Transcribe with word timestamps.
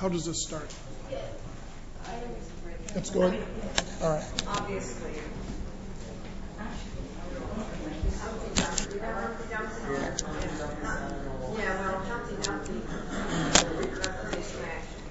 How 0.00 0.08
does 0.08 0.24
this 0.24 0.42
start? 0.42 0.72
I 1.10 2.06
think 2.06 2.32
it's 2.38 2.50
great. 2.62 2.96
It's 2.96 3.10
going. 3.10 3.44
All 4.02 4.08
right. 4.08 4.24
Obviously. 4.48 5.10
Yeah, 5.12 5.20
well, 11.52 12.00
Humpty 12.08 12.36
Dumpty, 12.42 12.80
representation 13.92 14.64
action. 14.64 15.02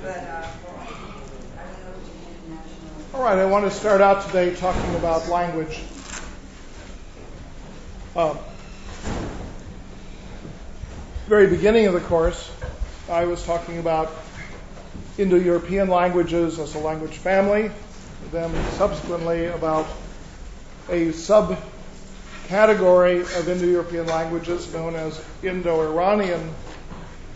But, 0.00 0.22
All 3.12 3.22
right, 3.24 3.36
I 3.36 3.46
want 3.46 3.64
to 3.64 3.72
start 3.72 4.00
out 4.00 4.24
today 4.26 4.54
talking 4.54 4.94
about 4.94 5.28
language. 5.28 5.80
Um, 8.14 8.38
very 11.26 11.48
beginning 11.48 11.86
of 11.86 11.94
the 11.94 12.00
course, 12.00 12.48
I 13.08 13.24
was 13.24 13.44
talking 13.44 13.78
about 13.78 14.12
Indo-European 15.20 15.88
languages 15.88 16.58
as 16.58 16.74
a 16.74 16.78
language 16.78 17.18
family, 17.18 17.70
then 18.32 18.50
subsequently 18.72 19.46
about 19.46 19.86
a 20.88 21.08
subcategory 21.08 23.20
of 23.38 23.46
Indo-European 23.46 24.06
languages 24.06 24.72
known 24.72 24.94
as 24.94 25.22
Indo-Iranian 25.42 26.54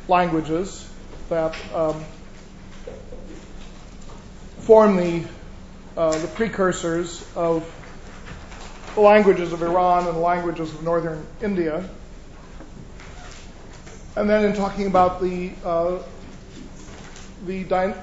languages 0.08 0.88
that 1.28 1.54
um, 1.74 2.02
form 4.60 4.96
the 4.96 5.24
uh, 5.96 6.18
the 6.18 6.26
precursors 6.28 7.24
of 7.36 7.70
the 8.94 9.00
languages 9.00 9.52
of 9.52 9.62
Iran 9.62 10.06
and 10.06 10.16
the 10.16 10.20
languages 10.20 10.72
of 10.72 10.82
northern 10.82 11.26
India. 11.42 11.88
And 14.16 14.30
then 14.30 14.44
in 14.44 14.54
talking 14.54 14.86
about 14.86 15.20
the 15.20 15.52
uh, 15.64 15.98
the, 17.46 17.94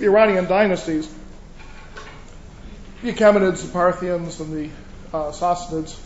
Iranian 0.00 0.46
dynasties, 0.46 1.12
the 3.02 3.12
Achaemenids, 3.12 3.62
the 3.62 3.72
Parthians, 3.72 4.40
and 4.40 4.52
the 4.52 4.70
uh, 5.16 5.30
Sassanids, 5.30 5.98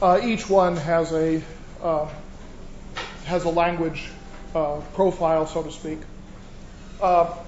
uh, 0.00 0.20
each 0.22 0.48
one 0.48 0.76
has 0.76 1.12
a 1.12 1.42
uh, 1.82 2.08
has 3.24 3.44
a 3.44 3.48
language 3.48 4.08
profile, 4.52 5.46
so 5.46 5.62
to 5.62 5.72
speak. 5.72 5.98
But 7.00 7.38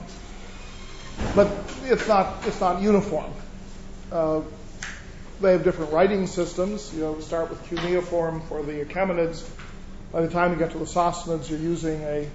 it's 1.85 2.09
not 2.09 2.47
it's 2.47 2.61
not 2.61 2.83
uniform. 2.83 3.33
They 5.41 5.53
have 5.53 5.63
different 5.63 5.93
writing 5.93 6.27
systems. 6.27 6.93
You 6.93 7.03
know, 7.03 7.21
start 7.21 7.51
with 7.51 7.63
cuneiform 7.69 8.41
for 8.43 8.63
the 8.63 8.85
Achaemenids. 8.85 9.49
By 10.11 10.23
the 10.23 10.31
time 10.31 10.53
you 10.53 10.59
get 10.59 10.73
to 10.73 10.79
the 10.79 10.85
Sassanids, 10.87 11.49
you're 11.49 11.61
using 11.61 12.03
a 12.03 12.29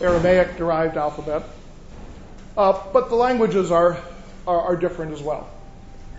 uh, 0.00 0.04
Aramaic-derived 0.04 0.96
alphabet. 0.96 1.42
Uh, 2.56 2.80
but 2.92 3.08
the 3.08 3.14
languages 3.14 3.70
are, 3.70 3.98
are, 4.46 4.60
are 4.60 4.76
different 4.76 5.12
as 5.12 5.22
well. 5.22 5.48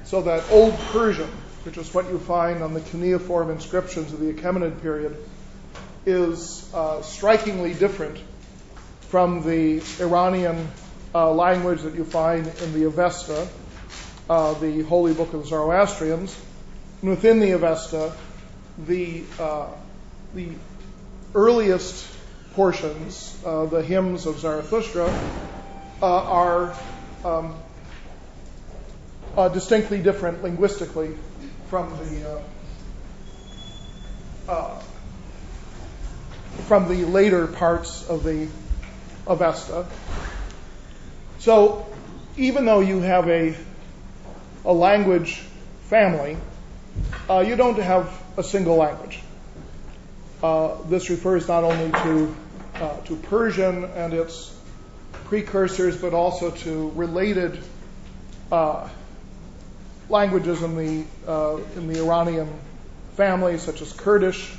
So 0.06 0.22
that 0.24 0.50
Old 0.52 0.78
Persian, 0.92 1.30
which 1.64 1.78
is 1.78 1.94
what 1.94 2.10
you 2.10 2.20
find 2.20 2.64
on 2.64 2.74
the 2.74 2.82
cuneiform 2.82 3.52
inscriptions 3.52 4.14
of 4.14 4.20
the 4.20 4.34
Achaemenid 4.34 4.82
period, 4.82 5.18
is 6.06 6.74
uh, 6.74 7.02
strikingly 7.02 7.74
different 7.74 8.18
from 9.10 9.44
the 9.44 9.84
Iranian 10.00 10.68
uh, 11.14 11.32
language 11.32 11.82
that 11.82 11.96
you 11.96 12.04
find 12.04 12.48
in 12.48 12.74
the 12.74 12.86
Avesta, 12.86 13.48
uh, 14.30 14.54
the 14.56 14.82
holy 14.84 15.14
book 15.14 15.34
of 15.34 15.42
the 15.42 15.48
Zoroastrians. 15.48 16.40
And 17.02 17.10
within 17.10 17.40
the 17.40 17.52
Avesta, 17.52 18.16
the 18.78 19.24
uh, 19.40 19.68
the 20.34 20.50
earliest 21.36 22.08
portions, 22.54 23.38
uh, 23.46 23.66
the 23.66 23.82
hymns 23.82 24.26
of 24.26 24.40
Zarathustra, 24.40 25.08
uh, 26.02 26.06
are 26.06 26.76
um, 27.24 27.56
uh, 29.38 29.50
distinctly 29.50 30.02
different 30.02 30.44
linguistically 30.44 31.16
from 31.68 31.90
the 31.98 32.30
uh, 32.30 32.42
uh, 34.52 34.82
from 36.68 36.90
the 36.90 37.06
later 37.06 37.48
parts 37.48 38.08
of 38.10 38.24
the 38.24 38.48
Avesta. 39.28 39.88
So, 41.40 41.88
even 42.38 42.66
though 42.66 42.82
you 42.82 43.02
have 43.02 43.30
a 43.30 43.56
a 44.66 44.74
language 44.74 45.42
family, 45.88 46.38
uh, 47.30 47.40
you 47.40 47.56
don't 47.56 47.80
have 47.80 48.12
a 48.38 48.44
single 48.44 48.76
language. 48.76 49.20
Uh, 50.42 50.82
this 50.90 51.10
refers 51.10 51.48
not 51.48 51.64
only 51.64 51.92
to 51.92 52.36
uh, 52.76 52.98
to 53.02 53.16
Persian 53.16 53.84
and 53.84 54.14
its 54.14 54.58
precursors, 55.26 56.02
but 56.02 56.14
also 56.14 56.50
to 56.50 56.90
related 56.96 57.60
uh, 58.52 58.90
languages 60.10 60.64
in 60.64 60.76
the 60.76 61.06
in 61.76 61.88
the 61.88 62.00
Iranian 62.00 62.52
family, 63.16 63.58
such 63.60 63.82
as 63.82 63.94
Kurdish, 63.94 64.52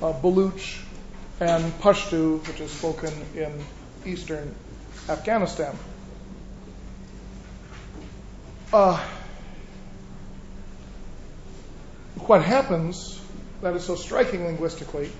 Baluch, 0.00 0.82
and 1.40 1.64
Pashto, 1.80 2.46
which 2.46 2.60
is 2.60 2.70
spoken 2.70 3.12
in 3.34 3.52
eastern 4.04 4.54
Afghanistan. 5.08 5.74
What 12.26 12.42
happens 12.42 13.20
that 13.62 13.74
is 13.74 13.84
so 13.84 13.94
striking 13.94 14.44
linguistically 14.44 15.10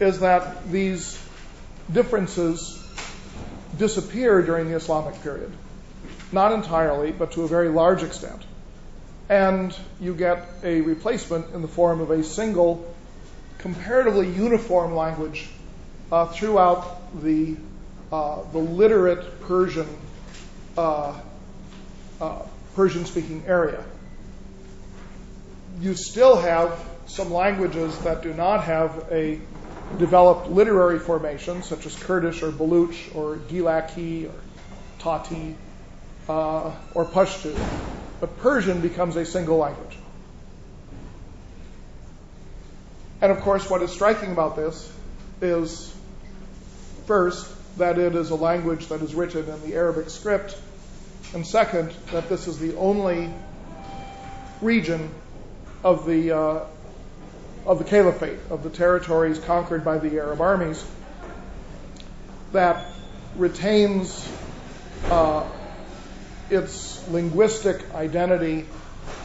is 0.00 0.20
that 0.20 0.70
these 0.70 1.18
differences 1.92 2.78
disappear 3.78 4.42
during 4.42 4.68
the 4.68 4.76
Islamic 4.76 5.20
period. 5.22 5.52
Not 6.30 6.52
entirely, 6.52 7.12
but 7.12 7.32
to 7.32 7.42
a 7.42 7.48
very 7.48 7.68
large 7.68 8.02
extent. 8.02 8.42
And 9.28 9.76
you 10.00 10.14
get 10.14 10.46
a 10.62 10.80
replacement 10.80 11.54
in 11.54 11.62
the 11.62 11.68
form 11.68 12.00
of 12.00 12.10
a 12.10 12.22
single, 12.24 12.94
comparatively 13.58 14.28
uniform 14.28 14.94
language 14.94 15.48
uh, 16.10 16.26
throughout 16.26 17.22
the, 17.22 17.56
uh, 18.10 18.42
the 18.52 18.58
literate 18.58 19.40
Persian, 19.42 19.88
uh, 20.76 21.18
uh 22.20 22.42
Persian 22.74 23.04
speaking 23.04 23.44
area. 23.46 23.84
You 25.80 25.94
still 25.94 26.36
have 26.36 26.91
some 27.12 27.30
languages 27.30 27.98
that 27.98 28.22
do 28.22 28.32
not 28.32 28.64
have 28.64 29.06
a 29.10 29.38
developed 29.98 30.48
literary 30.48 30.98
formation, 30.98 31.62
such 31.62 31.84
as 31.84 31.94
Kurdish 31.94 32.42
or 32.42 32.50
Baluch 32.50 33.14
or 33.14 33.36
Gilaki 33.36 34.30
or 34.30 34.34
Tati 34.98 35.54
uh, 36.26 36.72
or 36.94 37.04
Pashto. 37.04 37.54
But 38.18 38.38
Persian 38.38 38.80
becomes 38.80 39.16
a 39.16 39.26
single 39.26 39.58
language. 39.58 39.98
And 43.20 43.30
of 43.30 43.40
course, 43.40 43.68
what 43.68 43.82
is 43.82 43.92
striking 43.92 44.32
about 44.32 44.56
this 44.56 44.90
is 45.42 45.94
first, 47.06 47.46
that 47.76 47.98
it 47.98 48.16
is 48.16 48.30
a 48.30 48.36
language 48.36 48.86
that 48.86 49.02
is 49.02 49.14
written 49.14 49.50
in 49.50 49.60
the 49.68 49.74
Arabic 49.74 50.08
script, 50.08 50.58
and 51.34 51.46
second, 51.46 51.92
that 52.12 52.30
this 52.30 52.48
is 52.48 52.58
the 52.58 52.74
only 52.76 53.30
region 54.62 55.10
of 55.84 56.06
the 56.06 56.32
uh, 56.32 56.64
of 57.66 57.78
the 57.78 57.84
caliphate, 57.84 58.38
of 58.50 58.62
the 58.62 58.70
territories 58.70 59.38
conquered 59.38 59.84
by 59.84 59.98
the 59.98 60.18
Arab 60.18 60.40
armies, 60.40 60.84
that 62.52 62.86
retains 63.36 64.28
uh, 65.10 65.48
its 66.50 67.06
linguistic 67.08 67.94
identity 67.94 68.66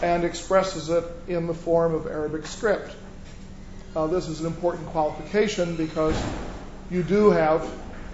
and 0.01 0.23
expresses 0.23 0.89
it 0.89 1.03
in 1.27 1.47
the 1.47 1.53
form 1.53 1.93
of 1.93 2.07
Arabic 2.07 2.45
script. 2.45 2.95
Uh, 3.95 4.07
this 4.07 4.27
is 4.27 4.39
an 4.41 4.45
important 4.45 4.87
qualification 4.87 5.75
because 5.75 6.15
you 6.89 7.03
do 7.03 7.31
have 7.31 7.63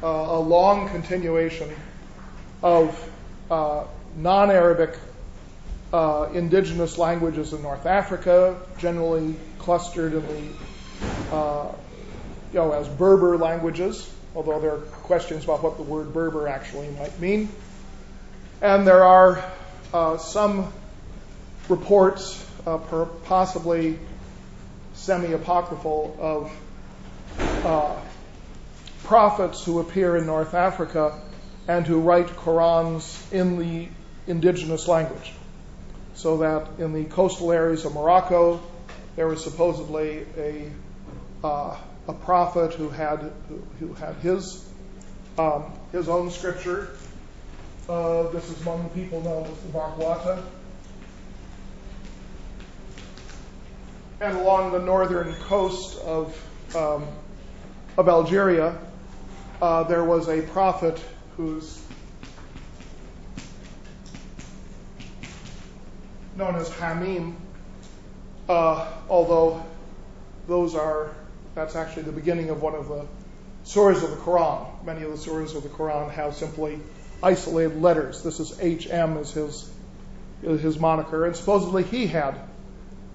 uh, 0.01 0.07
a 0.07 0.39
long 0.39 0.89
continuation 0.89 1.69
of 2.61 3.09
uh, 3.51 3.83
non 4.15 4.49
Arabic 4.49 4.97
uh, 5.93 6.27
indigenous 6.33 6.97
languages 6.97 7.53
in 7.53 7.61
North 7.61 7.85
Africa, 7.85 8.59
generally 8.79 9.35
clustered 9.59 10.13
in 10.13 10.25
the, 10.27 11.35
uh, 11.35 11.71
you 12.51 12.59
know, 12.59 12.71
as 12.71 12.89
Berber 12.89 13.37
languages, 13.37 14.11
although 14.35 14.59
there 14.59 14.73
are 14.73 14.79
questions 14.79 15.43
about 15.43 15.61
what 15.61 15.77
the 15.77 15.83
word 15.83 16.11
Berber 16.11 16.47
actually 16.47 16.89
might 16.99 17.17
mean. 17.19 17.47
And 18.59 18.87
there 18.87 19.03
are 19.03 19.43
uh, 19.93 20.17
some 20.17 20.73
reports 21.69 22.43
uh, 22.65 22.79
per, 22.79 23.05
possibly 23.05 23.99
semi-apocryphal 24.95 26.17
of 26.19 26.51
uh, 27.65 27.99
prophets 29.03 29.63
who 29.63 29.79
appear 29.79 30.17
in 30.17 30.25
North 30.25 30.55
Africa 30.55 31.21
and 31.67 31.85
who 31.85 31.99
write 31.99 32.27
Qurans 32.27 33.31
in 33.31 33.59
the 33.59 33.87
indigenous 34.25 34.87
language. 34.87 35.33
So 36.15 36.37
that 36.37 36.79
in 36.79 36.93
the 36.93 37.05
coastal 37.05 37.51
areas 37.51 37.85
of 37.85 37.93
Morocco, 37.93 38.61
there 39.15 39.27
was 39.27 39.43
supposedly 39.43 40.25
a 40.37 40.71
uh, 41.43 41.77
prophet 42.23 42.73
who 42.73 42.89
had 42.89 43.31
who 43.79 43.93
had 43.93 44.15
his 44.17 44.67
um, 45.37 45.73
his 45.91 46.09
own 46.09 46.31
scripture. 46.31 46.89
Uh, 47.89 48.29
this 48.29 48.49
is 48.49 48.61
among 48.61 48.83
the 48.83 48.89
people 48.89 49.21
known 49.21 49.45
as 49.45 49.57
the 49.61 49.69
Barghouata. 49.69 50.43
And 54.21 54.37
along 54.37 54.71
the 54.71 54.79
northern 54.79 55.33
coast 55.35 55.99
of 55.99 56.75
um, 56.75 57.07
of 57.97 58.07
Algeria, 58.07 58.77
uh, 59.61 59.83
there 59.83 60.03
was 60.03 60.29
a 60.29 60.41
prophet 60.41 60.99
who's 61.35 61.82
known 66.35 66.55
as 66.55 66.69
Hamim, 66.69 67.35
uh, 68.49 68.91
although 69.09 69.63
those 70.47 70.75
are 70.75 71.11
that's 71.55 71.75
actually 71.75 72.03
the 72.03 72.11
beginning 72.11 72.49
of 72.49 72.61
one 72.61 72.73
of 72.73 72.87
the 72.87 73.05
surahs 73.65 74.03
of 74.03 74.09
the 74.09 74.17
Quran. 74.17 74.83
Many 74.83 75.03
of 75.03 75.11
the 75.11 75.17
surahs 75.17 75.55
of 75.55 75.63
the 75.63 75.69
Quran 75.69 76.11
have 76.11 76.35
simply 76.35 76.79
isolated 77.21 77.81
letters. 77.81 78.23
This 78.23 78.39
is 78.39 78.57
HM 78.59 79.17
is 79.17 79.31
his 79.31 79.69
is 80.41 80.61
his 80.61 80.79
moniker, 80.79 81.25
and 81.25 81.35
supposedly 81.35 81.83
he 81.83 82.07
had 82.07 82.35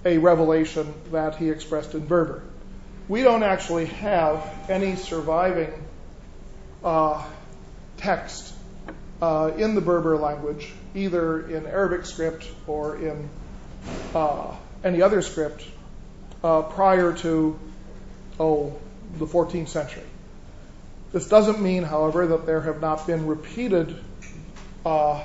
a 0.05 0.19
revelation 0.19 0.95
that 1.11 1.37
he 1.37 1.51
expressed 1.51 1.95
in 1.95 2.07
Berber. 2.07 2.43
We 3.09 3.23
don't 3.23 3.43
actually 3.43 3.87
have 3.87 4.71
any 4.71 4.97
surviving 4.97 5.73
uh, 6.85 7.25
text 7.97 8.55
uh, 9.21 9.53
in 9.57 9.75
the 9.75 9.81
Berber 9.81 10.17
language, 10.17 10.73
either 10.99 11.49
in 11.49 11.67
Arabic 11.67 12.07
script 12.07 12.47
or 12.67 12.97
in 12.97 13.29
uh, 14.15 14.55
any 14.85 15.03
other 15.03 15.23
script, 15.23 15.65
uh, 16.43 16.63
prior 16.63 17.13
to 17.13 17.59
oh 18.39 18.79
the 19.19 19.27
14th 19.27 19.69
century. 19.69 20.03
This 21.13 21.29
doesn't 21.29 21.61
mean, 21.61 21.85
however, 21.85 22.27
that 22.27 22.45
there 22.45 22.61
have 22.61 22.81
not 22.81 23.07
been 23.07 23.27
repeated 23.27 23.97
uh, 24.85 25.23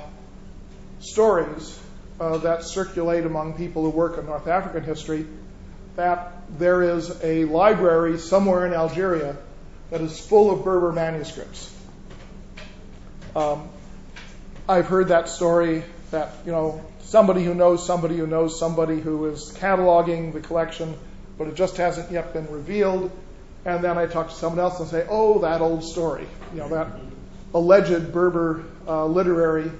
stories 1.00 1.78
uh, 2.18 2.38
that 2.38 2.64
circulate 2.64 3.26
among 3.26 3.54
people 3.54 3.82
who 3.82 3.90
work 3.90 4.18
in 4.18 4.26
North 4.26 4.46
African 4.46 4.82
history 4.82 5.26
that 5.96 6.32
there 6.58 6.82
is 6.82 7.22
a 7.22 7.44
library 7.44 8.18
somewhere 8.18 8.66
in 8.66 8.72
Algeria 8.72 9.36
that 9.90 10.00
is 10.00 10.18
full 10.18 10.50
of 10.50 10.64
Berber 10.64 10.92
manuscripts. 10.92 11.72
Um, 13.36 13.68
I've 14.66 14.86
heard 14.86 15.08
that 15.08 15.28
story 15.28 15.84
that, 16.10 16.32
you 16.46 16.52
know, 16.52 16.82
somebody 17.00 17.44
who 17.44 17.54
knows 17.54 17.86
somebody 17.86 18.16
who 18.16 18.26
knows 18.26 18.58
somebody 18.58 18.98
who 18.98 19.26
is 19.26 19.52
cataloging 19.58 20.32
the 20.32 20.40
collection, 20.40 20.96
but 21.36 21.48
it 21.48 21.54
just 21.54 21.76
hasn't 21.76 22.10
yet 22.10 22.32
been 22.32 22.50
revealed. 22.50 23.10
And 23.66 23.84
then 23.84 23.98
I 23.98 24.06
talk 24.06 24.28
to 24.28 24.34
someone 24.34 24.60
else 24.60 24.80
and 24.80 24.88
say, 24.88 25.06
oh, 25.08 25.40
that 25.40 25.60
old 25.60 25.84
story, 25.84 26.26
you 26.52 26.60
know, 26.60 26.68
that 26.70 26.88
alleged 27.52 28.12
Berber 28.12 28.64
uh, 28.86 29.04
literary 29.06 29.70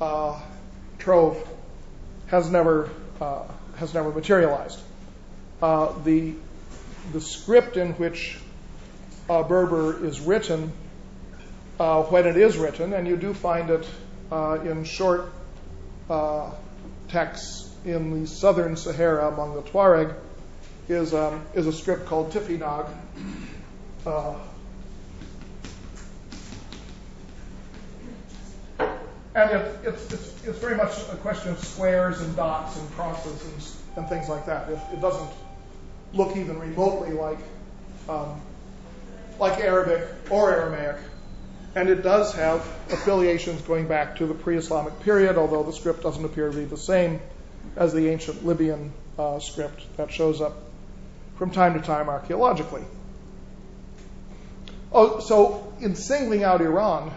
uh, 0.00 0.40
trove 0.98 1.48
has 2.26 2.50
never 2.50 2.90
uh, 3.20 3.44
has 3.76 3.94
never 3.94 4.10
materialized. 4.10 4.80
Uh, 5.62 5.92
the 6.02 6.34
the 7.12 7.20
script 7.20 7.76
in 7.76 7.92
which 7.94 8.38
uh, 9.30 9.42
Berber 9.42 10.04
is 10.04 10.20
written, 10.20 10.72
uh, 11.80 12.02
when 12.02 12.26
it 12.26 12.36
is 12.36 12.56
written, 12.56 12.92
and 12.92 13.06
you 13.06 13.16
do 13.16 13.32
find 13.32 13.70
it 13.70 13.88
in 14.30 14.84
short 14.84 15.32
uh, 16.10 16.50
texts 17.08 17.74
in 17.84 18.20
the 18.20 18.26
southern 18.26 18.76
Sahara 18.76 19.28
among 19.28 19.54
the 19.54 19.62
Tuareg, 19.62 20.14
is 20.88 21.14
um, 21.14 21.42
is 21.54 21.66
a 21.66 21.72
script 21.72 22.06
called 22.06 22.32
Tifinagh. 22.32 22.88
and 29.38 29.50
it, 29.50 29.76
it's, 29.84 30.58
very 30.58 30.76
much 30.76 30.98
a 31.12 31.16
question 31.16 31.50
of 31.50 31.58
squares 31.64 32.20
and 32.20 32.34
dots 32.34 32.76
and 32.78 32.90
crosses 32.92 33.44
and, 33.44 34.02
and 34.02 34.08
things 34.08 34.28
like 34.28 34.46
that. 34.46 34.68
It, 34.68 34.78
it 34.92 35.00
doesn't 35.00 35.30
look 36.12 36.36
even 36.36 36.58
remotely 36.58 37.12
like 37.12 37.38
um, 38.08 38.40
like 39.38 39.60
Arabic 39.60 40.08
or 40.30 40.52
Aramaic, 40.52 40.96
and 41.78 41.88
it 41.88 42.02
does 42.02 42.34
have 42.34 42.60
affiliations 42.90 43.62
going 43.62 43.86
back 43.86 44.16
to 44.16 44.26
the 44.26 44.34
pre-Islamic 44.34 44.98
period, 45.00 45.38
although 45.38 45.62
the 45.62 45.72
script 45.72 46.02
doesn't 46.02 46.24
appear 46.24 46.50
to 46.50 46.56
be 46.56 46.64
the 46.64 46.76
same 46.76 47.20
as 47.76 47.92
the 47.92 48.08
ancient 48.08 48.44
Libyan 48.44 48.92
uh, 49.16 49.38
script 49.38 49.84
that 49.96 50.10
shows 50.10 50.40
up 50.40 50.56
from 51.36 51.52
time 51.52 51.74
to 51.74 51.80
time 51.80 52.08
archaeologically. 52.08 52.82
Oh, 54.90 55.20
so 55.20 55.72
in 55.80 55.94
singling 55.94 56.42
out 56.42 56.60
Iran 56.62 57.12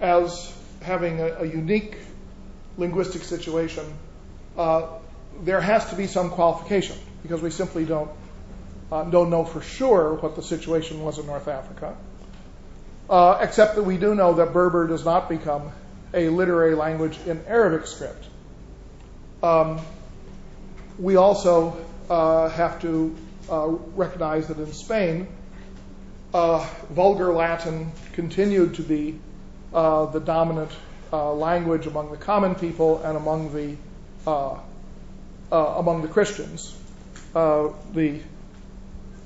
as 0.00 0.50
having 0.80 1.20
a, 1.20 1.26
a 1.40 1.44
unique 1.44 1.98
linguistic 2.78 3.22
situation, 3.22 3.84
uh, 4.56 4.86
there 5.42 5.60
has 5.60 5.90
to 5.90 5.94
be 5.94 6.06
some 6.06 6.30
qualification 6.30 6.96
because 7.22 7.42
we 7.42 7.50
simply 7.50 7.84
don't 7.84 8.10
uh, 8.90 9.04
don't 9.04 9.28
know 9.28 9.44
for 9.44 9.60
sure 9.60 10.14
what 10.14 10.36
the 10.36 10.42
situation 10.42 11.02
was 11.02 11.18
in 11.18 11.26
North 11.26 11.48
Africa, 11.48 11.94
uh, 13.08 13.38
except 13.40 13.76
that 13.76 13.82
we 13.82 13.96
do 13.96 14.14
know 14.14 14.34
that 14.34 14.52
Berber 14.52 14.86
does 14.86 15.04
not 15.04 15.28
become 15.28 15.72
a 16.14 16.28
literary 16.28 16.74
language 16.74 17.18
in 17.26 17.44
Arabic 17.46 17.86
script. 17.86 18.26
Um, 19.42 19.80
we 20.98 21.16
also 21.16 21.84
uh, 22.10 22.48
have 22.48 22.80
to 22.82 23.16
uh, 23.50 23.66
recognize 23.94 24.48
that 24.48 24.58
in 24.58 24.72
Spain, 24.72 25.28
uh, 26.34 26.66
vulgar 26.90 27.32
Latin 27.32 27.92
continued 28.12 28.74
to 28.74 28.82
be 28.82 29.18
uh, 29.72 30.06
the 30.06 30.20
dominant 30.20 30.70
language 31.12 31.86
among 31.86 32.10
the 32.10 32.16
common 32.16 32.54
people 32.54 33.02
and 33.02 33.16
among 33.16 33.54
the 33.54 33.76
among 35.50 36.02
the 36.02 36.08
Christians. 36.08 36.76
the 37.34 38.20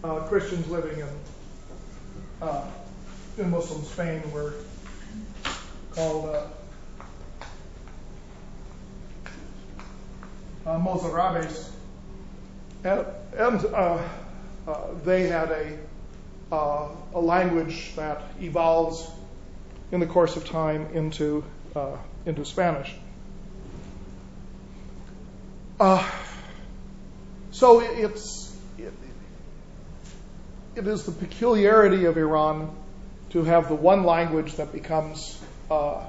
uh, 0.05 0.21
Christians 0.29 0.69
living 0.69 0.99
in 0.99 1.09
uh, 2.41 2.65
in 3.39 3.51
Muslim 3.51 3.83
Spain 3.85 4.23
were 4.33 4.55
called 5.95 6.27
uh, 6.27 6.47
uh, 10.67 10.79
Mozarabes, 10.79 11.71
uh, 12.85 14.03
they 15.05 15.29
had 15.29 15.51
a 15.51 15.79
a 16.53 17.21
language 17.21 17.97
that 17.97 18.23
evolves 18.39 19.11
in 19.91 20.01
the 20.01 20.07
course 20.07 20.37
of 20.37 20.47
time 20.47 20.87
into 20.93 21.43
into 22.27 22.45
Spanish. 22.45 22.95
So 27.51 27.81
it 27.81 28.21
is 30.77 31.05
the 31.05 31.13
peculiarity 31.13 32.05
of 32.05 32.17
Iran 32.17 32.77
to 33.33 33.45
have 33.45 33.69
the 33.69 33.75
one 33.75 34.05
language 34.05 34.57
that 34.57 34.73
becomes 34.73 35.39
uh, 35.71 36.05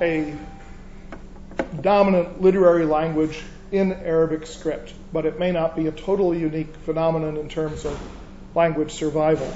a 0.00 0.34
dominant 1.80 2.42
literary 2.42 2.84
language 2.84 3.42
in 3.72 3.92
Arabic 3.92 4.46
script, 4.46 4.92
but 5.12 5.24
it 5.24 5.38
may 5.38 5.50
not 5.50 5.74
be 5.74 5.86
a 5.86 5.92
totally 5.92 6.38
unique 6.38 6.74
phenomenon 6.84 7.38
in 7.38 7.48
terms 7.48 7.84
of 7.84 7.98
language 8.54 8.92
survival. 8.92 9.50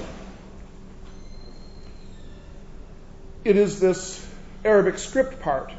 It 3.44 3.56
is 3.56 3.78
this 3.78 4.26
Arabic 4.64 4.98
script 4.98 5.40
part 5.40 5.72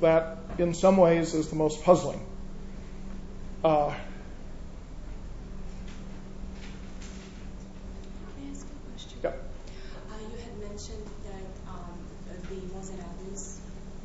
that, 0.00 0.38
in 0.58 0.74
some 0.74 0.96
ways, 0.96 1.34
is 1.34 1.48
the 1.48 1.56
most 1.56 1.84
puzzling. 1.84 2.20
Uh, 3.62 3.94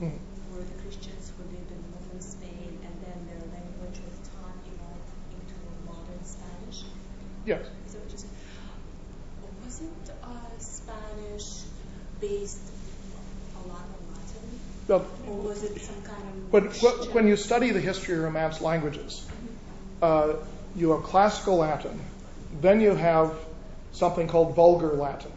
mm. 0.01 0.11
were 0.51 0.63
the 0.63 0.81
Christians 0.81 1.31
who 1.37 1.43
lived 1.53 1.71
in 1.71 1.79
northern 1.93 2.21
Spain, 2.21 2.79
and 2.81 2.95
then 3.05 3.19
their 3.29 3.43
language 3.53 4.01
was 4.01 4.17
taught 4.33 4.57
evolved 4.65 5.11
into 5.29 5.55
modern 5.85 6.23
Spanish? 6.25 6.83
Yes. 7.45 7.65
So 7.87 7.99
just, 8.09 8.25
was 9.63 9.81
it 9.81 10.11
uh, 10.23 10.59
Spanish 10.59 11.69
based 12.19 12.65
a 13.63 13.67
lot 13.67 13.85
on 13.85 14.01
Latin? 14.09 14.59
Well, 14.87 15.05
or 15.27 15.37
was 15.51 15.63
it 15.63 15.81
some 15.81 16.01
kind 16.03 16.23
of 16.53 17.13
when, 17.13 17.27
you 17.27 17.35
study 17.35 17.71
the 17.71 17.81
history 17.81 18.15
of 18.15 18.23
Romance 18.23 18.61
languages, 18.61 19.27
uh, 20.01 20.33
you 20.77 20.91
have 20.91 21.03
classical 21.03 21.57
Latin, 21.57 21.99
then 22.61 22.79
you 22.79 22.95
have 22.95 23.33
something 23.91 24.29
called 24.29 24.55
vulgar 24.55 24.93
Latin. 24.93 25.31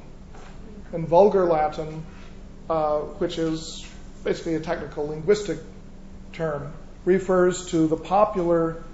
And 0.92 1.08
vulgar 1.08 1.46
Latin, 1.46 2.04
uh, 2.70 2.98
which 2.98 3.38
is 3.38 3.84
basically 4.22 4.54
a 4.54 4.60
technical 4.60 5.08
linguistic 5.08 5.58
term, 6.32 6.72
refers 7.04 7.66
to 7.70 7.88
the 7.88 7.96
popular 7.96 8.84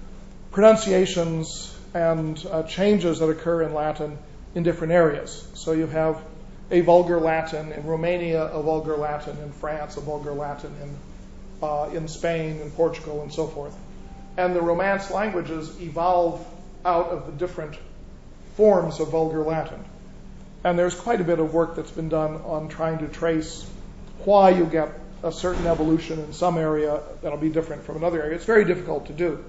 pronunciations 0.51 1.75
and 1.93 2.43
uh, 2.49 2.63
changes 2.63 3.19
that 3.19 3.29
occur 3.29 3.61
in 3.61 3.75
Latin 3.75 4.17
in 4.55 4.63
different 4.63 4.93
areas. 4.93 5.47
So 5.53 5.73
you 5.73 5.85
have 5.85 6.19
a 6.71 6.81
vulgar 6.81 7.19
Latin 7.19 7.71
in 7.73 7.85
Romania, 7.85 8.45
a 8.45 8.63
vulgar 8.63 8.97
Latin 8.97 9.37
in 9.37 9.51
France, 9.51 9.97
a 9.97 10.01
vulgar 10.01 10.31
Latin 10.31 10.73
in 10.81 10.97
in 11.93 12.07
Spain 12.07 12.59
and 12.61 12.73
Portugal 12.75 13.21
and 13.21 13.33
so 13.33 13.47
forth. 13.47 13.75
And 14.37 14.55
the 14.55 14.61
Romance 14.61 15.11
languages 15.11 15.79
evolve 15.79 16.45
out 16.85 17.09
of 17.09 17.25
the 17.25 17.31
different 17.33 17.77
forms 18.55 18.99
of 18.99 19.09
vulgar 19.09 19.43
Latin. 19.43 19.83
And 20.63 20.77
there's 20.77 20.95
quite 20.95 21.21
a 21.21 21.23
bit 21.23 21.39
of 21.39 21.53
work 21.53 21.75
that's 21.75 21.91
been 21.91 22.09
done 22.09 22.35
on 22.35 22.69
trying 22.69 22.99
to 22.99 23.07
trace 23.07 23.65
why 24.25 24.51
you 24.51 24.65
get 24.65 24.89
a 25.23 25.31
certain 25.31 25.65
evolution 25.67 26.19
in 26.19 26.33
some 26.33 26.57
area 26.57 27.01
that'll 27.21 27.37
be 27.37 27.49
different 27.49 27.83
from 27.83 27.97
another 27.97 28.21
area. 28.21 28.35
It's 28.35 28.45
very 28.45 28.65
difficult 28.65 29.07
to 29.07 29.13
do 29.13 29.43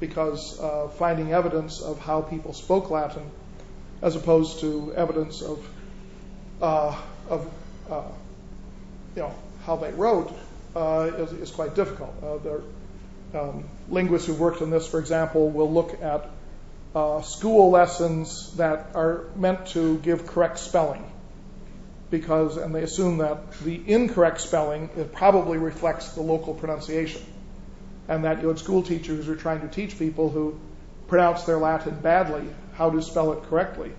because 0.00 0.58
uh, 0.60 0.88
finding 0.88 1.32
evidence 1.32 1.80
of 1.80 2.00
how 2.00 2.22
people 2.22 2.52
spoke 2.52 2.90
Latin 2.90 3.30
as 4.00 4.16
opposed 4.16 4.60
to 4.60 4.92
evidence 4.94 5.42
of, 5.42 5.68
uh, 6.60 6.96
of 7.28 7.50
uh, 7.88 8.02
you 9.14 9.22
know, 9.22 9.34
how 9.64 9.76
they 9.76 9.92
wrote 9.92 10.28
uh, 10.28 10.34
is, 10.76 11.32
is, 11.32 11.50
quite 11.50 11.74
difficult. 11.74 12.14
Uh, 12.22 13.38
um, 13.38 13.68
linguists 13.88 14.26
who've 14.26 14.38
worked 14.38 14.62
on 14.62 14.70
this, 14.70 14.86
for 14.86 15.00
example, 15.00 15.50
will 15.50 15.72
look 15.72 16.02
at 16.02 16.28
uh, 16.94 17.22
school 17.22 17.70
lessons 17.70 18.54
that 18.56 18.90
are 18.94 19.24
meant 19.36 19.66
to 19.68 19.98
give 19.98 20.26
correct 20.26 20.58
spelling 20.58 21.04
because, 22.10 22.58
and 22.58 22.74
they 22.74 22.82
assume 22.82 23.18
that 23.18 23.52
the 23.60 23.80
incorrect 23.86 24.40
spelling 24.40 24.90
it 24.96 25.12
probably 25.14 25.56
reflects 25.56 26.10
the 26.10 26.20
local 26.20 26.52
pronunciation, 26.52 27.22
and 28.08 28.24
that 28.24 28.58
school 28.58 28.82
teachers 28.82 29.26
who 29.26 29.32
are 29.32 29.36
trying 29.36 29.62
to 29.62 29.68
teach 29.68 29.98
people 29.98 30.28
who 30.28 30.58
pronounce 31.08 31.44
their 31.44 31.56
Latin 31.56 31.94
badly 32.00 32.46
how 32.74 32.90
to 32.90 33.00
spell 33.00 33.32
it 33.32 33.42
correctly, 33.44 33.92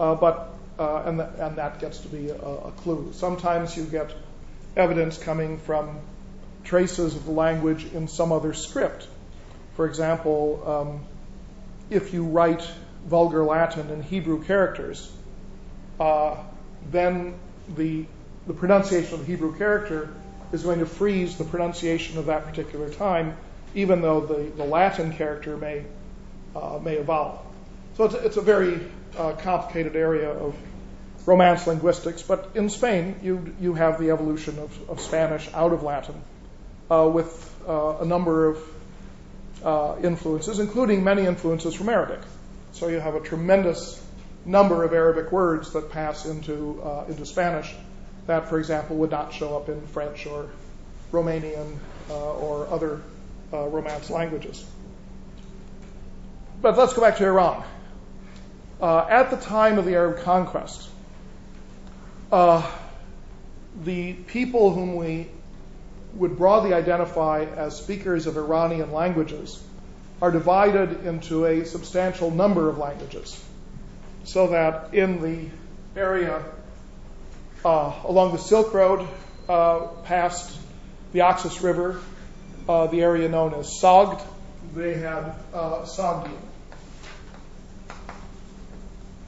uh, 0.00 0.16
but 0.16 0.50
uh, 0.78 1.04
and, 1.06 1.18
th- 1.18 1.30
and 1.38 1.56
that 1.56 1.78
gets 1.78 1.98
to 1.98 2.08
be 2.08 2.30
a 2.30 2.72
clue. 2.78 3.12
Sometimes 3.12 3.76
you 3.76 3.84
get 3.84 4.12
evidence 4.76 5.18
coming 5.18 5.58
from 5.58 6.00
traces 6.64 7.14
of 7.14 7.26
the 7.26 7.32
language 7.32 7.84
in 7.92 8.08
some 8.08 8.32
other 8.32 8.54
script. 8.54 9.06
For 9.76 9.86
example, 9.86 10.62
um, 10.66 11.00
if 11.90 12.14
you 12.14 12.24
write 12.24 12.66
vulgar 13.06 13.44
Latin 13.44 13.90
in 13.90 14.02
Hebrew 14.02 14.42
characters, 14.44 15.12
uh, 16.00 16.36
then 16.90 17.34
the, 17.76 18.06
the 18.46 18.54
pronunciation 18.54 19.14
of 19.14 19.20
the 19.20 19.26
Hebrew 19.26 19.56
character 19.56 20.12
is 20.52 20.62
going 20.62 20.78
to 20.78 20.86
freeze 20.86 21.36
the 21.36 21.44
pronunciation 21.44 22.18
of 22.18 22.26
that 22.26 22.44
particular 22.44 22.88
time, 22.88 23.36
even 23.74 24.00
though 24.00 24.20
the, 24.20 24.64
Latin 24.64 25.12
character 25.12 25.56
may, 25.56 25.84
uh, 26.54 26.78
may 26.82 26.94
evolve. 26.94 27.40
So 27.96 28.04
it's, 28.04 28.14
it's 28.14 28.36
a 28.36 28.42
very 28.42 28.80
uh, 29.16 29.32
complicated 29.32 29.96
area 29.96 30.30
of 30.30 30.54
Romance 31.26 31.66
linguistics, 31.66 32.20
but 32.22 32.50
in 32.54 32.68
Spain, 32.68 33.16
you, 33.22 33.54
you 33.58 33.74
have 33.74 33.98
the 33.98 34.10
evolution 34.10 34.58
of, 34.58 34.90
of 34.90 35.00
Spanish 35.00 35.48
out 35.54 35.72
of 35.72 35.82
Latin 35.82 36.20
uh, 36.90 37.08
with 37.10 37.54
uh, 37.66 37.98
a 38.00 38.04
number 38.04 38.48
of 38.48 38.58
uh, 39.64 39.96
influences, 40.02 40.58
including 40.58 41.02
many 41.02 41.24
influences 41.24 41.74
from 41.74 41.88
Arabic. 41.88 42.20
So 42.72 42.88
you 42.88 43.00
have 43.00 43.14
a 43.14 43.20
tremendous 43.20 44.02
number 44.44 44.84
of 44.84 44.92
Arabic 44.92 45.32
words 45.32 45.72
that 45.72 45.90
pass 45.90 46.26
into, 46.26 46.82
uh, 46.82 47.06
into 47.08 47.24
Spanish 47.24 47.74
that, 48.26 48.48
for 48.48 48.58
example, 48.58 48.96
would 48.96 49.10
not 49.10 49.32
show 49.32 49.56
up 49.56 49.70
in 49.70 49.80
French 49.88 50.26
or 50.26 50.50
Romanian 51.10 51.78
uh, 52.10 52.32
or 52.34 52.66
other 52.66 53.00
uh, 53.50 53.64
Romance 53.68 54.10
languages. 54.10 54.62
But 56.60 56.76
let's 56.76 56.92
go 56.92 57.00
back 57.00 57.16
to 57.16 57.24
Iran. 57.24 57.64
at 58.82 59.30
the 59.30 59.36
time 59.38 59.78
of 59.78 59.86
the 59.86 59.94
Arab 59.94 60.22
conquest, 60.22 60.90
uh, 60.90 60.93
the 63.82 64.12
people 64.26 64.72
whom 64.72 64.96
we 64.96 65.28
would 66.14 66.38
broadly 66.38 66.72
identify 66.72 67.44
as 67.56 67.76
speakers 67.76 68.26
of 68.26 68.36
Iranian 68.36 68.92
languages 68.92 69.62
are 70.22 70.30
divided 70.30 71.04
into 71.06 71.44
a 71.44 71.64
substantial 71.64 72.30
number 72.30 72.68
of 72.68 72.78
languages. 72.78 73.42
So 74.24 74.48
that 74.48 74.94
in 74.94 75.20
the 75.20 75.50
area 76.00 76.42
uh, 77.64 77.92
along 78.04 78.32
the 78.32 78.38
Silk 78.38 78.74
Road, 78.74 79.08
uh, 79.48 79.86
past 80.04 80.58
the 81.12 81.20
Oxus 81.20 81.62
River, 81.62 82.00
uh, 82.68 82.86
the 82.88 83.02
area 83.02 83.28
known 83.28 83.54
as 83.54 83.68
Sogd, 83.68 84.22
they 84.74 84.94
had 84.94 85.34
uh, 85.52 85.82
Sogdian. 85.84 86.36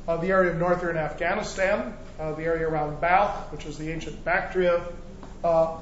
Uh, 0.07 0.17
the 0.19 0.29
area 0.29 0.53
of 0.53 0.59
northern 0.59 0.97
Afghanistan, 0.97 1.81
uh, 1.81 2.06
the 2.19 2.45
area 2.45 2.69
around 2.69 3.01
Balkh, 3.01 3.53
which 3.53 3.67
is 3.67 3.79
the 3.79 3.91
ancient 3.91 4.25
Bactria. 4.25 4.83
Uh, 5.45 5.79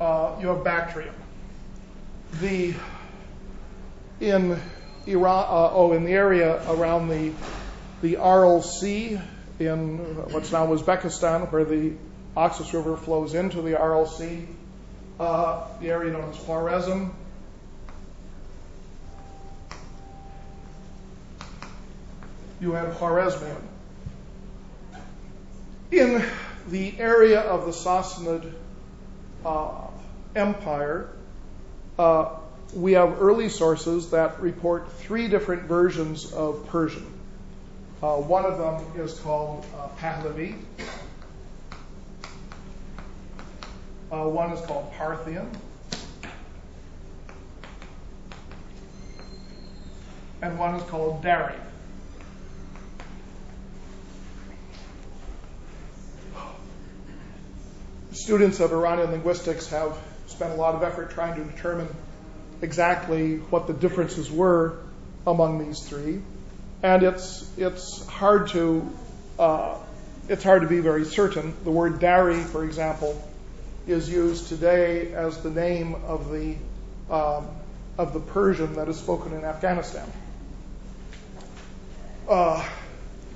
uh, 0.00 0.36
you 0.40 0.48
have 0.48 0.62
Bactrian. 0.62 1.14
The 2.40 2.74
in 4.20 4.60
Iran, 5.06 5.44
uh, 5.48 5.70
oh, 5.72 5.92
in 5.92 6.04
the 6.04 6.12
area 6.12 6.62
around 6.70 7.08
the 7.08 7.32
the 8.02 8.16
Aral 8.16 8.62
Sea 8.62 9.18
in 9.58 9.98
what's 10.32 10.52
now 10.52 10.66
Uzbekistan, 10.66 11.50
where 11.50 11.64
the 11.64 11.94
Oxus 12.36 12.72
River 12.72 12.96
flows 12.96 13.34
into 13.34 13.62
the 13.62 13.80
Aral 13.80 14.06
Sea, 14.06 14.46
uh, 15.18 15.66
the 15.80 15.88
area 15.88 16.12
known 16.12 16.28
as 16.28 16.36
Khwarezm, 16.36 17.10
you 22.60 22.72
have 22.72 22.94
Khwarezmian. 22.96 23.60
In 25.90 26.24
the 26.68 26.98
area 26.98 27.40
of 27.40 27.66
the 27.66 27.72
Sassanid 27.72 28.52
uh, 29.44 29.88
Empire, 30.34 31.08
uh, 31.98 32.30
we 32.74 32.92
have 32.92 33.22
early 33.22 33.48
sources 33.48 34.10
that 34.10 34.40
report 34.40 34.90
three 34.92 35.28
different 35.28 35.62
versions 35.64 36.32
of 36.32 36.66
Persian. 36.68 37.06
Uh, 38.02 38.16
one 38.16 38.44
of 38.44 38.58
them 38.58 39.00
is 39.00 39.18
called 39.20 39.64
uh, 39.78 39.88
Pahlavi. 39.98 40.56
Uh, 44.10 44.28
one 44.28 44.52
is 44.52 44.64
called 44.66 44.92
Parthian. 44.92 45.50
And 50.42 50.58
one 50.58 50.74
is 50.74 50.82
called 50.84 51.22
Dari. 51.22 51.54
Students 58.16 58.60
of 58.60 58.72
Iranian 58.72 59.10
linguistics 59.10 59.68
have 59.68 59.96
spent 60.26 60.52
a 60.52 60.56
lot 60.56 60.74
of 60.74 60.82
effort 60.82 61.10
trying 61.10 61.36
to 61.36 61.50
determine 61.50 61.88
exactly 62.62 63.36
what 63.36 63.66
the 63.66 63.72
differences 63.72 64.30
were 64.30 64.78
among 65.26 65.58
these 65.58 65.80
three, 65.80 66.20
and 66.82 67.02
it's 67.02 67.48
it's 67.56 68.06
hard 68.06 68.48
to 68.48 68.90
uh, 69.38 69.76
it's 70.28 70.42
hard 70.42 70.62
to 70.62 70.68
be 70.68 70.80
very 70.80 71.04
certain. 71.04 71.54
The 71.64 71.70
word 71.70 72.00
Dari, 72.00 72.40
for 72.40 72.64
example, 72.64 73.22
is 73.86 74.08
used 74.08 74.48
today 74.48 75.12
as 75.12 75.42
the 75.42 75.50
name 75.50 75.94
of 76.06 76.30
the 76.30 76.56
um, 77.10 77.48
of 77.98 78.12
the 78.12 78.20
Persian 78.20 78.74
that 78.74 78.88
is 78.88 78.98
spoken 78.98 79.32
in 79.32 79.44
Afghanistan. 79.44 80.10
Uh, 82.28 82.66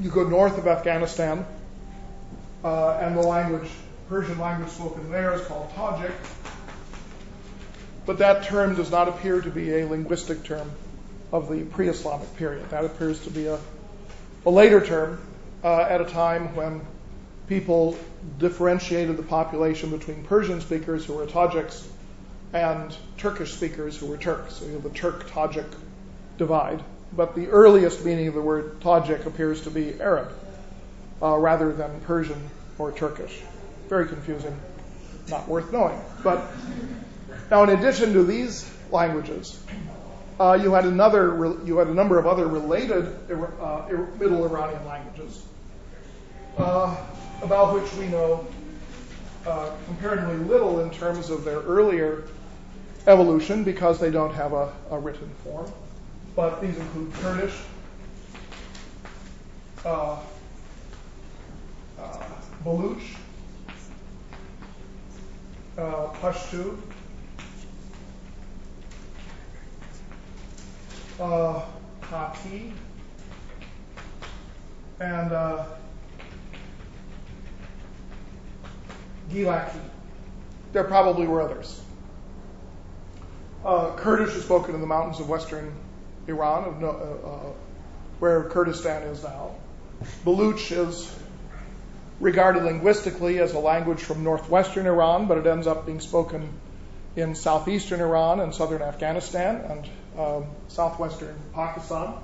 you 0.01 0.11
go 0.11 0.25
north 0.25 0.59
of 0.59 0.67
Afghanistan, 0.67 1.47
uh, 2.65 2.99
and 3.01 3.17
the 3.17 3.23
language 3.23 3.71
Persian 4.11 4.41
language 4.41 4.71
spoken 4.71 5.09
there 5.09 5.35
is 5.35 5.41
called 5.43 5.71
Tajik. 5.71 6.11
But 8.07 8.19
that 8.19 8.43
term 8.43 8.75
does 8.75 8.91
not 8.91 9.07
appear 9.07 9.41
to 9.41 9.51
be 9.51 9.73
a 9.73 9.87
linguistic 9.87 10.43
term 10.43 10.69
of 11.33 11.49
the 11.49 11.63
pre 11.63 11.89
Islamic 11.89 12.35
period. 12.35 12.69
That 12.71 12.85
appears 12.85 13.23
to 13.23 13.31
be 13.31 13.47
a, 13.47 13.61
a 14.45 14.51
later 14.51 14.85
term 14.85 15.21
uh, 15.63 15.83
at 15.83 16.01
a 16.01 16.07
time 16.07 16.57
when 16.57 16.81
people 17.47 17.97
differentiated 18.41 19.17
the 19.17 19.23
population 19.23 19.91
between 19.91 20.25
Persian 20.25 20.61
speakers 20.61 21.05
who 21.05 21.15
were 21.15 21.27
Tajiks 21.27 21.87
and 22.53 22.97
Turkish 23.17 23.55
speakers 23.55 23.97
who 23.97 24.07
were 24.07 24.17
Turks. 24.17 24.57
So 24.57 24.65
you 24.65 24.73
have 24.73 24.83
the 24.83 24.91
Turk 24.91 25.31
Tajik 25.31 25.73
divide. 26.37 26.83
But 27.13 27.37
the 27.37 27.47
earliest 27.47 28.05
meaning 28.05 28.27
of 28.27 28.35
the 28.35 28.43
word 28.43 28.81
Tajik 28.81 29.25
appears 29.27 29.63
to 29.63 29.71
be 29.71 30.01
Arab 30.01 30.33
uh, 31.23 31.37
rather 31.37 31.73
than 31.73 32.01
Persian 32.01 32.51
or 32.77 32.91
Turkish 32.91 33.41
very 33.91 34.07
confusing, 34.07 34.57
not 35.29 35.47
worth 35.49 35.71
knowing. 35.73 36.01
But 36.23 36.49
Now, 37.51 37.65
in 37.65 37.71
addition 37.71 38.13
to 38.13 38.23
these 38.23 38.71
languages, 38.93 39.61
uh, 40.39 40.57
you 40.63 40.73
had 40.73 40.85
another, 40.85 41.57
you 41.65 41.79
had 41.79 41.89
a 41.89 41.95
number 41.95 42.17
of 42.17 42.27
other 42.27 42.47
related 42.47 43.07
uh, 43.61 43.89
Middle 44.21 44.45
Iranian 44.45 44.87
languages, 44.87 45.45
uh, 46.57 46.97
about 47.43 47.75
which 47.75 47.93
we 47.95 48.07
know 48.07 48.47
uh, 49.47 49.71
comparatively 49.87 50.37
little 50.37 50.81
in 50.81 50.91
terms 50.91 51.29
of 51.29 51.45
their 51.45 51.59
earlier 51.59 52.29
evolution 53.09 53.65
because 53.65 53.99
they 53.99 54.11
don't 54.11 54.33
have 54.35 54.53
a, 54.53 54.73
a 54.93 54.99
written 54.99 55.29
form. 55.43 55.71
But 56.37 56.61
these 56.61 56.79
include 56.79 57.13
Kurdish, 57.15 57.59
uh, 59.85 60.21
uh, 61.99 62.19
Baluch, 62.65 63.17
Pashto, 65.81 66.77
uh, 71.21 71.63
Tati, 72.03 72.73
and 75.01 75.33
uh, 75.33 75.65
Gilaki. 79.31 79.79
There 80.73 80.85
probably 80.85 81.27
were 81.27 81.41
others. 81.41 81.81
Uh, 83.65 83.95
Kurdish 83.97 84.35
is 84.35 84.45
spoken 84.45 84.75
in 84.75 84.81
the 84.81 84.87
mountains 84.87 85.21
of 85.21 85.29
western 85.29 85.75
Iran, 86.27 86.65
of, 86.65 86.83
uh, 86.83 86.89
uh, 86.89 87.53
where 88.19 88.45
Kurdistan 88.45 89.03
is 89.05 89.23
now. 89.23 89.55
Baluch 90.25 90.73
is 90.73 91.15
regarded 92.21 92.65
linguistically 92.65 93.41
as 93.41 93.55
a 93.55 93.59
language 93.59 94.01
from 94.03 94.23
northwestern 94.23 94.87
Iran, 94.87 95.27
but 95.27 95.39
it 95.39 95.47
ends 95.47 95.67
up 95.67 95.87
being 95.87 96.01
spoken 96.01 96.49
in 97.17 97.35
southeastern 97.35 98.01
Iran 98.01 98.41
and 98.41 98.55
southern 98.55 98.83
Afghanistan 98.83 99.57
and 99.57 99.89
um, 100.19 100.47
southwestern 100.69 101.35
Pakistan. 101.55 102.15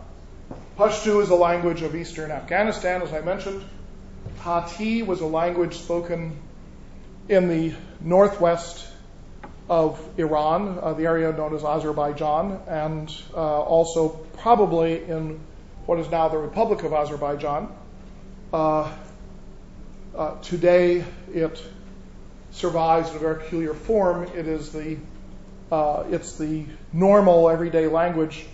Pashto 0.79 1.23
is 1.23 1.31
a 1.31 1.35
language 1.35 1.83
of 1.83 1.97
eastern 1.97 2.31
Afghanistan, 2.31 3.03
as 3.03 3.13
I 3.13 3.23
mentioned. 3.23 3.65
Tati 4.41 5.03
was 5.03 5.23
a 5.23 5.27
language 5.27 5.77
spoken 5.77 6.37
in 7.29 7.49
the 7.49 7.75
northwest 8.01 8.87
of 9.69 9.99
Iran, 10.19 10.79
uh, 10.81 10.93
the 10.93 11.07
area 11.07 11.33
known 11.33 11.55
as 11.55 11.65
Azerbaijan, 11.65 12.61
and 12.69 13.11
uh, 13.35 13.63
also 13.63 14.11
probably 14.39 15.03
in 15.05 15.41
what 15.87 15.99
is 15.99 16.09
now 16.11 16.29
the 16.29 16.39
Republic 16.39 16.85
of 16.85 16.93
Azerbaijan. 16.93 17.69
Uh 18.53 18.93
today, 20.43 21.05
it 21.33 21.63
survives 22.53 23.11
in 23.11 23.17
a 23.17 23.19
very 23.19 23.37
peculiar 23.37 23.75
form. 23.75 24.25
It 24.35 24.47
is 24.47 24.73
the 24.73 24.99
uh, 25.71 26.05
it's 26.11 26.39
the 26.39 26.65
normal 26.93 27.51
everyday 27.51 27.89
language 27.89 28.47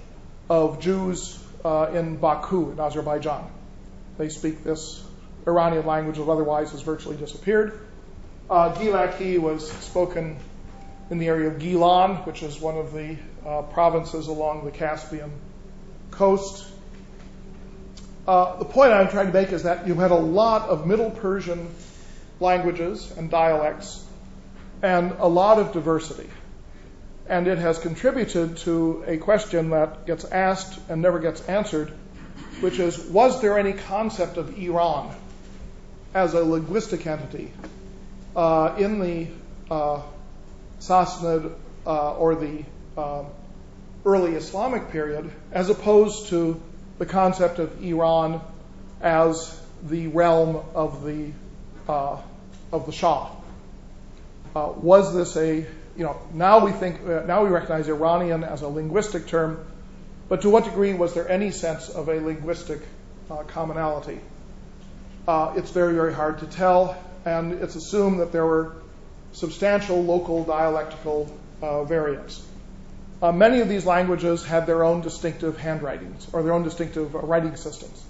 of 0.48 0.80
Jews 0.80 1.38
uh, 1.64 1.90
in 1.94 2.16
Baku 2.16 2.72
in 2.72 2.80
Azerbaijan. 2.80 3.50
They 4.18 4.28
speak 4.28 4.64
this 4.64 5.04
Iranian 5.46 5.86
language 5.86 6.16
that 6.16 6.28
otherwise 6.28 6.72
has 6.72 6.82
virtually 6.82 7.16
disappeared. 7.16 7.78
Uh, 8.48 8.74
Gilaki 8.74 9.38
was 9.38 9.70
spoken 9.70 10.36
in 11.10 11.18
the 11.18 11.28
area 11.28 11.48
of 11.48 11.58
Gilan, 11.58 12.26
which 12.26 12.42
is 12.42 12.60
one 12.60 12.76
of 12.76 12.92
the 12.92 13.16
uh, 13.46 13.62
provinces 13.62 14.28
along 14.28 14.64
the 14.64 14.70
Caspian 14.70 15.30
coast. 16.10 16.66
Uh, 18.26 18.56
the 18.56 18.64
point 18.64 18.92
I'm 18.92 19.08
trying 19.08 19.26
to 19.26 19.32
make 19.32 19.50
is 19.50 19.64
that 19.64 19.86
you 19.86 19.94
had 19.94 20.12
a 20.12 20.16
lot 20.16 20.68
of 20.68 20.86
Middle 20.86 21.10
Persian 21.10 21.68
languages 22.38 23.12
and 23.16 23.30
dialects 23.30 24.04
and 24.82 25.12
a 25.18 25.26
lot 25.26 25.58
of 25.58 25.72
diversity. 25.72 26.28
And 27.28 27.48
it 27.48 27.58
has 27.58 27.78
contributed 27.78 28.58
to 28.58 29.04
a 29.06 29.16
question 29.16 29.70
that 29.70 30.06
gets 30.06 30.24
asked 30.24 30.78
and 30.88 31.02
never 31.02 31.18
gets 31.18 31.40
answered, 31.48 31.92
which 32.60 32.78
is 32.78 32.98
was 32.98 33.40
there 33.40 33.58
any 33.58 33.72
concept 33.72 34.36
of 34.36 34.56
Iran 34.58 35.14
as 36.14 36.34
a 36.34 36.44
linguistic 36.44 37.06
entity 37.06 37.52
uh, 38.36 38.74
in 38.78 39.00
the 39.00 39.26
uh, 39.70 40.02
Sassanid 40.80 41.54
uh, 41.86 42.14
or 42.14 42.34
the 42.34 42.64
uh, 42.96 43.24
early 44.04 44.34
Islamic 44.34 44.90
period, 44.90 45.30
as 45.52 45.70
opposed 45.70 46.28
to 46.28 46.60
the 47.02 47.06
concept 47.06 47.58
of 47.58 47.82
Iran 47.82 48.40
as 49.00 49.60
the 49.82 50.06
realm 50.06 50.62
of 50.72 51.02
the 51.02 51.32
uh, 51.88 52.22
of 52.72 52.86
the 52.86 52.92
Shah. 52.92 53.28
Uh, 54.54 54.72
was 54.76 55.12
this 55.12 55.36
a 55.36 55.66
you 55.96 56.04
know 56.04 56.16
now 56.32 56.64
we 56.64 56.70
think 56.70 57.00
uh, 57.04 57.24
now 57.26 57.42
we 57.42 57.50
recognize 57.50 57.88
Iranian 57.88 58.44
as 58.44 58.62
a 58.62 58.68
linguistic 58.68 59.26
term, 59.26 59.66
but 60.28 60.42
to 60.42 60.50
what 60.50 60.62
degree 60.62 60.94
was 60.94 61.12
there 61.12 61.28
any 61.28 61.50
sense 61.50 61.88
of 61.88 62.08
a 62.08 62.20
linguistic 62.20 62.80
commonality? 63.48 64.20
it's 65.56 65.70
very 65.70 65.94
very 65.94 66.14
hard 66.14 66.38
to 66.38 66.46
tell 66.46 66.96
and 67.24 67.52
it's 67.64 67.74
assumed 67.74 68.20
that 68.20 68.30
there 68.30 68.46
were 68.46 68.76
substantial 69.32 70.04
local 70.04 70.44
dialectical 70.44 71.36
variants. 71.60 72.46
Uh, 73.22 73.30
many 73.30 73.60
of 73.60 73.68
these 73.68 73.86
languages 73.86 74.44
had 74.44 74.66
their 74.66 74.82
own 74.82 75.00
distinctive 75.00 75.56
handwritings 75.56 76.26
or 76.32 76.42
their 76.42 76.52
own 76.52 76.64
distinctive 76.64 77.14
uh, 77.14 77.20
writing 77.20 77.54
systems. 77.54 78.04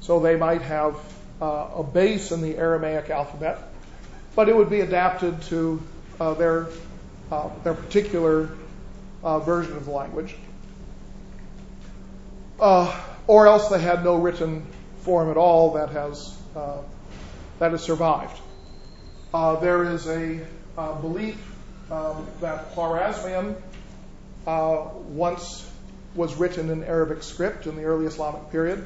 So 0.00 0.18
they 0.18 0.34
might 0.34 0.62
have 0.62 0.96
uh, 1.40 1.68
a 1.76 1.84
base 1.84 2.32
in 2.32 2.42
the 2.42 2.58
Aramaic 2.58 3.10
alphabet, 3.10 3.60
but 4.34 4.48
it 4.48 4.56
would 4.56 4.68
be 4.68 4.80
adapted 4.80 5.40
to 5.42 5.80
their, 6.18 6.66
their 7.62 7.74
particular 7.74 8.50
version 9.22 9.76
of 9.76 9.84
the 9.84 9.90
language. 9.90 10.34
or 12.58 13.46
else 13.46 13.68
they 13.68 13.80
had 13.80 14.02
no 14.02 14.16
written 14.16 14.66
form 15.02 15.30
at 15.30 15.36
all 15.36 15.74
that 15.74 15.90
has 15.90 16.36
that 16.54 17.70
has 17.70 17.82
survived. 17.82 18.38
There 19.32 19.84
is 19.84 20.08
a 20.08 20.40
belief 20.76 21.38
um, 21.90 22.26
that 22.40 22.74
Khwarezmian 22.74 23.54
once 24.46 25.66
was 26.14 26.34
written 26.36 26.70
in 26.70 26.84
Arabic 26.84 27.22
script 27.22 27.66
in 27.66 27.76
the 27.76 27.84
early 27.84 28.06
Islamic 28.06 28.50
period, 28.50 28.84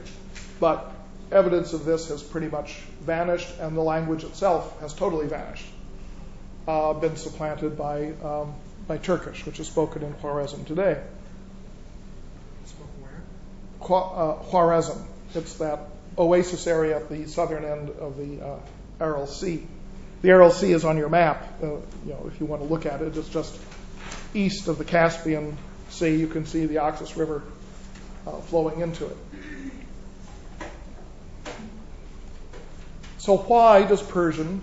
but 0.61 0.93
evidence 1.33 1.73
of 1.73 1.85
this 1.85 2.09
has 2.09 2.23
pretty 2.23 2.49
much 2.49 2.75
vanished, 3.01 3.49
and 3.61 3.77
the 3.77 3.83
language 3.83 4.25
itself 4.25 4.81
has 4.81 4.93
totally 4.93 5.27
vanished, 5.27 5.67
uh, 6.69 6.93
been 6.95 7.17
supplanted 7.17 7.77
by 7.77 8.13
um, 8.23 8.55
by 8.87 8.99
Turkish, 8.99 9.47
which 9.47 9.61
is 9.61 9.67
spoken 9.67 10.03
in 10.03 10.13
Khwarezm 10.15 10.67
today. 10.67 11.01
Spoken 12.67 12.93
where? 13.01 14.39
Khwarezm. 14.51 15.03
It's 15.35 15.55
that 15.55 15.81
oasis 16.19 16.67
area 16.67 16.97
at 16.97 17.09
the 17.09 17.27
southern 17.27 17.65
end 17.65 17.91
of 17.91 18.17
the 18.17 18.45
uh, 18.45 18.59
Aral 19.01 19.27
Sea. 19.27 19.67
The 20.23 20.31
Aral 20.31 20.51
Sea 20.51 20.73
is 20.73 20.85
on 20.85 20.97
your 20.97 21.09
map. 21.09 21.47
Uh, 21.63 21.67
you 21.67 21.83
know, 22.07 22.31
if 22.33 22.41
you 22.41 22.47
want 22.47 22.63
to 22.63 22.69
look 22.69 22.87
at 22.87 23.03
it, 23.03 23.17
it's 23.17 23.29
just 23.29 23.59
east 24.35 24.69
of 24.69 24.79
the 24.79 24.85
Caspian 24.85 25.57
Sea. 25.91 26.17
You 26.17 26.27
can 26.27 26.47
see 26.47 26.67
the 26.67 26.79
Oxus 26.79 27.17
River 27.17 27.43
uh, 28.27 28.33
flowing 28.33 28.81
into 28.81 29.07
it. 29.07 29.17
So, 33.19 33.39
why 33.39 33.85
does 33.85 34.03
Persian 34.03 34.61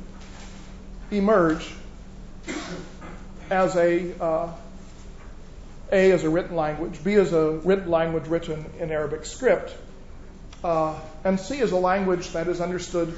emerge 1.10 1.67
as 3.49 3.75
a 3.75 4.23
uh, 4.23 4.53
a 5.91 6.12
as 6.12 6.23
a 6.23 6.29
written 6.29 6.55
language, 6.55 7.03
B 7.03 7.15
as 7.15 7.34
a 7.34 7.51
written 7.51 7.89
language 7.89 8.27
written 8.27 8.65
in 8.79 8.91
Arabic 8.91 9.25
script, 9.25 9.75
uh, 10.63 10.99
and 11.23 11.39
C 11.39 11.60
as 11.62 11.71
a 11.71 11.77
language 11.77 12.29
that 12.29 12.47
is 12.47 12.62
understood 12.62 13.17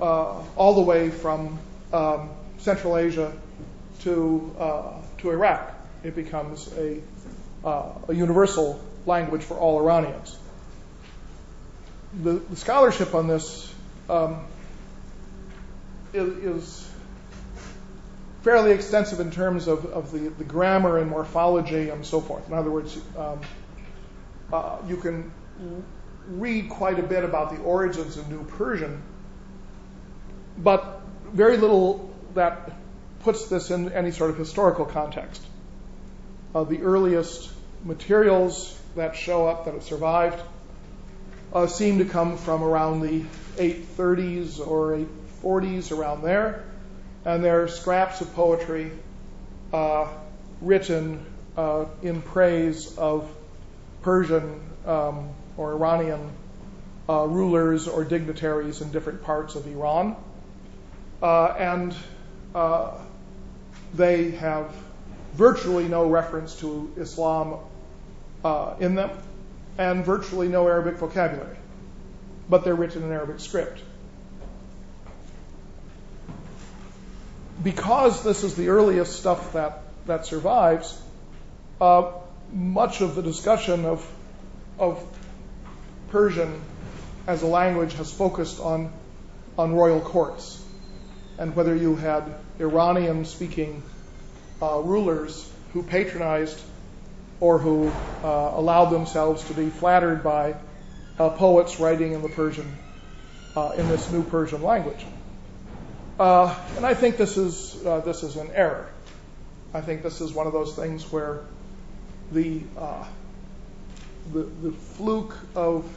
uh, 0.00 0.42
all 0.56 0.74
the 0.74 0.82
way 0.82 1.10
from 1.10 1.58
um, 1.92 2.30
Central 2.58 2.96
Asia 2.96 3.32
to 4.00 4.54
uh, 4.58 4.92
to 5.18 5.30
Iraq. 5.30 5.74
It 6.02 6.14
becomes 6.14 6.72
a 6.76 7.00
uh, 7.64 7.92
a 8.08 8.14
universal 8.14 8.80
language 9.06 9.42
for 9.42 9.56
all 9.56 9.80
Iranians. 9.80 10.38
The, 12.22 12.34
the 12.34 12.56
scholarship 12.56 13.14
on 13.14 13.26
this 13.26 13.72
um, 14.08 14.44
is, 16.12 16.28
is, 16.44 16.84
fairly 18.42 18.70
extensive 18.70 19.18
in 19.18 19.32
terms 19.32 19.66
of, 19.66 19.84
of 19.86 20.12
the, 20.12 20.30
the, 20.30 20.44
grammar 20.44 20.98
and 20.98 21.10
morphology 21.10 21.90
and 21.90 22.06
so 22.06 22.20
forth. 22.20 22.46
In 22.46 22.54
other 22.54 22.70
words, 22.70 22.96
um, 23.16 23.40
uh, 24.52 24.78
you 24.86 24.96
can 24.96 25.30
read 26.28 26.70
quite 26.70 27.00
a 27.00 27.02
bit 27.02 27.24
about 27.24 27.50
the 27.50 27.60
origins 27.62 28.16
of 28.16 28.30
New 28.30 28.44
Persian, 28.44 29.02
but 30.56 31.02
very 31.32 31.56
little 31.56 32.14
that 32.34 32.77
puts 33.20 33.48
this 33.48 33.70
in 33.70 33.92
any 33.92 34.10
sort 34.10 34.30
of 34.30 34.38
historical 34.38 34.84
context. 34.84 35.42
Uh, 36.54 36.64
the 36.64 36.80
earliest 36.82 37.50
materials 37.84 38.78
that 38.96 39.16
show 39.16 39.46
up 39.46 39.64
that 39.64 39.74
have 39.74 39.82
survived 39.82 40.40
uh, 41.52 41.66
seem 41.66 41.98
to 41.98 42.04
come 42.04 42.36
from 42.36 42.62
around 42.62 43.00
the 43.00 43.24
830s 43.56 44.66
or 44.66 45.06
840s, 45.42 45.96
around 45.96 46.22
there. 46.22 46.64
And 47.24 47.44
they're 47.44 47.68
scraps 47.68 48.20
of 48.20 48.34
poetry 48.34 48.92
uh, 49.72 50.08
written 50.60 51.24
in 52.02 52.22
praise 52.22 52.96
of 52.96 53.28
Persian 54.02 54.60
um, 54.86 55.30
or 55.56 55.72
Iranian 55.72 56.30
rulers 57.08 57.88
or 57.88 58.04
dignitaries 58.04 58.80
in 58.80 58.92
different 58.92 59.22
parts 59.22 59.56
of 59.56 59.66
Iran. 59.66 60.16
And 61.20 61.94
they 63.94 64.32
have 64.32 64.74
virtually 65.34 65.88
no 65.88 66.08
reference 66.08 66.58
to 66.60 66.92
Islam 66.96 67.58
uh, 68.44 68.74
in 68.80 68.94
them 68.94 69.10
and 69.76 70.04
virtually 70.04 70.48
no 70.48 70.66
Arabic 70.66 70.96
vocabulary, 70.96 71.56
but 72.48 72.64
they're 72.64 72.74
written 72.74 73.02
in 73.02 73.12
Arabic 73.12 73.40
script. 73.40 73.80
Because 77.62 78.22
this 78.22 78.44
is 78.44 78.54
the 78.54 78.68
earliest 78.68 79.18
stuff 79.18 79.52
that, 79.52 79.82
that 80.06 80.26
survives, 80.26 81.00
uh, 81.80 82.12
much 82.52 83.00
of 83.00 83.14
the 83.14 83.22
discussion 83.22 83.84
of, 83.84 84.12
of 84.78 85.04
Persian 86.10 86.60
as 87.26 87.42
a 87.42 87.46
language 87.46 87.94
has 87.94 88.12
focused 88.12 88.60
on, 88.60 88.90
on 89.56 89.74
royal 89.74 90.00
courts 90.00 90.64
and 91.38 91.54
whether 91.54 91.74
you 91.74 91.94
had 91.94 92.34
Iranian 92.60 93.24
speaking 93.24 93.82
uh, 94.60 94.78
rulers 94.80 95.50
who 95.72 95.82
patronized 95.82 96.60
or 97.40 97.58
who 97.58 97.88
uh, 98.24 98.52
allowed 98.54 98.86
themselves 98.86 99.44
to 99.44 99.54
be 99.54 99.70
flattered 99.70 100.24
by 100.24 100.54
uh, 101.18 101.30
poets 101.30 101.78
writing 101.78 102.12
in 102.12 102.22
the 102.22 102.28
Persian, 102.28 102.76
in 103.76 103.88
this 103.88 104.10
new 104.10 104.24
Persian 104.24 104.62
language. 104.62 105.04
And 106.18 106.84
I 106.84 106.94
think 106.94 107.16
this 107.16 107.36
is 107.36 107.80
this 107.82 108.22
is 108.24 108.36
an 108.36 108.50
error. 108.52 108.88
I 109.72 109.80
think 109.80 110.02
this 110.02 110.20
is 110.20 110.32
one 110.32 110.46
of 110.46 110.52
those 110.52 110.74
things 110.74 111.10
where 111.12 111.44
the 112.32 112.62
fluke 114.96 115.36
of 115.54 115.88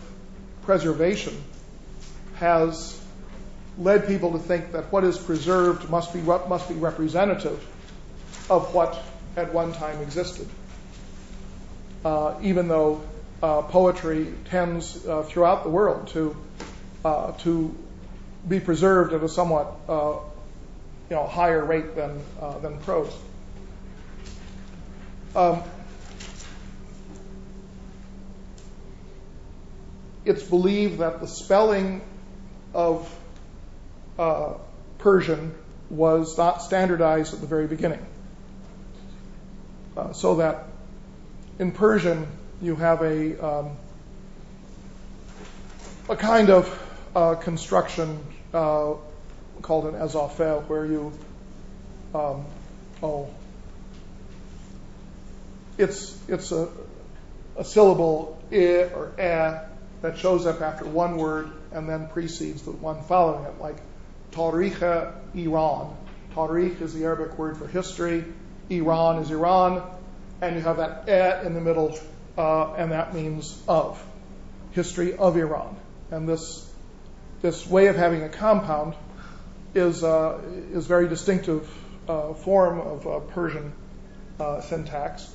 preservation 0.64 1.42
has 2.36 3.01
led 3.78 4.08
people 4.08 4.34
to 4.34 4.40
think 4.40 4.74
that 4.74 4.92
what 4.92 5.04
is 5.04 5.18
preserved 5.18 5.90
must 5.90 6.14
be 6.14 6.22
must 6.22 6.68
be 6.68 6.76
representative 6.76 7.66
of 8.50 8.74
what 8.74 9.02
at 9.38 9.54
one 9.54 9.74
time 9.74 10.02
existed. 10.02 10.48
Uh, 12.04 12.36
even 12.42 12.68
though 12.68 13.02
uh, 13.42 13.62
poetry 13.62 14.34
tends 14.46 15.06
uh, 15.06 15.24
throughout 15.24 15.64
the 15.64 15.70
world 15.70 16.08
to 16.08 16.36
to 17.40 17.76
be 18.48 18.60
preserved 18.60 19.14
at 19.14 19.24
a 19.24 19.30
somewhat 19.30 19.74
you 19.88 21.16
know 21.16 21.28
higher 21.28 21.64
rate 21.64 21.96
than 21.96 22.22
than 22.62 22.78
prose. 22.80 23.14
Um, 25.36 25.64
it's 30.26 30.44
believed 30.44 31.00
that 31.00 31.22
the 31.22 31.28
spelling 31.28 32.02
of 32.74 33.10
Persian 34.98 35.54
was 35.90 36.38
not 36.38 36.62
standardized 36.62 37.34
at 37.34 37.42
the 37.42 37.48
very 37.48 37.68
beginning. 37.68 38.06
Uh, 39.98 40.14
so 40.14 40.36
that 40.36 40.68
in 41.60 41.72
Persian 41.72 42.28
you 42.62 42.76
have 42.76 43.02
a 43.02 43.46
um, 43.46 43.78
a 46.08 46.16
kind 46.16 46.50
of 46.50 46.92
uh, 47.16 47.36
construction 47.36 48.20
uh, 48.54 48.94
called 49.62 49.86
an 49.86 49.96
ezafe, 49.96 50.66
where 50.68 50.86
you 50.86 51.12
um, 52.14 52.46
oh 53.04 53.30
it's 55.78 56.18
it's 56.28 56.52
a, 56.52 56.70
a 57.58 57.66
syllable 57.66 58.42
i 58.52 58.90
or 58.94 59.12
eh 59.18 59.60
that 60.02 60.18
shows 60.18 60.46
up 60.46 60.62
after 60.62 60.86
one 60.86 61.18
word 61.18 61.52
and 61.72 61.88
then 61.88 62.08
precedes 62.08 62.64
the 62.64 62.72
one 62.72 63.04
following 63.04 63.46
it, 63.46 63.60
like 63.62 63.78
Tarikh 64.32 65.14
Iran. 65.36 65.96
Tarikh 66.36 66.82
is 66.82 66.94
the 66.94 67.04
Arabic 67.04 67.38
word 67.38 67.58
for 67.58 67.68
history. 67.68 68.24
Iran 68.70 69.22
is 69.22 69.32
Iran. 69.32 69.84
And 70.42 70.56
you 70.56 70.62
have 70.62 70.78
that 70.78 71.08
et 71.08 71.46
in 71.46 71.54
the 71.54 71.62
middle, 71.62 71.98
uh, 72.38 72.74
and 72.74 72.92
that 72.92 73.14
means 73.14 73.62
of. 73.68 74.04
History 74.72 75.16
of 75.16 75.38
Iran. 75.38 75.76
And 76.10 76.28
this, 76.28 76.68
this 77.42 77.68
way 77.68 77.88
of 77.88 77.96
having 77.96 78.24
a 78.24 78.30
compound 78.30 78.96
is, 79.76 80.04
uh, 80.04 80.42
is 80.74 80.88
very 80.88 81.08
distinctive 81.08 81.70
uh, 82.08 82.34
form 82.34 82.80
of 82.80 83.08
uh, 83.08 83.20
Persian 83.20 83.74
uh, 84.40 84.62
syntax. 84.62 85.32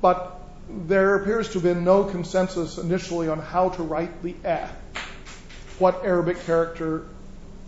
But 0.00 0.40
there 0.68 1.16
appears 1.16 1.48
to 1.48 1.54
have 1.54 1.62
been 1.62 1.84
no 1.84 2.04
consensus 2.04 2.78
initially 2.78 3.28
on 3.28 3.38
how 3.38 3.70
to 3.70 3.82
write 3.82 4.22
the 4.22 4.34
eh, 4.44 4.68
what 5.78 6.04
Arabic 6.04 6.40
character 6.44 7.06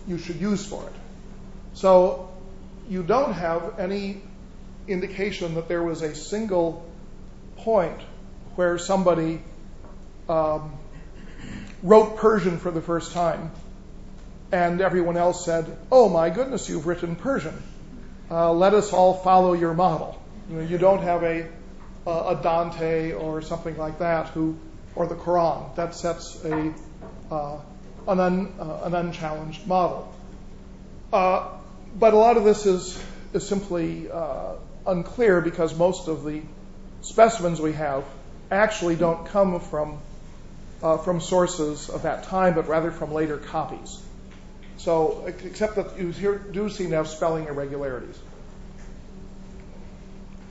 you 0.09 0.17
should 0.17 0.41
use 0.41 0.65
for 0.65 0.83
it. 0.83 0.93
So 1.73 2.29
you 2.89 3.03
don't 3.03 3.33
have 3.33 3.79
any 3.79 4.21
indication 4.87 5.55
that 5.55 5.67
there 5.67 5.83
was 5.83 6.01
a 6.01 6.15
single 6.15 6.85
point 7.57 8.01
where 8.55 8.77
somebody 8.79 9.41
um, 10.27 10.73
wrote 11.83 12.17
Persian 12.17 12.57
for 12.57 12.71
the 12.71 12.81
first 12.81 13.13
time 13.13 13.51
and 14.51 14.81
everyone 14.81 15.15
else 15.15 15.45
said, 15.45 15.77
Oh 15.91 16.09
my 16.09 16.29
goodness, 16.31 16.67
you've 16.67 16.87
written 16.87 17.15
Persian. 17.15 17.61
Uh, 18.31 18.51
let 18.51 18.73
us 18.73 18.91
all 18.91 19.13
follow 19.13 19.53
your 19.53 19.73
model. 19.73 20.21
You, 20.51 20.79
don't 20.79 21.03
have 21.03 21.23
a 21.23 21.47
a 22.07 22.39
Dante 22.41 23.11
or 23.11 23.41
something 23.41 23.77
like 23.77 23.99
that, 23.99 24.29
who, 24.29 24.57
or 24.95 25.05
the 25.05 25.15
Quran, 25.15 25.75
that 25.75 25.93
sets 25.93 26.43
a 26.43 26.73
uh, 27.29 27.59
uh, 28.09 28.81
an, 28.85 28.95
unchallenged 28.95 29.67
model. 29.67 30.13
Uh, 31.13 31.49
but 31.95 32.13
a 32.13 32.17
lot 32.17 32.37
of 32.37 32.43
this 32.43 32.65
is 32.65 33.01
is 33.33 33.47
simply 33.47 34.09
uh, 34.09 34.53
unclear 34.87 35.41
because 35.41 35.75
most 35.75 36.07
of 36.07 36.23
the 36.23 36.41
specimens 37.01 37.61
we 37.61 37.73
have 37.73 38.03
actually 38.49 38.95
don't 38.95 39.27
come 39.27 39.59
from 39.59 39.99
from 41.03 41.19
sources 41.19 41.89
of 41.89 42.03
that 42.03 42.23
time, 42.23 42.55
but 42.55 42.67
rather 42.67 42.89
from 42.89 43.13
later 43.13 43.37
copies. 43.37 44.01
So, 44.77 45.25
except 45.27 45.75
that 45.75 45.99
you 45.99 46.11
here 46.11 46.37
do 46.37 46.69
seem 46.69 46.91
to 46.91 46.95
have 46.95 47.09
spelling 47.09 47.47
irregularities. 47.47 48.17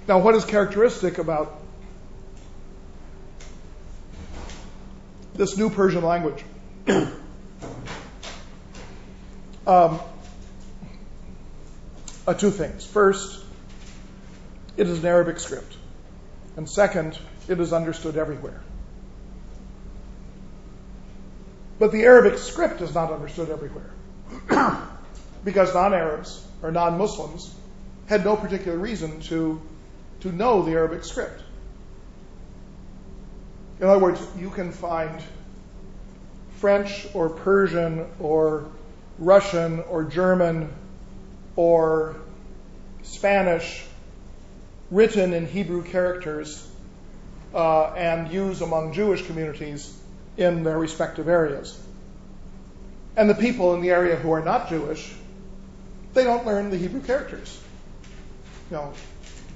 Now, 0.07 0.19
what 0.19 0.35
is 0.35 0.45
characteristic 0.45 1.17
about 1.17 1.59
this 5.35 5.57
new 5.57 5.71
Persian 5.71 6.05
language? 6.05 6.45
um, 9.69 10.01
uh, 12.27 12.35
two 12.35 12.51
things. 12.51 12.85
First, 12.85 13.45
it 14.77 14.89
is 14.89 15.01
an 15.01 15.07
Arabic 15.07 15.39
script. 15.39 15.77
And 16.57 16.69
second, 16.69 17.19
it 17.47 17.61
is 17.61 17.73
understood 17.73 18.17
everywhere. 18.17 18.61
But 21.79 21.93
the 21.93 22.03
Arabic 22.03 22.39
script 22.39 22.81
is 22.81 22.95
not 22.95 23.13
understood 23.13 23.51
everywhere. 23.51 23.91
because 25.45 25.75
non 25.75 25.95
Arabs 25.95 26.45
or 26.63 26.73
non 26.73 26.99
Muslims 26.99 27.55
had 28.07 28.25
no 28.25 28.37
particular 28.37 28.77
reason 28.77 29.21
to 29.21 29.61
to 30.21 30.33
know 30.33 30.63
the 30.63 30.73
Arabic 30.73 31.05
script. 31.05 31.43
In 33.81 33.87
other 33.87 34.01
words, 34.01 34.21
you 34.37 34.51
can 34.51 34.73
find 34.73 35.23
French 36.57 37.07
or 37.15 37.29
Persian 37.29 38.07
or 38.19 38.69
Russian 39.19 39.81
or 39.81 40.05
German 40.05 40.73
or 41.57 42.17
Spanish 43.03 43.85
written 44.91 45.33
in 45.35 45.47
Hebrew 45.47 45.83
characters 45.83 46.67
uh, 47.55 47.93
and 47.93 48.31
used 48.31 48.63
among 48.63 48.93
Jewish 48.93 49.27
communities 49.27 49.95
in 50.37 50.63
their 50.63 50.79
respective 50.79 51.29
areas. 51.29 51.79
And 53.17 53.29
the 53.29 53.35
people 53.35 53.75
in 53.75 53.81
the 53.81 53.91
area 53.91 54.17
who 54.17 54.31
are 54.33 54.45
not 54.45 54.69
Jewish, 54.69 55.13
they 56.15 56.25
don't 56.25 56.47
learn 56.47 56.71
the 56.71 56.77
Hebrew 56.77 57.01
characters. 57.01 57.61
You 58.71 58.77
know, 58.77 58.93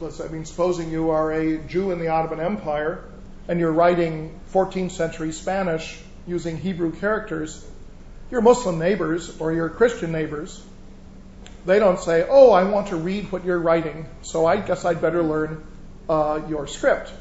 I 0.03 0.29
mean, 0.29 0.44
supposing 0.44 0.90
you 0.90 1.11
are 1.11 1.33
a 1.33 1.59
Jew 1.59 1.92
in 1.92 2.01
the 2.01 2.09
Ottoman 2.09 2.44
Empire 2.44 3.05
and 3.48 3.61
you're 3.61 3.72
writing 3.72 4.38
14th 4.53 4.92
century 4.92 5.33
Spanish 5.33 6.01
using 6.27 6.57
Hebrew 6.57 6.92
characters, 6.92 7.66
your 8.33 8.40
Muslim 8.40 8.79
neighbors 8.79 9.38
or 9.40 9.53
your 9.53 9.68
Christian 9.68 10.11
neighbors, 10.11 10.61
they 11.66 11.79
don't 11.79 12.01
say, 12.01 12.27
oh, 12.29 12.51
I 12.51 12.64
want 12.64 12.88
to 12.88 12.97
read 12.97 13.31
what 13.31 13.45
you're 13.45 13.59
writing, 13.59 14.07
so 14.23 14.47
I 14.47 14.57
guess 14.57 14.87
I'd 14.87 15.03
better 15.03 15.23
learn 15.23 15.62
uh, 16.09 16.40
your 16.49 16.66
script. 16.66 17.12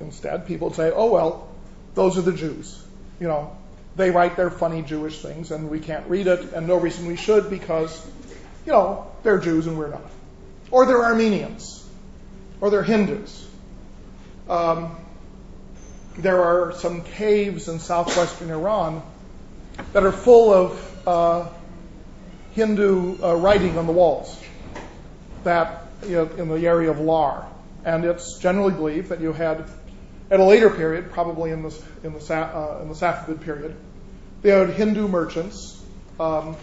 Instead, 0.00 0.46
people 0.46 0.72
say, 0.72 0.90
oh, 0.90 1.12
well, 1.12 1.48
those 1.94 2.16
are 2.16 2.22
the 2.22 2.32
Jews. 2.32 2.82
You 3.20 3.28
know, 3.28 3.54
they 3.94 4.10
write 4.10 4.36
their 4.36 4.50
funny 4.50 4.80
Jewish 4.80 5.20
things 5.20 5.50
and 5.50 5.68
we 5.68 5.80
can't 5.80 6.08
read 6.08 6.26
it, 6.26 6.54
and 6.54 6.66
no 6.66 6.78
reason 6.78 7.06
we 7.06 7.16
should 7.16 7.50
because, 7.50 7.94
you 8.64 8.72
know, 8.72 9.12
they're 9.22 9.38
Jews 9.38 9.66
and 9.66 9.78
we're 9.78 9.90
not. 9.90 10.10
Or 10.70 10.86
they're 10.86 11.04
Armenians 11.04 11.86
or 12.62 12.70
they're 12.70 12.82
Hindus. 12.82 13.46
Um, 14.48 14.96
there 16.16 16.42
are 16.42 16.72
some 16.72 17.04
caves 17.04 17.68
in 17.68 17.78
southwestern 17.78 18.50
Iran 18.50 19.02
that 19.92 20.04
are 20.04 20.12
full 20.12 20.52
of 20.52 21.08
uh, 21.08 21.48
Hindu 22.52 23.22
uh, 23.22 23.34
writing 23.36 23.78
on 23.78 23.86
the 23.86 23.92
walls 23.92 24.40
that 25.44 25.86
you 26.02 26.16
know, 26.16 26.24
in 26.36 26.48
the 26.48 26.66
area 26.66 26.90
of 26.90 27.00
Lar. 27.00 27.46
And 27.84 28.04
it's 28.04 28.38
generally 28.38 28.72
believed 28.72 29.08
that 29.08 29.20
you 29.20 29.32
had, 29.32 29.68
at 30.30 30.40
a 30.40 30.44
later 30.44 30.70
period, 30.70 31.10
probably 31.10 31.50
in 31.50 31.62
the, 31.62 31.82
in 32.04 32.12
the, 32.12 32.34
uh, 32.34 32.78
in 32.82 32.88
the 32.88 32.94
Safavid 32.94 33.40
period, 33.40 33.76
they 34.42 34.50
had 34.50 34.70
Hindu 34.70 35.08
merchants, 35.08 35.82
um, 36.18 36.56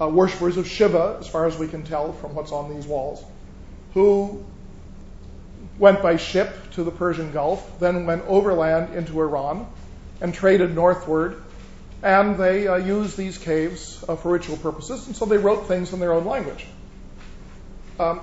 uh, 0.00 0.08
worshippers 0.08 0.56
of 0.56 0.68
Shiva, 0.68 1.18
as 1.20 1.28
far 1.28 1.46
as 1.46 1.56
we 1.56 1.68
can 1.68 1.84
tell 1.84 2.12
from 2.12 2.34
what's 2.34 2.52
on 2.52 2.74
these 2.74 2.86
walls, 2.86 3.24
who 3.92 4.44
went 5.78 6.02
by 6.02 6.16
ship 6.16 6.72
to 6.72 6.84
the 6.84 6.90
Persian 6.90 7.32
Gulf, 7.32 7.78
then 7.80 8.06
went 8.06 8.24
overland 8.26 8.94
into 8.94 9.20
Iran 9.20 9.66
and 10.20 10.34
traded 10.34 10.74
northward. 10.74 11.42
And 12.04 12.36
they 12.36 12.68
uh, 12.68 12.76
used 12.76 13.16
these 13.16 13.38
caves 13.38 14.04
uh, 14.06 14.14
for 14.16 14.32
ritual 14.32 14.58
purposes, 14.58 15.06
and 15.06 15.16
so 15.16 15.24
they 15.24 15.38
wrote 15.38 15.66
things 15.66 15.94
in 15.94 16.00
their 16.00 16.12
own 16.12 16.26
language. 16.26 16.66
Um, 17.98 18.20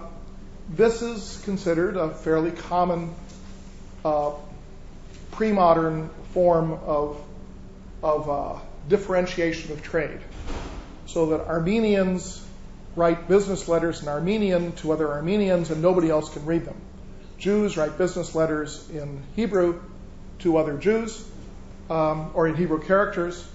this 0.70 1.02
is 1.02 1.41
considered 1.46 1.98
a 1.98 2.12
fairly 2.12 2.52
common 2.52 3.15
uh, 4.06 4.34
pre 5.32 5.52
modern 5.52 6.12
form 6.34 6.74
of, 6.74 7.20
of 8.04 8.30
uh, 8.30 8.60
differentiation 8.88 9.72
of 9.72 9.82
trade. 9.82 10.20
So 11.08 11.32
that 11.32 11.48
Armenians 11.48 12.46
write 12.96 13.28
business 13.28 13.67
letters 13.67 14.04
in 14.04 14.10
Armenian 14.10 14.74
to 14.74 14.91
other 14.91 15.10
Armenians 15.10 15.72
and 15.72 15.82
nobody 15.82 16.10
else 16.10 16.32
can 16.32 16.46
read 16.46 16.65
them. 16.65 16.80
Jews 17.39 17.78
write 17.78 17.98
business 17.98 18.36
letters 18.36 18.88
in 18.91 19.24
Hebrew 19.36 19.82
to 20.39 20.58
other 20.58 20.78
Jews 20.78 21.28
um, 21.89 22.30
or 22.36 22.48
in 22.48 22.56
Hebrew 22.56 22.84
characters. 22.84 23.48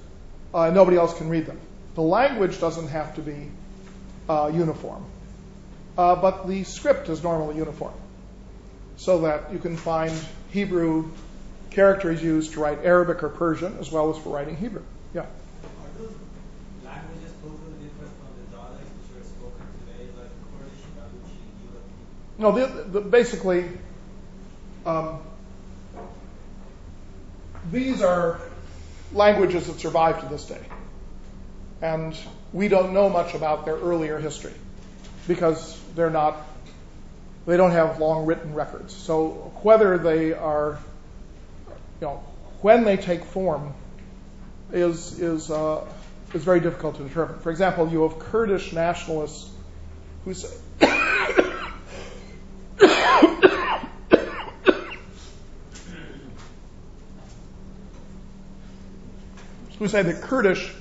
Uh, 0.57 0.71
nobody 0.71 0.97
else 0.97 1.16
can 1.16 1.29
read 1.29 1.45
them. 1.45 1.61
The 1.95 2.03
language 2.03 2.59
doesn't 2.59 2.88
have 2.88 3.14
to 3.16 3.21
be 3.21 3.51
uh, 4.29 4.51
uniform 4.53 5.05
uh, 5.97 6.16
but 6.16 6.47
the 6.47 6.64
script 6.64 7.09
is 7.09 7.23
normally 7.23 7.57
uniform. 7.57 7.95
So 8.97 9.21
that 9.21 9.53
you 9.53 9.59
can 9.59 9.77
find 9.77 10.12
Hebrew 10.51 11.11
characters 11.71 12.23
used 12.23 12.55
to 12.55 12.61
write 12.61 12.85
Arabic 12.85 13.23
or 13.23 13.29
Persian 13.29 13.77
as 13.79 13.90
well 13.90 14.11
as 14.11 14.23
for 14.23 14.35
writing 14.35 14.57
Hebrew. 14.57 14.83
Yeah. 15.14 15.23
Are 15.23 15.27
those 15.99 16.14
languages 16.85 17.33
totally 17.42 17.73
different 17.83 18.12
from 18.19 18.29
the 18.40 18.57
dialects 18.57 18.90
which 19.11 19.21
are 19.21 19.27
spoken 19.27 19.66
today, 19.81 20.09
like 20.16 20.31
Kurdish, 20.59 20.85
Baluchi, 20.97 22.38
No, 22.38 22.53
the, 22.53 22.83
the, 22.85 23.01
basically, 23.03 23.69
um, 24.87 25.21
these 27.71 28.01
are 28.01 28.40
languages 29.12 29.66
that 29.66 29.81
survive 29.81 30.21
to 30.21 30.27
this 30.27 30.47
day. 30.47 30.61
And 31.83 32.16
we 32.53 32.69
don't 32.69 32.95
know 32.95 33.09
much 33.09 33.35
about 33.35 33.64
their 33.64 33.77
earlier 33.77 34.19
history 34.19 34.55
because 35.29 35.79
they're 35.95 36.11
not, 36.11 36.37
they 37.47 37.57
don't 37.57 37.73
have 37.73 37.99
long 37.99 38.27
written 38.27 38.55
records. 38.55 38.95
So 38.95 39.53
whether 39.62 39.99
they 39.99 40.33
are, 40.33 40.79
you 42.01 42.07
know, 42.07 42.25
when 42.62 42.85
they 42.85 42.97
take 42.97 43.25
form 43.25 43.75
is, 44.73 45.19
is, 45.21 45.51
uh, 45.51 45.85
is 46.33 46.45
very 46.45 46.61
difficult 46.61 46.97
to 46.97 47.03
determine. 47.05 47.38
For 47.40 47.51
example, 47.51 47.88
you 47.88 48.09
have 48.09 48.19
Kurdish 48.19 48.73
nationalists 48.73 49.51
who 50.25 50.35
say, 50.35 50.57
who 59.79 59.89
say 59.89 60.03
that 60.03 60.23
Kurdish 60.23 60.73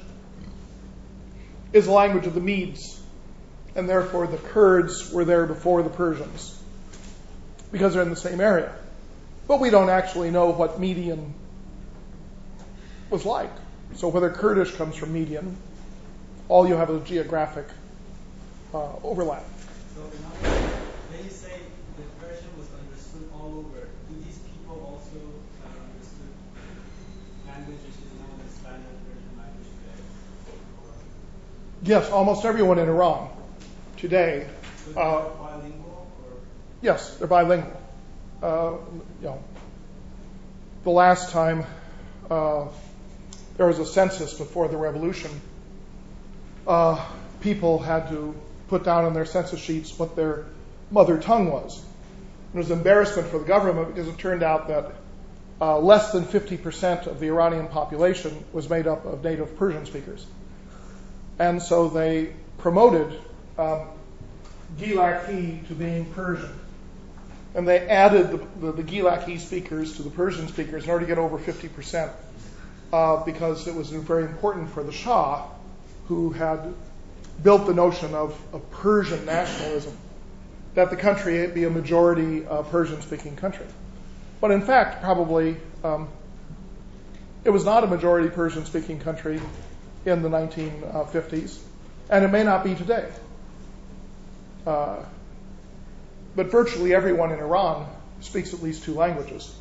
is 1.73 1.85
the 1.85 1.91
language 1.91 2.27
of 2.27 2.33
the 2.33 2.41
Medes 2.41 3.01
and 3.75 3.89
therefore 3.89 4.27
the 4.27 4.37
Kurds 4.37 5.11
were 5.11 5.25
there 5.25 5.45
before 5.45 5.83
the 5.83 5.89
Persians 5.89 6.61
because 7.71 7.93
they're 7.93 8.03
in 8.03 8.09
the 8.09 8.15
same 8.15 8.39
area. 8.39 8.73
But 9.47 9.59
we 9.59 9.69
don't 9.69 9.89
actually 9.89 10.31
know 10.31 10.49
what 10.51 10.79
Median 10.79 11.33
was 13.09 13.25
like. 13.25 13.51
So 13.95 14.07
whether 14.07 14.29
Kurdish 14.29 14.71
comes 14.75 14.95
from 14.95 15.13
Median, 15.13 15.55
all 16.47 16.67
you 16.67 16.75
have 16.75 16.89
is 16.89 17.01
a 17.01 17.05
geographic 17.05 17.67
uh, 18.73 18.95
overlap. 19.03 19.43
So 19.93 20.01
when 20.01 21.23
you 21.23 21.29
say 21.29 21.59
the 21.97 22.03
Persian 22.19 22.49
was 22.57 22.67
understood 22.79 23.29
all 23.33 23.59
over, 23.59 23.87
do 24.09 24.13
these 24.25 24.39
people 24.39 24.83
also 24.83 25.19
uh, 25.63 25.71
understood 25.71 26.33
language 27.47 27.79
which 27.87 27.99
is 28.03 28.11
known 28.19 28.35
as 28.43 28.51
standard 28.51 28.97
Persian 29.07 29.35
language 29.37 29.69
today? 29.79 30.03
Yes, 31.83 32.09
almost 32.09 32.45
everyone 32.45 32.79
in 32.79 32.87
Iran 32.87 33.29
today. 33.97 34.47
Uh, 34.95 35.29
bilingual? 35.29 36.07
Or? 36.23 36.37
Yes, 36.81 37.15
they're 37.17 37.27
bilingual. 37.27 37.81
Uh, 38.41 38.73
you 39.21 39.27
know, 39.27 39.43
the 40.83 40.89
last 40.89 41.31
time 41.31 41.65
uh, 42.29 42.67
there 43.57 43.67
was 43.67 43.79
a 43.79 43.85
census 43.85 44.33
before 44.33 44.67
the 44.67 44.77
revolution, 44.77 45.31
uh, 46.67 47.03
people 47.41 47.79
had 47.79 48.09
to 48.09 48.35
put 48.67 48.83
down 48.83 49.05
on 49.05 49.13
their 49.13 49.25
census 49.25 49.59
sheets 49.59 49.97
what 49.97 50.15
their 50.15 50.45
mother 50.91 51.19
tongue 51.19 51.51
was. 51.51 51.83
It 52.53 52.57
was 52.57 52.71
embarrassment 52.71 53.27
for 53.29 53.39
the 53.39 53.45
government 53.45 53.93
because 53.93 54.07
it 54.07 54.17
turned 54.17 54.43
out 54.43 54.69
that 54.69 54.91
uh, 55.61 55.77
less 55.79 56.11
than 56.11 56.25
50% 56.25 57.07
of 57.07 57.19
the 57.19 57.27
Iranian 57.27 57.67
population 57.67 58.43
was 58.53 58.69
made 58.69 58.87
up 58.87 59.05
of 59.05 59.23
native 59.23 59.57
Persian 59.57 59.85
speakers. 59.85 60.25
And 61.39 61.61
so 61.61 61.89
they 61.89 62.33
promoted 62.57 63.19
um, 63.57 63.87
Gilaki 64.77 65.67
to 65.67 65.73
being 65.73 66.05
Persian. 66.13 66.59
And 67.53 67.67
they 67.67 67.87
added 67.87 68.31
the, 68.31 68.37
the, 68.59 68.71
the 68.73 68.83
Gilaki 68.83 69.39
speakers 69.39 69.95
to 69.97 70.03
the 70.03 70.09
Persian 70.09 70.47
speakers 70.47 70.83
in 70.83 70.89
order 70.89 71.05
to 71.05 71.07
get 71.07 71.17
over 71.17 71.37
50%, 71.37 72.11
uh, 72.91 73.23
because 73.23 73.67
it 73.67 73.75
was 73.75 73.89
very 73.91 74.23
important 74.23 74.69
for 74.71 74.83
the 74.83 74.91
Shah, 74.91 75.47
who 76.07 76.31
had 76.31 76.73
built 77.41 77.65
the 77.65 77.73
notion 77.73 78.13
of, 78.13 78.37
of 78.53 78.69
Persian 78.71 79.25
nationalism, 79.25 79.97
that 80.75 80.89
the 80.89 80.95
country 80.97 81.47
be 81.47 81.63
a 81.63 81.69
majority 81.69 82.45
uh, 82.45 82.63
Persian 82.63 83.01
speaking 83.01 83.35
country. 83.35 83.65
But 84.41 84.51
in 84.51 84.61
fact, 84.61 85.01
probably 85.01 85.57
um, 85.83 86.09
it 87.43 87.49
was 87.49 87.63
not 87.63 87.83
a 87.83 87.87
majority 87.87 88.29
Persian 88.29 88.65
speaking 88.65 88.99
country 88.99 89.39
in 90.05 90.21
the 90.21 90.29
1950s, 90.29 91.59
and 92.09 92.23
it 92.23 92.29
may 92.29 92.43
not 92.43 92.63
be 92.63 92.75
today. 92.75 93.09
Uh, 94.65 94.97
but 96.35 96.47
virtually 96.47 96.93
everyone 96.93 97.31
in 97.31 97.39
Iran 97.39 97.87
speaks 98.21 98.53
at 98.53 98.61
least 98.61 98.83
two 98.83 98.93
languages. 98.93 99.53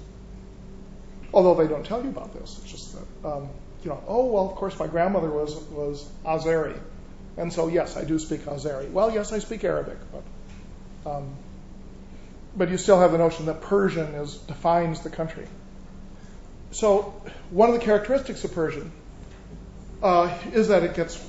Although 1.33 1.55
they 1.55 1.69
don't 1.69 1.85
tell 1.85 2.03
you 2.03 2.11
about 2.11 2.33
this. 2.35 2.59
It's 2.63 2.71
just 2.71 2.95
that, 2.95 3.29
um, 3.29 3.49
you 3.83 3.91
know, 3.91 4.03
oh, 4.07 4.27
well, 4.27 4.49
of 4.49 4.55
course, 4.57 4.79
my 4.79 4.87
grandmother 4.87 5.31
was, 5.31 5.55
was 5.65 6.09
Azeri. 6.25 6.79
And 7.37 7.53
so, 7.53 7.69
yes, 7.69 7.97
I 7.97 8.05
do 8.05 8.19
speak 8.19 8.43
Azeri. 8.43 8.91
Well, 8.91 9.13
yes, 9.13 9.33
I 9.33 9.41
speak 9.41 9.65
Arabic. 9.65 9.99
But, 10.13 11.11
um, 11.11 11.35
but 12.57 12.71
you 12.71 12.79
still 12.79 13.01
have 13.01 13.13
the 13.13 13.19
notion 13.19 13.47
that 13.47 13.63
Persian 13.63 14.15
is, 14.15 14.37
defines 14.37 15.01
the 15.01 15.11
country. 15.11 15.47
So, 16.71 17.21
one 17.51 17.71
of 17.71 17.79
the 17.79 17.85
characteristics 17.85 18.45
of 18.45 18.53
Persian 18.53 18.93
is 20.53 20.69
that 20.69 20.83
it 20.83 20.95
gets 20.95 21.25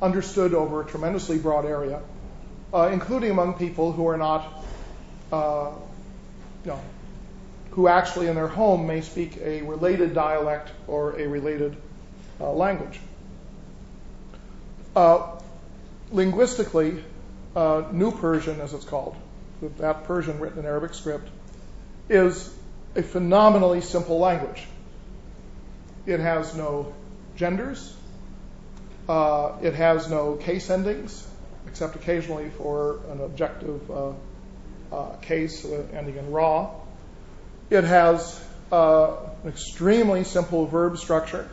understood 0.00 0.54
over 0.54 0.82
a 0.82 0.86
tremendously 0.86 1.38
broad 1.38 1.64
area 1.64 2.00
uh, 2.74 2.90
including 2.92 3.30
among 3.30 3.54
people 3.54 3.92
who 3.92 4.08
are 4.08 4.16
not, 4.16 4.64
uh, 5.32 5.70
you 6.64 6.70
know, 6.72 6.80
who 7.70 7.86
actually 7.86 8.26
in 8.26 8.34
their 8.34 8.48
home 8.48 8.86
may 8.86 9.00
speak 9.00 9.36
a 9.40 9.62
related 9.62 10.12
dialect 10.12 10.70
or 10.88 11.18
a 11.18 11.26
related 11.26 11.76
uh, 12.40 12.52
language. 12.52 12.98
Uh, 14.96 15.40
linguistically, 16.10 17.02
uh, 17.54 17.84
New 17.92 18.10
Persian, 18.10 18.60
as 18.60 18.74
it's 18.74 18.84
called, 18.84 19.16
that 19.78 20.04
Persian 20.04 20.40
written 20.40 20.58
in 20.58 20.66
Arabic 20.66 20.94
script, 20.94 21.28
is 22.08 22.52
a 22.96 23.02
phenomenally 23.02 23.80
simple 23.80 24.18
language. 24.18 24.66
It 26.06 26.20
has 26.20 26.56
no 26.56 26.92
genders. 27.36 27.96
Uh, 29.08 29.52
it 29.60 29.74
has 29.74 30.08
no 30.08 30.36
case 30.36 30.70
endings 30.70 31.26
except 31.66 31.94
occasionally 31.94 32.48
for 32.50 33.00
an 33.10 33.20
objective 33.20 33.90
uh, 33.90 34.12
uh, 34.92 35.16
case 35.16 35.66
ending 35.92 36.16
in 36.16 36.30
raw. 36.30 36.70
It 37.68 37.84
has 37.84 38.42
an 38.70 39.18
extremely 39.46 40.24
simple 40.24 40.66
verb 40.66 40.98
structure, 40.98 41.48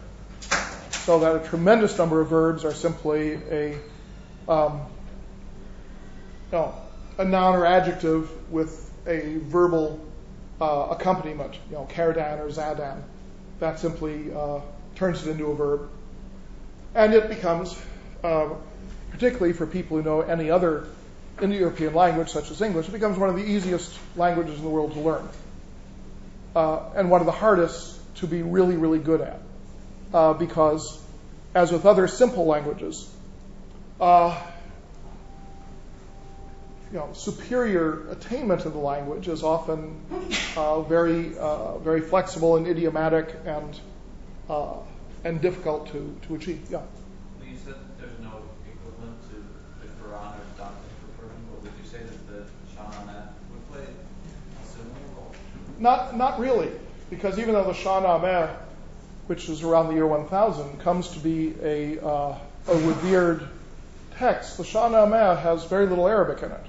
so 1.05 1.19
that 1.19 1.35
a 1.35 1.47
tremendous 1.49 1.97
number 1.97 2.21
of 2.21 2.29
verbs 2.29 2.63
are 2.63 2.73
simply 2.73 3.33
a 3.49 3.77
um, 4.47 4.81
noun 6.51 7.55
or 7.55 7.65
adjective 7.65 8.29
with 8.51 8.91
a 9.07 9.37
verbal 9.37 9.99
accompaniment, 10.59 11.57
you 11.69 11.75
know, 11.75 11.87
Kerdan 11.89 12.39
or 12.39 12.49
Zadan. 12.49 13.01
That 13.59 13.79
simply 13.79 14.31
turns 14.95 15.25
it 15.25 15.31
into 15.31 15.47
a 15.47 15.55
verb. 15.55 15.89
And 16.93 17.13
it 17.13 17.29
becomes, 17.29 17.79
uh, 18.23 18.49
particularly 19.11 19.53
for 19.53 19.65
people 19.65 19.97
who 19.97 20.03
know 20.03 20.21
any 20.21 20.49
other 20.49 20.87
Indo-European 21.41 21.93
language, 21.93 22.29
such 22.29 22.51
as 22.51 22.61
English, 22.61 22.87
it 22.87 22.91
becomes 22.91 23.17
one 23.17 23.29
of 23.29 23.35
the 23.35 23.43
easiest 23.43 23.97
languages 24.15 24.57
in 24.57 24.63
the 24.63 24.69
world 24.69 24.93
to 24.93 24.99
learn. 24.99 25.27
Uh, 26.55 26.81
and 26.95 27.09
one 27.09 27.21
of 27.21 27.25
the 27.25 27.31
hardest 27.31 27.99
to 28.15 28.27
be 28.27 28.41
really, 28.41 28.75
really 28.75 28.99
good 28.99 29.21
at. 29.21 29.39
Uh, 30.13 30.33
because, 30.33 31.01
as 31.55 31.71
with 31.71 31.85
other 31.85 32.07
simple 32.07 32.45
languages, 32.45 33.09
uh, 34.01 34.37
you 36.91 36.97
know, 36.97 37.09
superior 37.13 38.09
attainment 38.09 38.65
of 38.65 38.73
the 38.73 38.79
language 38.79 39.29
is 39.29 39.43
often 39.43 40.01
uh, 40.57 40.81
very, 40.81 41.37
uh, 41.37 41.77
very 41.77 42.01
flexible 42.01 42.57
and 42.57 42.67
idiomatic 42.67 43.33
and 43.45 43.79
uh, 44.49 44.75
and 45.23 45.41
difficult 45.41 45.91
to, 45.91 46.15
to 46.27 46.35
achieve. 46.35 46.61
Yeah. 46.69 46.79
Well, 47.39 47.47
you 47.47 47.57
said 47.57 47.75
there's 47.99 48.19
no 48.19 48.43
equivalent 48.65 49.21
to 49.29 49.35
the 49.81 49.87
Quran 50.03 50.33
or 50.33 50.57
Dante 50.57 50.73
for 51.01 51.21
Persian, 51.21 51.45
but 51.51 51.63
would 51.63 51.71
you 51.81 51.89
say 51.89 51.99
that 51.99 52.27
the 52.27 52.45
Shahnameh 52.75 53.27
would 53.51 53.71
play 53.71 53.83
a 53.83 54.67
similar 54.67 55.15
role? 55.15 55.31
Not 55.79 56.17
not 56.17 56.39
really, 56.39 56.71
because 57.09 57.39
even 57.39 57.53
though 57.53 57.65
the 57.65 57.73
Shahnameh, 57.73 58.55
which 59.27 59.49
is 59.49 59.63
around 59.63 59.87
the 59.87 59.93
year 59.93 60.07
1000, 60.07 60.79
comes 60.79 61.09
to 61.09 61.19
be 61.19 61.53
a 61.61 61.99
uh, 62.05 62.37
a 62.67 62.75
revered 62.75 63.47
text, 64.17 64.57
the 64.57 64.63
Shahnameh 64.63 65.41
has 65.41 65.65
very 65.65 65.87
little 65.87 66.07
Arabic 66.07 66.43
in 66.43 66.51
it. 66.51 66.65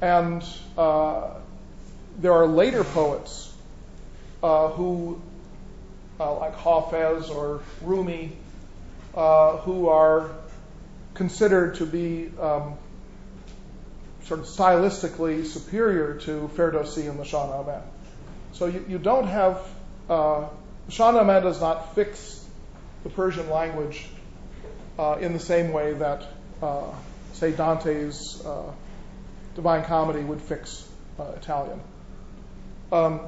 And 0.00 0.44
uh, 0.76 1.30
there 2.18 2.32
are 2.32 2.46
later 2.46 2.84
poets 2.84 3.52
uh, 4.42 4.68
who, 4.68 5.20
like 6.18 6.56
Hafez 6.56 7.30
or 7.30 7.60
Rumi, 7.82 8.36
uh, 9.14 9.58
who 9.58 9.88
are 9.88 10.30
considered 11.14 11.76
to 11.76 11.86
be 11.86 12.30
um, 12.40 12.76
sort 14.24 14.40
of 14.40 14.46
stylistically 14.46 15.44
superior 15.44 16.14
to 16.14 16.50
Ferdowsi 16.54 17.08
and 17.08 17.18
the 17.18 17.24
Shahnameh. 17.24 17.82
So 18.52 18.66
you, 18.66 18.98
don't 18.98 19.26
have, 19.26 19.60
uh, 20.08 20.48
Shahnameh 20.90 21.42
does 21.42 21.60
not 21.60 21.94
fix 21.94 22.44
the 23.04 23.10
Persian 23.10 23.48
language 23.50 24.06
uh, 24.98 25.18
in 25.20 25.32
the 25.32 25.38
same 25.38 25.72
way 25.72 25.92
that, 25.94 26.24
say, 27.34 27.52
Dante's 27.52 28.42
Divine 29.58 29.84
Comedy 29.86 30.20
would 30.20 30.40
fix 30.40 30.88
uh, 31.18 31.32
Italian. 31.36 31.80
Um, 32.92 33.20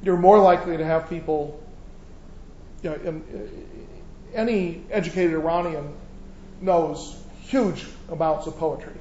you're 0.00 0.16
more 0.16 0.38
likely 0.38 0.76
to 0.76 0.84
have 0.84 1.10
people, 1.10 1.60
you 2.82 2.90
know, 2.90 2.96
in, 2.96 3.24
any 4.34 4.82
educated 4.90 5.34
Iranian 5.34 5.92
knows 6.60 7.20
huge 7.42 7.84
amounts 8.10 8.46
of 8.46 8.56
poetry. 8.58 8.94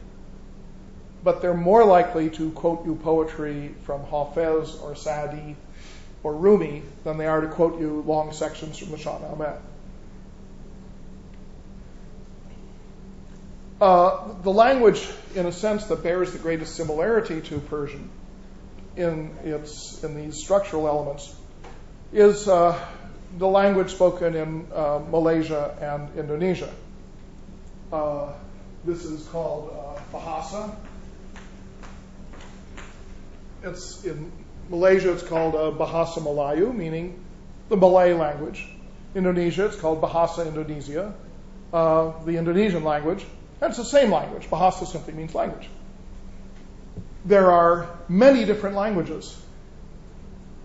But 1.24 1.42
they're 1.42 1.54
more 1.54 1.86
likely 1.86 2.30
to 2.32 2.52
quote 2.52 2.86
you 2.86 2.96
poetry 2.96 3.76
from 3.84 4.06
Hafez 4.06 4.82
or 4.82 4.96
Sadi 4.96 5.56
or 6.24 6.36
Rumi 6.36 6.82
than 7.04 7.18
they 7.18 7.28
are 7.28 7.42
to 7.42 7.48
quote 7.48 7.80
you 7.80 8.04
long 8.06 8.32
sections 8.34 8.78
from 8.78 8.92
the 8.92 8.98
Shahnameh. 8.98 9.58
Uh, 13.82 14.34
the 14.44 14.52
language, 14.52 15.08
in 15.36 15.46
a 15.46 15.52
sense, 15.52 15.86
that 15.86 16.04
bears 16.04 16.34
the 16.34 16.40
greatest 16.40 16.76
similarity 16.76 17.40
to 17.40 17.60
Persian 17.60 18.10
in 18.98 19.32
its 19.44 20.04
in 20.04 20.16
these 20.16 20.38
structural 20.38 20.88
elements 20.88 21.34
is 22.12 22.48
uh, 22.50 22.78
the 23.38 23.48
language 23.48 23.92
spoken 23.92 24.36
in 24.36 24.68
uh, 24.74 25.00
Malaysia 25.10 25.76
and 25.82 26.18
Indonesia. 26.18 26.70
Uh, 27.92 28.34
this 28.86 29.06
is 29.06 29.28
called 29.28 29.76
uh, 29.76 30.18
Bahasa. 30.18 30.76
It's 33.64 34.04
in 34.04 34.32
Malaysia. 34.70 35.12
It's 35.14 35.24
called 35.24 35.56
uh, 35.56 35.72
Bahasa 35.78 36.20
Melayu, 36.20 36.74
meaning 36.74 37.20
the 37.70 37.78
Malay 37.78 38.14
language. 38.14 38.68
Indonesia, 39.16 39.66
it's 39.66 39.76
called 39.76 40.02
Bahasa 40.02 40.46
Indonesia, 40.46 41.14
the 41.72 42.36
Indonesian 42.38 42.84
language. 42.84 43.26
And 43.62 43.70
it's 43.70 43.78
the 43.78 43.86
same 43.86 44.12
language. 44.12 44.48
Bahasa 44.50 44.86
simply 44.86 45.14
means 45.14 45.36
language. 45.36 45.68
There 47.26 47.52
are 47.52 47.90
many 48.08 48.46
different 48.46 48.76
languages 48.76 49.36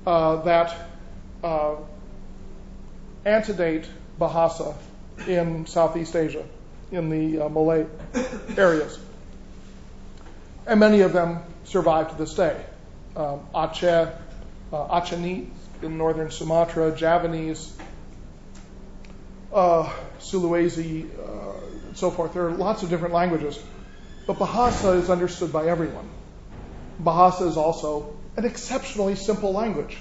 uh, 0.06 0.36
that 0.42 0.76
uh, 1.42 1.76
antedate 3.24 3.86
Bahasa 4.18 4.76
in 5.26 5.66
Southeast 5.66 6.14
Asia, 6.14 6.44
in 6.90 7.08
the 7.10 7.44
uh, 7.44 7.48
Malay 7.48 7.86
areas. 8.56 8.98
And 10.66 10.80
many 10.80 11.00
of 11.00 11.12
them 11.12 11.40
survive 11.64 12.10
to 12.10 12.16
this 12.16 12.34
day. 12.34 12.64
Um, 13.16 13.40
Aceh, 13.54 14.16
uh, 14.72 15.02
in 15.82 15.98
northern 15.98 16.30
Sumatra, 16.30 16.92
Javanese, 16.92 17.72
uh, 19.52 19.90
Sulawesi, 20.20 21.08
uh, 21.18 21.52
and 21.88 21.96
so 21.96 22.10
forth. 22.10 22.34
There 22.34 22.48
are 22.48 22.52
lots 22.52 22.82
of 22.82 22.90
different 22.90 23.14
languages. 23.14 23.62
But 24.26 24.38
Bahasa 24.38 24.96
is 25.00 25.10
understood 25.10 25.52
by 25.52 25.66
everyone. 25.66 26.08
Bahasa 27.02 27.46
is 27.46 27.56
also 27.56 28.16
an 28.36 28.44
exceptionally 28.44 29.16
simple 29.16 29.52
language. 29.52 29.98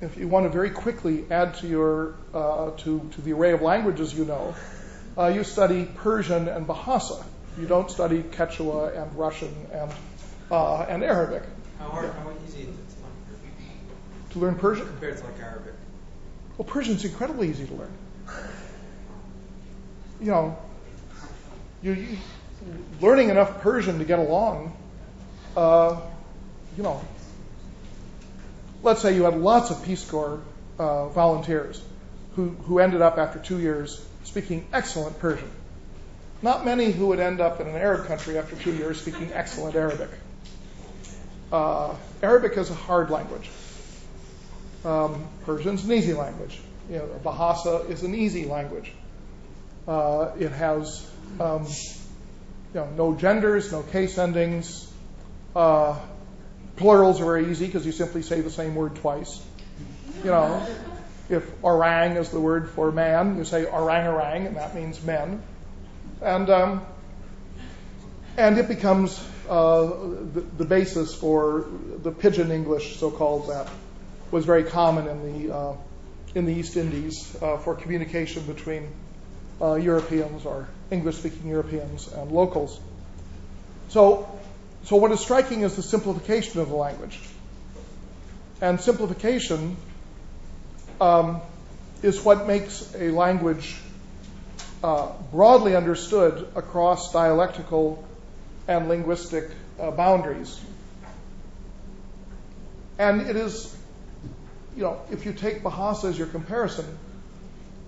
If 0.00 0.16
you 0.16 0.28
want 0.28 0.46
to 0.46 0.50
very 0.50 0.70
quickly 0.70 1.24
add 1.30 1.54
to 1.56 1.66
your 1.66 2.14
uh, 2.32 2.70
to 2.78 3.10
to 3.12 3.20
the 3.20 3.32
array 3.34 3.52
of 3.52 3.60
languages 3.60 4.14
you 4.14 4.24
know, 4.24 4.54
uh, 5.18 5.26
you 5.26 5.44
study 5.44 5.86
Persian 5.96 6.48
and 6.48 6.66
Bahasa. 6.66 7.22
You 7.58 7.66
don't 7.66 7.90
study 7.90 8.22
Quechua 8.22 9.02
and 9.02 9.14
Russian 9.14 9.54
and 9.72 9.90
uh, 10.50 10.86
and 10.88 11.02
Arabic. 11.04 11.42
How 11.78 11.88
hard? 11.88 12.12
How 12.12 12.32
easy 12.46 12.62
is 12.62 12.68
it 12.68 12.88
to 12.88 13.02
learn? 13.02 14.30
To 14.30 14.38
learn 14.38 14.54
Persian? 14.54 14.86
Compared 14.86 15.18
to 15.18 15.24
like 15.24 15.40
Arabic. 15.40 15.74
Well, 16.56 16.66
Persian's 16.66 17.04
incredibly 17.04 17.50
easy 17.50 17.66
to 17.66 17.74
learn. 17.74 17.92
You 20.20 20.30
know, 20.30 20.58
you, 21.82 21.92
you 21.92 22.18
learning 23.00 23.30
enough 23.30 23.60
Persian 23.60 23.98
to 23.98 24.04
get 24.04 24.18
along, 24.18 24.76
uh, 25.56 26.00
you 26.76 26.82
know, 26.82 27.02
let's 28.82 29.02
say 29.02 29.14
you 29.14 29.24
had 29.24 29.36
lots 29.36 29.70
of 29.70 29.84
Peace 29.84 30.08
Corps 30.08 30.40
uh, 30.78 31.08
volunteers 31.08 31.82
who, 32.36 32.50
who 32.50 32.78
ended 32.78 33.02
up 33.02 33.18
after 33.18 33.38
two 33.38 33.58
years 33.58 34.04
speaking 34.24 34.66
excellent 34.72 35.18
Persian. 35.18 35.50
Not 36.42 36.64
many 36.64 36.90
who 36.90 37.08
would 37.08 37.20
end 37.20 37.40
up 37.40 37.60
in 37.60 37.66
an 37.66 37.76
Arab 37.76 38.06
country 38.06 38.38
after 38.38 38.56
two 38.56 38.72
years 38.74 39.00
speaking 39.00 39.30
excellent 39.32 39.76
Arabic. 39.76 40.08
Uh, 41.52 41.94
Arabic 42.22 42.56
is 42.56 42.70
a 42.70 42.74
hard 42.74 43.10
language. 43.10 43.50
Um, 44.84 45.26
Persian's 45.44 45.84
an 45.84 45.92
easy 45.92 46.14
language. 46.14 46.58
You 46.88 46.98
know, 46.98 47.20
Bahasa 47.22 47.90
is 47.90 48.02
an 48.02 48.14
easy 48.14 48.46
language. 48.46 48.90
Uh, 49.86 50.30
it 50.38 50.52
has 50.52 51.06
um, 51.38 51.66
you 52.72 52.80
know, 52.80 52.88
no 52.96 53.14
genders, 53.14 53.72
no 53.72 53.82
case 53.82 54.16
endings. 54.16 54.90
Uh, 55.54 55.98
plurals 56.80 57.20
are 57.20 57.26
very 57.26 57.50
easy 57.50 57.66
because 57.66 57.84
you 57.84 57.92
simply 57.92 58.22
say 58.22 58.40
the 58.40 58.50
same 58.50 58.74
word 58.74 58.96
twice. 58.96 59.44
You 60.24 60.30
know, 60.30 60.66
if 61.28 61.44
orang 61.62 62.16
is 62.16 62.30
the 62.30 62.40
word 62.40 62.70
for 62.70 62.90
man, 62.90 63.36
you 63.36 63.44
say 63.44 63.66
orang 63.66 64.06
orang, 64.06 64.46
and 64.46 64.56
that 64.56 64.74
means 64.74 65.02
men. 65.02 65.42
And 66.22 66.48
um, 66.48 66.86
and 68.38 68.56
it 68.58 68.66
becomes 68.66 69.22
uh, 69.48 69.84
the, 70.32 70.40
the, 70.56 70.64
basis 70.64 71.14
for 71.14 71.66
the 72.02 72.10
pidgin 72.10 72.50
English, 72.50 72.96
so-called, 72.96 73.50
that 73.50 73.68
was 74.30 74.46
very 74.46 74.64
common 74.64 75.06
in 75.06 75.48
the 75.48 75.54
uh, 75.54 75.76
in 76.34 76.46
the 76.46 76.54
East 76.54 76.76
Indies 76.76 77.36
uh, 77.42 77.58
for 77.58 77.74
communication 77.74 78.42
between 78.46 78.88
uh, 79.60 79.74
Europeans 79.74 80.46
or 80.46 80.68
English 80.90 81.16
speaking 81.18 81.48
Europeans 81.48 82.10
and 82.12 82.32
locals. 82.32 82.80
So, 83.88 84.39
so, 84.84 84.96
what 84.96 85.12
is 85.12 85.20
striking 85.20 85.62
is 85.62 85.76
the 85.76 85.82
simplification 85.82 86.60
of 86.60 86.68
the 86.68 86.74
language. 86.74 87.18
And 88.60 88.80
simplification 88.80 89.76
um, 91.00 91.40
is 92.02 92.22
what 92.22 92.46
makes 92.46 92.94
a 92.94 93.10
language 93.10 93.76
uh, 94.82 95.12
broadly 95.32 95.76
understood 95.76 96.48
across 96.54 97.12
dialectical 97.12 98.04
and 98.66 98.88
linguistic 98.88 99.50
uh, 99.78 99.90
boundaries. 99.90 100.60
And 102.98 103.22
it 103.22 103.36
is, 103.36 103.74
you 104.76 104.82
know, 104.82 105.00
if 105.10 105.24
you 105.24 105.32
take 105.32 105.62
Bahasa 105.62 106.10
as 106.10 106.18
your 106.18 106.26
comparison, 106.26 106.98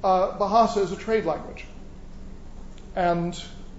uh, 0.02 0.38
Bahasa 0.38 0.78
is 0.78 0.92
a 0.92 0.96
trade 0.96 1.24
language. 1.24 1.66
And 2.96 3.38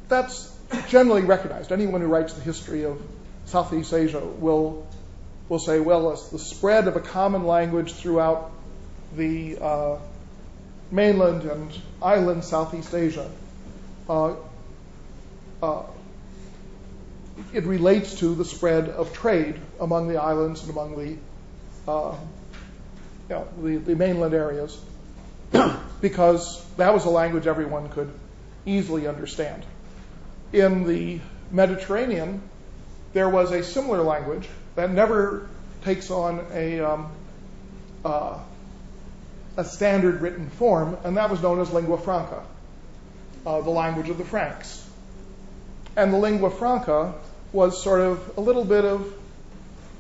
that's 0.10 0.53
generally 0.88 1.22
recognized. 1.22 1.72
Anyone 1.72 2.02
who 2.02 2.08
writes 2.08 2.34
the 2.34 2.42
history 2.42 2.86
of 2.86 3.02
Southeast 3.46 3.94
Asia 3.94 4.20
will 4.20 4.86
will 5.50 5.60
say, 5.60 5.80
well, 5.80 6.12
it's 6.12 6.30
the 6.30 6.40
spread 6.40 6.88
of 6.88 6.96
a 6.96 7.02
common 7.02 7.46
language 7.46 7.94
throughout 7.94 8.52
the 9.16 9.58
uh, 9.62 9.98
mainland 10.90 11.44
and 11.44 11.72
island 12.02 12.44
Southeast 12.44 12.94
Asia. 12.94 13.30
Uh, 14.10 14.36
uh, 15.62 15.84
it 17.54 17.64
relates 17.66 18.20
to 18.20 18.36
the 18.36 18.46
spread 18.46 18.90
of 18.90 19.14
trade 19.14 19.60
among 19.80 20.08
the 20.08 20.18
islands 20.18 20.62
and 20.62 20.72
among 20.72 20.98
the, 20.98 21.18
uh, 21.92 22.16
you 23.30 23.36
know, 23.36 23.48
the, 23.62 23.78
the 23.78 23.96
mainland 23.96 24.34
areas, 24.34 24.80
because 26.02 26.64
that 26.78 26.94
was 26.94 27.06
a 27.06 27.10
language 27.10 27.48
everyone 27.48 27.90
could 27.90 28.12
easily 28.66 29.08
understand. 29.08 29.64
In 30.54 30.86
the 30.86 31.20
Mediterranean, 31.52 32.42
there 33.14 33.28
was 33.28 33.52
a 33.52 33.64
similar 33.64 34.04
language 34.04 34.48
that 34.76 34.92
never 34.92 35.50
takes 35.84 36.12
on 36.12 36.46
a 36.52 36.80
um, 36.80 37.12
uh, 38.06 38.40
a 39.58 39.64
standard 39.64 40.22
written 40.22 40.50
form, 40.52 40.98
and 41.04 41.18
that 41.18 41.30
was 41.30 41.42
known 41.42 41.60
as 41.60 41.72
lingua 41.72 41.98
franca, 41.98 42.44
uh, 43.46 43.62
the 43.62 43.70
language 43.72 44.10
of 44.10 44.18
the 44.20 44.24
Franks. 44.24 44.88
And 45.96 46.14
the 46.14 46.18
lingua 46.18 46.50
franca 46.52 47.16
was 47.52 47.82
sort 47.82 48.02
of 48.02 48.38
a 48.38 48.42
little 48.42 48.66
bit 48.66 48.86
of 48.86 49.14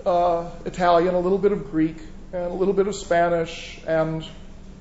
uh, 0.05 0.51
Italian, 0.65 1.15
a 1.15 1.19
little 1.19 1.37
bit 1.37 1.51
of 1.51 1.71
Greek, 1.71 1.97
and 2.31 2.45
a 2.45 2.53
little 2.53 2.73
bit 2.73 2.87
of 2.87 2.95
Spanish, 2.95 3.79
and 3.87 4.25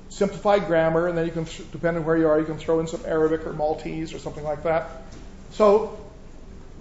simplified 0.09 0.67
grammar, 0.67 1.07
and 1.07 1.17
then 1.17 1.25
you 1.25 1.31
can, 1.31 1.45
depending 1.71 2.01
on 2.01 2.05
where 2.05 2.17
you 2.17 2.27
are, 2.27 2.39
you 2.39 2.45
can 2.45 2.57
throw 2.57 2.79
in 2.79 2.87
some 2.87 3.01
Arabic 3.05 3.45
or 3.47 3.53
Maltese 3.53 4.13
or 4.13 4.19
something 4.19 4.43
like 4.43 4.63
that. 4.63 5.02
So 5.53 5.97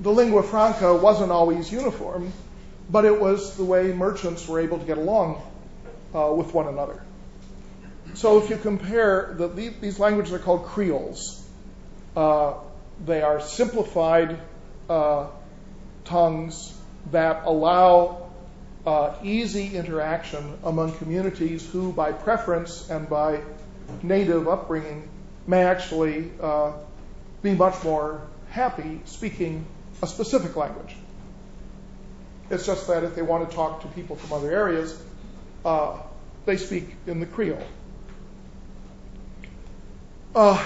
the 0.01 0.11
lingua 0.11 0.43
franca 0.43 0.97
wasn't 0.97 1.31
always 1.31 1.71
uniform, 1.71 2.33
but 2.91 3.05
it 3.05 3.21
was 3.21 3.57
the 3.57 3.65
way 3.65 3.93
merchants 3.93 4.49
were 4.49 4.61
able 4.61 4.79
to 4.79 4.85
get 4.85 4.99
along 4.99 5.43
uh, 6.15 6.33
with 6.35 6.55
one 6.55 6.69
another. 6.69 7.03
So 8.15 8.43
if 8.43 8.51
you 8.51 8.57
compare, 8.57 9.35
the, 9.39 9.49
these 9.49 9.99
languages 9.99 10.33
are 10.33 10.39
called 10.39 10.65
creoles. 10.65 11.39
Uh, 12.17 12.55
they 13.05 13.23
are 13.23 13.41
simplified 13.41 14.39
uh, 14.89 15.27
tongues 16.05 16.75
that 17.11 17.45
allow 17.45 18.31
uh, 18.87 19.15
easy 19.23 19.77
interaction 19.77 20.59
among 20.65 20.93
communities 20.93 21.69
who, 21.71 21.93
by 21.93 22.13
preference 22.13 22.89
and 22.91 23.09
by 23.09 23.41
native 24.03 24.49
upbringing, 24.49 25.09
may 25.47 25.63
actually 25.65 26.31
uh, 26.41 26.73
be 27.43 27.55
much 27.55 27.83
more 27.85 28.23
happy 28.53 29.01
speaking 29.07 29.65
a 30.03 30.07
specific 30.07 30.57
language. 30.57 30.95
It's 32.51 32.67
just 32.67 32.87
that 32.89 33.03
if 33.03 33.15
they 33.15 33.23
want 33.23 33.49
to 33.49 33.57
talk 33.57 33.81
to 33.83 33.89
people 33.89 34.17
from 34.17 34.33
other 34.35 34.53
areas, 34.53 35.01
uh, 35.65 35.99
they 36.45 36.59
speak 36.59 36.95
in 37.07 37.21
the 37.21 37.27
Creole. 37.27 37.63
Uh, 40.35 40.63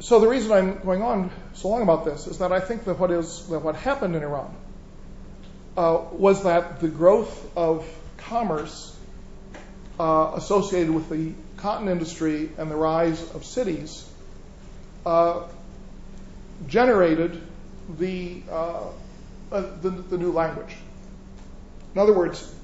so 0.00 0.20
the 0.20 0.28
reason 0.28 0.52
I'm 0.52 0.80
going 0.80 1.02
on 1.02 1.30
so 1.54 1.68
long 1.68 1.82
about 1.82 2.04
this 2.04 2.26
is 2.26 2.38
that 2.38 2.52
I 2.52 2.60
think 2.60 2.84
that 2.84 2.98
what 2.98 3.10
is 3.10 3.46
that 3.48 3.60
what 3.60 3.76
happened 3.76 4.16
in 4.16 4.22
Iran 4.22 4.54
uh, 5.76 6.02
was 6.12 6.44
that 6.44 6.80
the 6.80 6.88
growth 6.88 7.56
of 7.56 7.86
commerce 8.18 8.96
associated 9.98 10.90
with 10.90 11.10
the 11.10 11.32
cotton 11.58 11.88
industry 11.88 12.50
and 12.56 12.70
the 12.70 12.76
rise 12.76 13.20
of 13.34 13.44
cities 13.44 14.06
generated 16.66 17.40
the, 17.98 18.42
uh, 18.50 18.84
uh, 19.52 19.66
the 19.82 20.18
new 20.18 20.32
language. 20.32 20.76
In 21.94 22.00
other 22.00 22.12
words, 22.12 22.54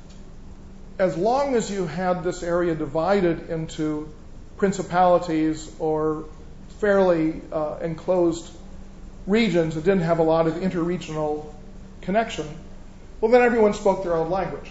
as 0.98 1.16
long 1.16 1.54
as 1.54 1.70
you 1.70 1.86
had 1.86 2.24
this 2.24 2.42
area 2.42 2.74
divided 2.74 3.50
into 3.50 4.08
principalities 4.56 5.70
or 5.78 6.24
fairly 6.80 7.40
uh, 7.52 7.78
enclosed 7.82 8.50
regions 9.26 9.74
that 9.74 9.84
didn't 9.84 10.04
have 10.04 10.20
a 10.20 10.22
lot 10.22 10.46
of 10.46 10.54
interregional 10.54 11.46
connection, 12.00 12.46
well, 13.20 13.30
then 13.30 13.42
everyone 13.42 13.74
spoke 13.74 14.04
their 14.04 14.14
own 14.14 14.30
language. 14.30 14.70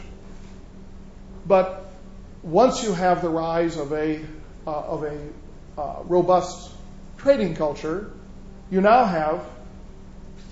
But 1.46 1.86
once 2.42 2.84
you 2.84 2.94
have 2.94 3.22
the 3.22 3.30
rise 3.30 3.78
of 3.78 3.92
a 3.92 4.22
of 4.66 5.04
a 5.04 5.20
robust 6.06 6.72
trading 7.18 7.56
culture, 7.56 8.12
you 8.70 8.82
now 8.82 9.06
have 9.06 9.46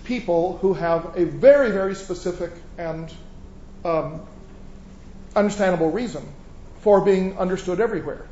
people 0.04 0.58
who 0.58 0.74
have 0.74 1.18
a 1.18 1.26
very 1.26 1.72
very 1.72 1.96
specific 1.96 2.52
and 2.78 3.12
um, 3.86 4.22
understandable 5.36 5.92
reason 5.92 6.28
for 6.82 7.02
being 7.02 7.38
understood 7.38 7.80
everywhere 7.80 8.26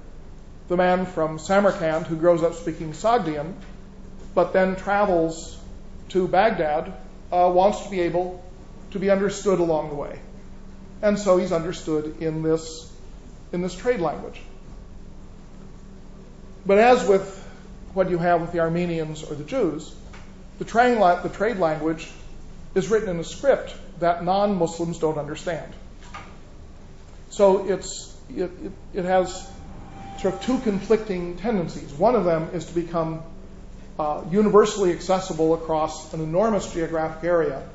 the 0.71 0.77
man 0.77 1.05
from 1.05 1.37
Samarkand 1.37 2.07
who 2.07 2.15
grows 2.15 2.43
up 2.43 2.53
speaking 2.53 2.93
Sogdian, 2.93 3.53
but 4.33 4.53
then 4.53 4.77
travels 4.77 5.59
to 6.07 6.29
Baghdad, 6.29 6.93
uh, 7.29 7.51
wants 7.53 7.83
to 7.83 7.89
be 7.89 7.99
able 7.99 8.41
to 8.91 8.97
be 8.97 9.09
understood 9.09 9.59
along 9.59 9.89
the 9.89 9.95
way. 9.95 10.21
And 11.01 11.19
so 11.19 11.35
he's 11.37 11.51
understood 11.51 12.21
in 12.21 12.41
this, 12.41 12.89
in 13.51 13.61
this 13.61 13.75
trade 13.75 13.99
language. 13.99 14.39
But 16.65 16.77
as 16.77 17.05
with 17.05 17.40
what 17.93 18.09
you 18.09 18.17
have 18.17 18.41
with 18.41 18.51
the 18.51 18.59
Armenians 18.59 19.23
or 19.23 19.35
the 19.35 19.43
Jews, 19.43 19.93
the, 20.59 20.65
trade 20.65 21.57
language 21.57 22.09
is 22.75 22.89
written 22.89 23.09
in 23.09 23.19
a 23.19 23.23
script 23.23 23.73
that 23.99 24.23
non 24.23 24.57
Muslims 24.57 24.99
don't 24.99 25.17
understand. 25.17 25.73
So 27.31 27.67
it's, 27.67 28.15
it, 28.29 28.43
it, 28.43 28.71
it 28.93 29.05
has 29.05 29.49
sort 30.19 30.35
of 30.35 30.41
two 30.43 30.59
conflicting 30.59 31.37
tendencies. 31.37 31.91
One 31.93 32.15
of 32.15 32.25
them 32.25 32.49
is 32.53 32.65
to 32.65 32.75
become 32.75 33.23
uh, 33.97 34.23
universally 34.29 34.91
accessible 34.91 35.53
across 35.55 36.13
an 36.13 36.21
enormous 36.21 36.71
geographic 36.71 37.23
area, 37.23 37.67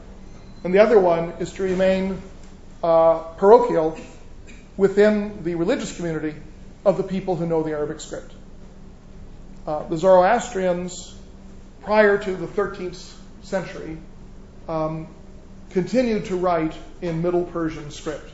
and 0.62 0.72
the 0.72 0.78
other 0.78 1.00
one 1.00 1.30
is 1.40 1.52
to 1.54 1.62
remain 1.62 2.22
uh, 2.82 3.18
parochial 3.36 3.98
within 4.76 5.42
the 5.42 5.54
religious 5.54 5.96
community 5.96 6.34
of 6.84 6.96
the 6.96 7.02
people 7.02 7.34
who 7.34 7.46
know 7.46 7.62
the 7.62 7.72
Arabic 7.72 8.00
script. 8.00 8.32
Uh, 9.66 9.82
the 9.88 9.96
Zoroastrians, 9.96 11.14
prior 11.82 12.18
to 12.18 12.36
the 12.36 12.46
13th 12.46 13.12
century, 13.42 13.98
um, 14.68 15.08
continued 15.70 16.26
to 16.26 16.36
write 16.36 16.72
in 17.02 17.20
Middle 17.20 17.44
Persian 17.44 17.90
script. 17.90 18.30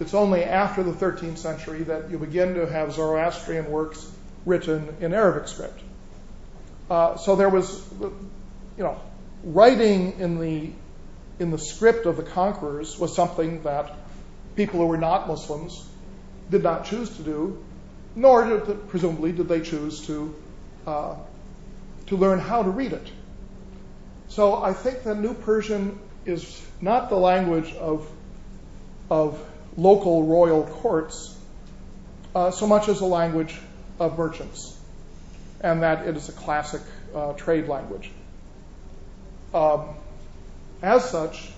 It's 0.00 0.14
only 0.14 0.42
after 0.42 0.82
the 0.82 0.92
13th 0.92 1.38
century 1.38 1.84
that 1.84 2.10
you 2.10 2.18
begin 2.18 2.54
to 2.54 2.66
have 2.66 2.92
Zoroastrian 2.92 3.70
works 3.70 4.10
written 4.44 4.96
in 5.00 5.12
Arabic 5.12 5.46
script. 5.46 5.80
Uh, 6.90 7.16
so 7.16 7.36
there 7.36 7.48
was, 7.48 7.84
you 8.00 8.82
know, 8.82 9.00
writing 9.44 10.18
in 10.18 10.38
the 10.38 10.70
in 11.38 11.50
the 11.50 11.58
script 11.58 12.06
of 12.06 12.16
the 12.16 12.22
conquerors 12.22 12.98
was 12.98 13.14
something 13.14 13.62
that 13.64 13.96
people 14.54 14.80
who 14.80 14.86
were 14.86 14.96
not 14.96 15.26
Muslims 15.26 15.84
did 16.50 16.62
not 16.62 16.84
choose 16.84 17.16
to 17.16 17.22
do, 17.22 17.64
nor 18.14 18.60
presumably 18.88 19.32
did 19.32 19.48
they 19.48 19.60
choose 19.60 20.06
to 20.06 20.34
uh, 20.86 21.14
to 22.06 22.16
learn 22.16 22.38
how 22.38 22.62
to 22.62 22.70
read 22.70 22.92
it. 22.92 23.10
So 24.28 24.62
I 24.62 24.72
think 24.72 25.04
that 25.04 25.16
New 25.16 25.34
Persian 25.34 25.98
is 26.24 26.60
not 26.80 27.08
the 27.08 27.16
language 27.16 27.72
of 27.74 28.08
of 29.10 29.40
local 29.76 30.24
royal 30.24 30.64
courts 30.64 31.36
uh, 32.34 32.50
so 32.50 32.66
much 32.66 32.88
as 32.88 33.00
a 33.00 33.06
language 33.06 33.56
of 34.00 34.18
merchants, 34.18 34.76
and 35.60 35.82
that 35.82 36.06
it 36.06 36.16
is 36.16 36.28
a 36.28 36.32
classic 36.32 36.82
uh, 37.14 37.32
trade 37.34 37.68
language. 37.68 38.10
Um, 39.52 39.90
as 40.82 41.08
such, 41.08 41.48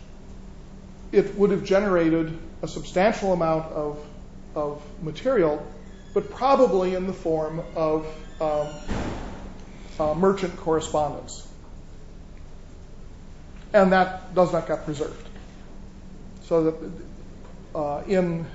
it 1.13 1.35
would 1.37 1.51
have 1.51 1.65
generated 1.65 2.37
a 2.63 2.69
substantial 2.69 3.33
amount 3.33 3.73
of, 3.73 4.05
of 4.55 4.83
material, 5.03 5.67
but 6.17 6.31
probably 6.31 6.95
in 6.95 7.07
the 7.07 7.13
form 7.13 7.63
of 7.75 8.07
um, 8.41 8.69
uh, 10.01 10.15
merchant 10.15 10.57
correspondence. 10.57 11.47
And 13.75 13.93
that 13.93 14.35
does 14.35 14.51
not 14.51 14.67
get 14.67 14.87
preserved. 14.87 15.29
So 16.45 16.65
that 16.65 16.93
uh, 17.75 18.03
in 18.07 18.47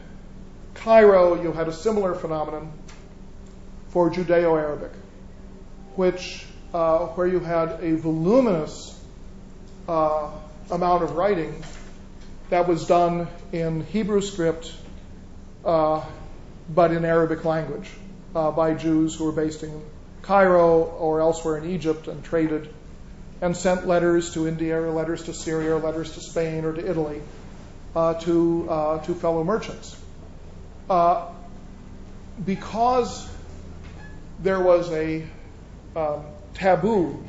Cairo, 0.73 1.39
you 1.39 1.51
had 1.51 1.67
a 1.67 1.71
similar 1.71 2.15
phenomenon 2.15 2.73
for 3.89 4.09
Judeo-Arabic, 4.09 4.93
which 5.95 6.43
uh, 6.73 7.09
where 7.09 7.27
you 7.27 7.41
had 7.41 7.77
a 7.83 7.95
voluminous 7.95 8.99
amount 9.87 11.03
of 11.03 11.11
writing 11.11 11.63
that 12.49 12.67
was 12.67 12.87
done 12.87 13.27
in 13.51 13.85
Hebrew 13.85 14.21
script, 14.21 14.73
but 16.73 16.91
in 16.91 17.05
Arabic 17.05 17.43
language 17.43 17.89
uh, 18.35 18.51
by 18.51 18.73
Jews 18.73 19.15
who 19.15 19.25
were 19.25 19.31
based 19.31 19.63
in 19.63 19.81
Cairo 20.21 20.83
or 20.83 21.19
elsewhere 21.19 21.57
in 21.57 21.69
Egypt 21.69 22.07
and 22.07 22.23
traded 22.23 22.73
and 23.41 23.57
sent 23.57 23.87
letters 23.87 24.33
to 24.35 24.47
India 24.47 24.79
or 24.79 24.91
letters 24.91 25.23
to 25.23 25.33
Syria 25.33 25.75
or 25.75 25.79
letters 25.79 26.13
to 26.13 26.21
Spain 26.21 26.63
or 26.63 26.73
to 26.73 26.89
Italy 26.89 27.21
uh, 27.95 28.13
to, 28.13 28.67
uh, 28.69 28.99
to 28.99 29.15
fellow 29.15 29.43
merchants. 29.43 29.97
Uh, 30.89 31.27
because 32.45 33.29
there 34.39 34.59
was 34.59 34.91
a 34.91 35.25
um, 35.95 36.23
taboo 36.53 37.23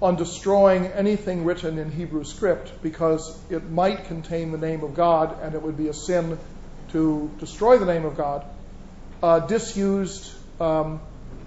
on 0.00 0.16
destroying 0.16 0.86
anything 0.86 1.44
written 1.44 1.78
in 1.78 1.90
Hebrew 1.90 2.24
script 2.24 2.72
because 2.82 3.38
it 3.50 3.70
might 3.70 4.06
contain 4.06 4.50
the 4.50 4.58
name 4.58 4.82
of 4.82 4.94
God 4.94 5.40
and 5.42 5.54
it 5.54 5.62
would 5.62 5.76
be 5.76 5.88
a 5.88 5.94
sin 5.94 6.38
to 6.90 7.30
destroy 7.38 7.78
the 7.78 7.86
name 7.86 8.04
of 8.04 8.16
God, 8.16 8.44
uh, 9.22 9.40
disused 9.40 10.32
um, 10.60 11.00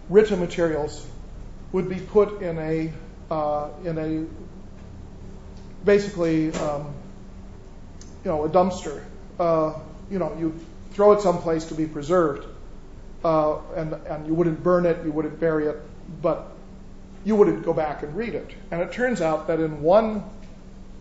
written 0.09 0.39
materials 0.39 1.05
would 1.71 1.89
be 1.89 1.99
put 1.99 2.41
in 2.41 2.57
a 2.57 2.93
uh, 3.30 3.69
in 3.84 3.97
a 3.97 4.26
basically 5.86 6.51
um, 6.53 6.93
you 8.23 8.32
know 8.32 8.45
a 8.45 8.49
dumpster. 8.49 9.03
Uh, 9.39 9.73
you 10.09 10.19
know 10.19 10.36
you 10.39 10.57
throw 10.91 11.11
it 11.11 11.21
someplace 11.21 11.65
to 11.65 11.76
be 11.76 11.86
preserved, 11.86 12.45
uh, 13.23 13.57
and 13.76 13.93
and 13.93 14.28
you 14.28 14.34
wouldn't 14.34 14.63
burn 14.63 14.86
it, 14.86 15.03
you 15.05 15.11
wouldn't 15.11 15.39
bury 15.39 15.67
it, 15.67 15.78
but 16.21 16.51
you 17.26 17.36
wouldn't 17.36 17.65
go 17.65 17.73
back 17.73 18.03
and 18.03 18.15
read 18.15 18.36
it. 18.36 18.51
And 18.71 18.82
it 18.82 18.91
turns 18.91 19.19
out 19.19 19.47
that 19.47 19.59
in 19.59 19.82
one 19.82 20.23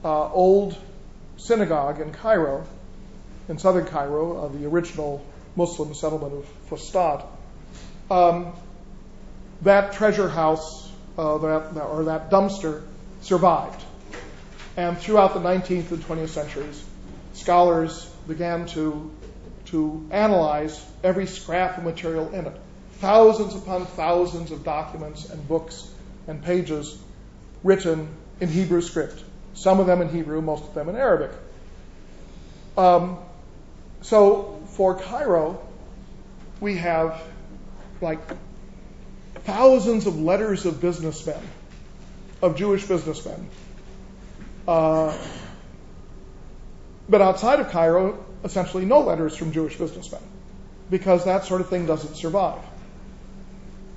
uh, 0.04 0.32
old 0.32 0.76
synagogue 1.36 2.00
in 2.00 2.12
Cairo, 2.12 2.66
in 3.48 3.58
southern 3.58 3.84
Cairo, 3.84 4.44
uh, 4.44 4.48
the 4.48 4.66
original 4.66 5.24
Muslim 5.56 5.94
settlement 5.94 6.34
of 6.34 6.46
Fustat, 6.68 7.24
um, 8.10 8.52
that 9.62 9.92
treasure 9.92 10.28
house 10.28 10.90
uh, 11.16 11.38
that, 11.38 11.80
or 11.80 12.04
that 12.04 12.30
dumpster 12.30 12.82
survived. 13.20 13.82
And 14.76 14.98
throughout 14.98 15.34
the 15.34 15.40
19th 15.40 15.92
and 15.92 16.02
20th 16.02 16.30
centuries, 16.30 16.84
scholars 17.32 18.06
began 18.26 18.66
to, 18.66 19.10
to 19.66 20.06
analyze 20.10 20.84
every 21.02 21.26
scrap 21.26 21.78
of 21.78 21.84
material 21.84 22.32
in 22.34 22.46
it. 22.46 22.60
Thousands 22.98 23.54
upon 23.54 23.86
thousands 23.86 24.50
of 24.50 24.64
documents 24.64 25.30
and 25.30 25.46
books 25.46 25.88
and 26.26 26.42
pages 26.42 26.98
written 27.62 28.08
in 28.40 28.48
Hebrew 28.48 28.80
script. 28.80 29.22
Some 29.54 29.78
of 29.78 29.86
them 29.86 30.00
in 30.02 30.08
Hebrew, 30.08 30.40
most 30.40 30.64
of 30.64 30.74
them 30.74 30.88
in 30.88 30.96
Arabic. 30.96 31.30
Um, 32.76 33.18
so 34.02 34.53
for 34.74 34.96
Cairo, 34.96 35.64
we 36.60 36.76
have 36.76 37.22
like 38.00 38.20
thousands 39.44 40.06
of 40.06 40.20
letters 40.20 40.66
of 40.66 40.80
businessmen, 40.80 41.40
of 42.42 42.56
Jewish 42.56 42.84
businessmen. 42.84 43.48
Uh, 44.66 45.16
but 47.08 47.20
outside 47.20 47.60
of 47.60 47.70
Cairo, 47.70 48.24
essentially 48.42 48.84
no 48.84 49.00
letters 49.00 49.36
from 49.36 49.52
Jewish 49.52 49.76
businessmen, 49.76 50.22
because 50.90 51.24
that 51.26 51.44
sort 51.44 51.60
of 51.60 51.68
thing 51.68 51.86
doesn't 51.86 52.14
survive. 52.16 52.62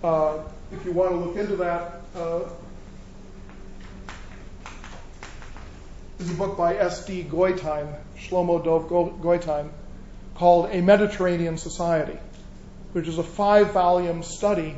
Uh, 0.03 0.39
if 0.71 0.85
you 0.85 0.91
want 0.91 1.11
to 1.11 1.15
look 1.15 1.37
into 1.37 1.55
that, 1.55 2.01
uh, 2.15 2.41
there's 6.17 6.31
a 6.31 6.35
book 6.35 6.57
by 6.57 6.75
S.D. 6.75 7.27
Goitein, 7.29 7.95
Shlomo 8.17 8.63
Dov 8.63 8.89
Goitein, 8.89 9.69
called 10.37 10.69
A 10.71 10.81
Mediterranean 10.81 11.57
Society, 11.57 12.17
which 12.93 13.07
is 13.07 13.17
a 13.17 13.23
five 13.23 13.71
volume 13.71 14.21
study 14.21 14.75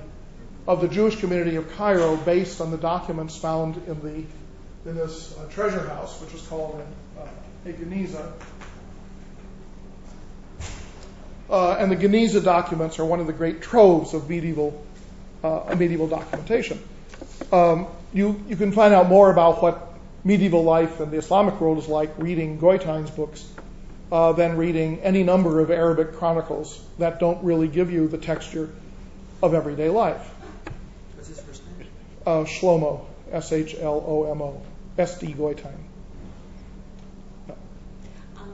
of 0.65 0.81
the 0.81 0.87
Jewish 0.87 1.17
community 1.17 1.57
of 1.57 1.69
Cairo 1.75 2.15
based 2.15 2.61
on 2.61 2.71
the 2.71 2.77
documents 2.77 3.35
found 3.35 3.75
in 3.87 3.99
the 4.01 4.89
in 4.89 4.95
this 4.95 5.37
uh, 5.37 5.45
treasure 5.51 5.85
house, 5.87 6.21
which 6.21 6.33
is 6.33 6.41
called 6.47 6.81
uh, 7.19 7.27
a 7.65 7.73
Geniza. 7.73 8.31
Uh, 11.49 11.71
and 11.73 11.91
the 11.91 11.97
Geniza 11.97 12.41
documents 12.41 12.97
are 12.99 13.05
one 13.05 13.19
of 13.19 13.27
the 13.27 13.33
great 13.33 13.61
troves 13.61 14.13
of 14.13 14.29
medieval 14.29 14.85
uh, 15.43 15.75
medieval 15.77 16.07
documentation. 16.07 16.81
Um, 17.51 17.87
you 18.13 18.41
you 18.47 18.55
can 18.55 18.71
find 18.71 18.93
out 18.93 19.09
more 19.09 19.29
about 19.29 19.61
what 19.61 19.93
medieval 20.23 20.63
life 20.63 21.01
in 21.01 21.11
the 21.11 21.17
Islamic 21.17 21.59
world 21.59 21.79
is 21.79 21.87
like 21.87 22.11
reading 22.17 22.59
Goitein's 22.59 23.11
books 23.11 23.45
uh, 24.11 24.33
than 24.33 24.57
reading 24.57 24.99
any 25.01 25.23
number 25.23 25.59
of 25.59 25.71
Arabic 25.71 26.13
chronicles 26.13 26.83
that 26.97 27.19
don't 27.19 27.43
really 27.43 27.67
give 27.67 27.91
you 27.91 28.07
the 28.07 28.17
texture 28.17 28.69
of 29.41 29.53
everyday 29.53 29.89
life. 29.89 30.27
What's 31.15 31.27
his 31.29 31.39
first 31.41 31.63
name? 31.77 31.87
Uh, 32.25 32.43
Shlomo, 32.45 33.05
S 33.31 33.51
H 33.51 33.75
L 33.79 34.03
O 34.05 34.31
M 34.31 34.41
O, 34.41 34.61
S 34.97 35.19
D 35.19 35.33
Goitein. 35.33 35.73
Um, 38.37 38.53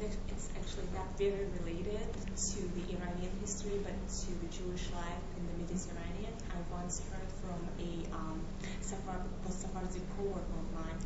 it's 0.00 0.48
actually 0.56 0.88
not 0.94 1.06
very 1.18 1.46
related 1.62 2.08
to 2.36 2.60
the 2.74 2.96
Iranian 2.96 3.32
history, 3.40 3.78
but 3.82 3.94
to 4.08 4.26
the 4.40 4.48
Jewish 4.52 4.90
life 4.92 5.22
in 5.36 5.46
the 5.46 5.64
Mediterranean. 5.64 6.32
I 6.50 6.74
once 6.74 7.02
heard 7.10 7.30
from 7.40 7.60
a 7.78 8.16
um, 8.16 8.40
Sephardic 8.80 10.02
cohort 10.16 10.42
of 10.42 10.74
mine 10.74 10.98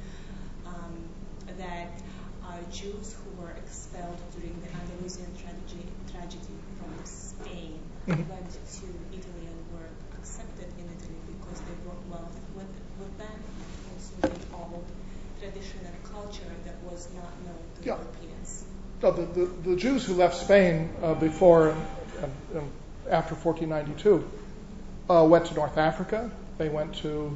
um, 0.67 0.95
that 1.59 1.91
uh, 2.45 2.59
Jews 2.71 3.15
who 3.15 3.43
were 3.43 3.51
expelled 3.53 4.19
during 4.37 4.55
the 4.61 4.69
Andalusian 4.77 5.31
tragedy, 5.37 5.87
tragedy 6.13 6.55
from 6.79 7.05
Spain 7.05 7.79
Mhm. 7.79 7.94
Went 8.07 8.51
to 8.51 8.87
Italy 9.13 9.47
and 9.47 9.59
were 9.73 9.89
accepted 10.19 10.69
in 10.79 10.85
Italy 10.85 11.21
because 11.27 11.61
they 11.61 11.75
brought 11.85 12.05
wealth 12.09 12.39
with, 12.55 12.69
with 12.99 13.19
them 13.19 13.33
and 13.33 13.81
also 13.95 14.15
the 14.21 14.57
old 14.57 14.85
tradition 15.41 15.81
and 15.85 16.13
culture 16.13 16.53
that 16.67 16.77
was 16.83 17.09
not 17.15 17.33
known 17.45 17.59
to 17.81 17.87
Yeah. 17.87 17.97
Europeans. 17.97 18.65
No, 19.03 19.11
the, 19.11 19.23
the, 19.23 19.71
the 19.71 19.77
Jews 19.77 20.05
who 20.05 20.15
left 20.15 20.37
Spain 20.37 20.91
uh, 21.03 21.15
before 21.15 21.71
and, 21.71 21.87
and, 22.23 22.33
and 22.55 22.73
after 23.11 23.35
1492 23.35 24.29
uh, 25.11 25.25
went 25.25 25.47
to 25.47 25.55
North 25.55 25.79
Africa, 25.79 26.31
they 26.59 26.69
went 26.69 26.97
to 26.97 27.35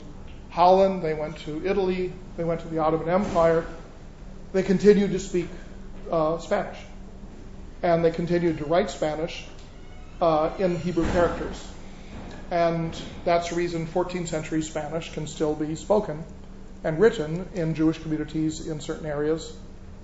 Holland, 0.50 1.02
they 1.02 1.14
went 1.14 1.38
to 1.40 1.64
Italy, 1.66 2.12
they 2.36 2.44
went 2.44 2.60
to 2.60 2.68
the 2.68 2.78
Ottoman 2.78 3.08
Empire. 3.08 3.66
They 4.52 4.62
continued 4.62 5.12
to 5.12 5.18
speak 5.18 5.48
uh, 6.10 6.38
Spanish. 6.38 6.78
And 7.82 8.04
they 8.04 8.10
continued 8.10 8.58
to 8.58 8.64
write 8.64 8.90
Spanish 8.90 9.44
in 10.58 10.76
Hebrew 10.80 11.10
characters. 11.12 11.68
And 12.50 12.98
that's 13.24 13.50
the 13.50 13.56
reason 13.56 13.86
14th 13.86 14.28
century 14.28 14.62
Spanish 14.62 15.12
can 15.12 15.26
still 15.26 15.54
be 15.54 15.74
spoken 15.74 16.24
and 16.84 16.98
written 16.98 17.48
in 17.54 17.74
Jewish 17.74 17.98
communities 17.98 18.66
in 18.66 18.80
certain 18.80 19.06
areas, 19.06 19.52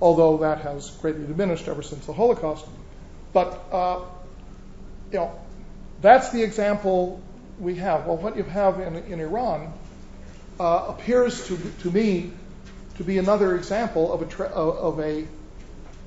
although 0.01 0.39
that 0.39 0.61
has 0.63 0.91
greatly 0.91 1.27
diminished 1.27 1.69
ever 1.69 1.83
since 1.83 2.05
the 2.07 2.13
Holocaust. 2.13 2.67
But, 3.33 3.65
uh, 3.73 4.01
you 5.13 5.19
know, 5.19 5.41
that's 6.01 6.31
the 6.31 6.43
example 6.43 7.21
we 7.59 7.77
have. 7.77 8.07
Well, 8.07 8.17
what 8.17 8.37
you 8.37 8.43
have 8.43 8.81
in, 8.81 8.97
in 8.97 9.21
Iran 9.21 9.73
uh, 10.61 10.87
appears 10.89 11.47
to, 11.49 11.59
to 11.83 11.91
me 11.91 12.33
to 12.97 13.05
be 13.05 13.19
another 13.19 13.57
example 13.57 14.13
of 14.13 14.23
a, 14.23 14.27
tra- 14.27 14.49
of 14.49 15.01
a, 15.01 15.27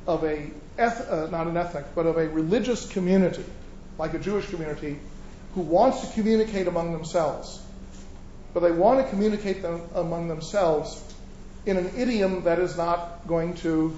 of 0.05 0.24
a 0.24 0.49
eth- 0.78 1.10
uh, 1.10 1.28
not 1.32 1.47
an 1.47 1.58
ethnic, 1.58 1.86
but 1.95 2.05
of 2.05 2.18
a 2.18 2.28
religious 2.30 2.88
community, 2.88 3.43
like 3.97 4.13
a 4.13 4.19
Jewish 4.19 4.49
community, 4.49 4.99
who 5.55 5.61
wants 5.61 6.01
to 6.01 6.13
communicate 6.13 6.67
among 6.67 6.91
themselves. 6.91 7.61
But 8.53 8.61
they 8.61 8.71
want 8.71 9.03
to 9.03 9.09
communicate 9.09 9.61
them 9.61 9.81
among 9.93 10.27
themselves 10.27 11.03
in 11.65 11.77
an 11.77 11.91
idiom 11.97 12.43
that 12.43 12.59
is 12.59 12.77
not 12.77 13.27
going 13.27 13.55
to 13.55 13.97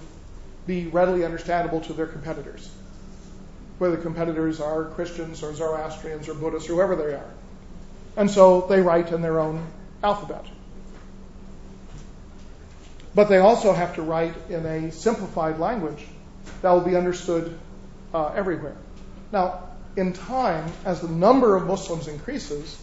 be 0.66 0.88
readily 0.88 1.26
understandable 1.26 1.82
to 1.82 1.94
their 1.94 2.08
competitors, 2.08 2.70
whether 3.78 3.96
the 3.96 4.02
competitors 4.02 4.60
are 4.60 4.86
Christians 4.86 5.44
or 5.44 5.54
Zoroastrians 5.54 6.28
or 6.28 6.34
Buddhists 6.34 6.70
or 6.70 6.76
whoever 6.76 6.96
they 6.96 7.14
are. 7.14 7.32
And 8.18 8.30
so 8.30 8.62
they 8.62 8.82
write 8.82 9.12
in 9.12 9.22
their 9.22 9.40
own 9.40 9.66
alphabet. 10.04 10.46
But 13.16 13.30
they 13.30 13.38
also 13.38 13.74
have 13.74 13.96
to 13.96 14.02
write 14.02 14.34
in 14.50 14.66
a 14.66 14.92
simplified 14.92 15.60
language 15.60 16.06
that 16.62 16.72
will 16.72 16.82
be 16.82 16.96
understood 16.96 17.58
uh, 18.14 18.28
everywhere. 18.28 18.76
Now, 19.32 19.69
in 19.96 20.14
time, 20.14 20.72
as 20.86 21.02
the 21.02 21.08
number 21.08 21.56
of 21.56 21.66
Muslims 21.66 22.08
increases, 22.08 22.82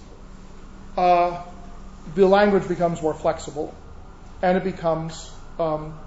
uh, 0.97 1.43
the 2.15 2.27
language 2.27 2.69
becomes 2.69 3.03
more 3.03 3.15
flexible 3.15 3.75
and 4.43 4.57
it 4.57 4.65
becomes 4.65 5.31
um, 5.59 5.99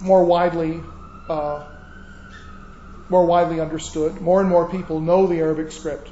more 0.00 0.24
widely 0.24 0.80
uh, 1.28 1.64
more 3.08 3.26
widely 3.26 3.60
understood. 3.60 4.20
More 4.20 4.40
and 4.40 4.48
more 4.48 4.68
people 4.68 5.00
know 5.00 5.26
the 5.26 5.38
Arabic 5.38 5.72
script, 5.72 6.08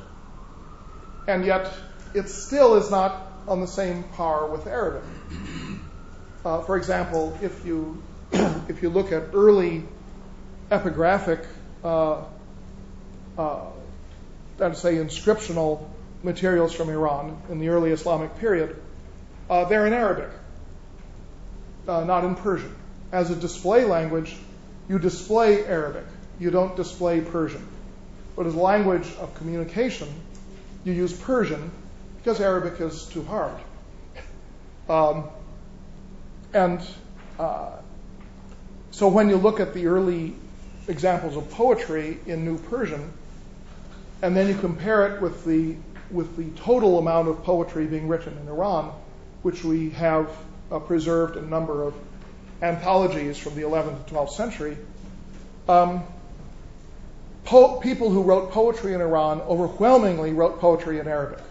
and 1.27 1.45
yet 1.45 1.73
it 2.15 2.29
still 2.29 2.75
is 2.75 2.91
not 2.91 3.23
on 3.47 3.61
the 3.61 3.67
same 3.67 4.03
par 4.15 4.49
with 4.49 4.67
Arabic. 4.67 5.05
Uh, 6.45 6.61
for 6.63 6.77
example, 6.77 7.39
if 7.43 7.65
you 7.65 8.03
if 8.33 8.83
you 8.83 8.91
look 8.91 9.13
at 9.13 9.35
early 9.35 9.85
epigraphic, 10.71 11.47
uh, 11.85 12.23
let's 14.59 14.81
say 14.81 14.97
inscriptional 14.97 15.89
materials 16.23 16.73
from 16.75 16.89
Iran 16.91 17.41
in 17.49 17.59
the 17.59 17.69
early 17.69 17.91
Islamic 17.91 18.37
period, 18.39 18.77
uh, 19.49 19.65
they're 19.65 19.87
in 19.87 19.93
Arabic, 19.93 20.31
uh, 21.87 22.05
not 22.05 22.25
in 22.25 22.35
Persian. 22.35 22.75
As 23.13 23.31
a 23.31 23.37
display 23.37 23.85
language, 23.85 24.37
you 24.89 24.99
display 24.99 25.65
Arabic. 25.65 26.05
You 26.39 26.51
don't 26.51 26.77
display 26.77 27.21
Persian. 27.21 27.67
But 28.37 28.47
as 28.47 28.55
a 28.55 28.59
language 28.59 29.09
of 29.19 29.35
communication, 29.35 30.09
you 30.85 30.93
use 30.93 31.13
Persian 31.13 31.71
because 32.19 32.41
Arabic 32.41 32.81
is 32.81 33.07
too 33.07 33.23
hard. 33.25 33.59
Um, 34.89 35.25
and 36.53 36.81
uh, 37.39 37.71
so 38.91 39.09
when 39.09 39.29
you 39.29 39.37
look 39.37 39.61
at 39.61 39.75
the 39.75 39.87
early 39.87 40.35
examples 40.87 41.37
of 41.37 41.51
poetry 41.51 42.19
in 42.27 42.45
New 42.45 42.59
Persian, 42.59 43.13
and 44.23 44.37
then 44.37 44.49
you 44.49 44.57
compare 44.57 45.15
it 45.15 45.23
with 45.23 45.45
the 45.45 45.77
with 46.11 46.37
the 46.37 46.51
total 46.63 46.99
amount 46.99 47.29
of 47.29 47.43
poetry 47.45 47.87
being 47.87 48.09
written 48.09 48.37
in 48.39 48.49
Iran, 48.49 48.93
which 49.43 49.63
we 49.63 49.91
have 49.91 50.31
uh, 50.73 50.79
preserved 50.79 51.37
a 51.37 51.43
number 51.43 51.83
of 51.83 51.95
anthologies 52.63 53.37
from 53.37 53.55
the 53.55 53.63
11th 53.63 54.07
to 54.07 54.15
12th 54.15 54.31
century. 54.31 54.77
Um, 55.69 56.03
po- 57.45 57.79
people 57.81 58.11
who 58.11 58.23
wrote 58.23 58.53
poetry 58.53 58.95
in 58.95 59.01
Iran 59.01 59.41
overwhelmingly 59.43 60.33
wrote 60.33 60.61
poetry 60.61 60.99
in 60.99 61.07
Arabic. 61.07 61.45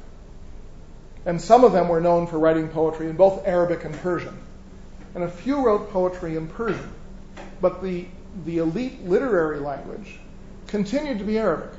And 1.25 1.41
some 1.41 1.63
of 1.63 1.73
them 1.73 1.89
were 1.89 2.01
known 2.01 2.27
for 2.27 2.39
writing 2.39 2.69
poetry 2.69 3.09
in 3.09 3.15
both 3.15 3.45
Arabic 3.45 3.85
and 3.85 3.93
Persian. 3.95 4.37
And 5.13 5.23
a 5.23 5.29
few 5.29 5.63
wrote 5.63 5.91
poetry 5.91 6.35
in 6.35 6.47
Persian. 6.47 6.91
But 7.61 7.83
the, 7.83 8.05
the 8.45 8.59
elite 8.59 9.03
literary 9.05 9.59
language 9.59 10.19
continued 10.67 11.19
to 11.19 11.25
be 11.25 11.37
Arabic. 11.37 11.76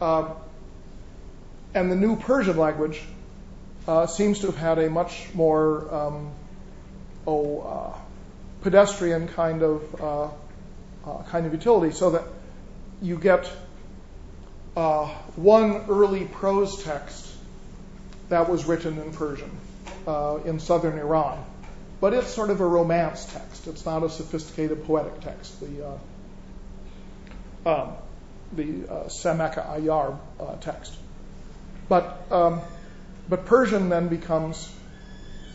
Uh, 0.00 0.34
and 1.74 1.90
the 1.90 1.96
new 1.96 2.16
Persian 2.16 2.56
language 2.56 3.02
uh, 3.88 4.06
seems 4.06 4.40
to 4.40 4.46
have 4.46 4.56
had 4.56 4.78
a 4.78 4.90
much 4.90 5.28
more 5.34 5.94
um, 5.94 6.30
oh, 7.26 7.60
uh, 7.60 7.98
pedestrian 8.62 9.28
kind 9.28 9.62
of 9.62 10.00
uh, 10.00 10.28
kind 11.28 11.46
of 11.46 11.52
utility, 11.52 11.92
so 11.94 12.10
that 12.10 12.24
you 13.00 13.16
get 13.16 13.46
one 14.74 15.84
early 15.88 16.24
prose 16.24 16.82
text 16.82 17.32
that 18.28 18.48
was 18.48 18.64
written 18.66 18.98
in 18.98 19.12
Persian 19.12 19.50
in 20.44 20.58
southern 20.58 20.98
Iran, 20.98 21.44
but 22.00 22.12
it's 22.12 22.28
sort 22.28 22.50
of 22.50 22.60
a 22.60 22.66
romance 22.66 23.24
text. 23.26 23.66
It's 23.68 23.86
not 23.86 24.02
a 24.02 24.10
sophisticated 24.10 24.84
poetic 24.84 25.20
text. 25.20 25.62
The 28.56 28.88
uh, 28.88 29.04
Samak-e 29.08 29.60
Ayyar 29.60 30.18
uh, 30.40 30.56
text. 30.56 30.96
But, 31.88 32.20
um, 32.30 32.60
but 33.28 33.46
Persian 33.46 33.88
then 33.88 34.08
becomes 34.08 34.72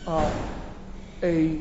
uh, 0.06 0.30
a, 1.22 1.60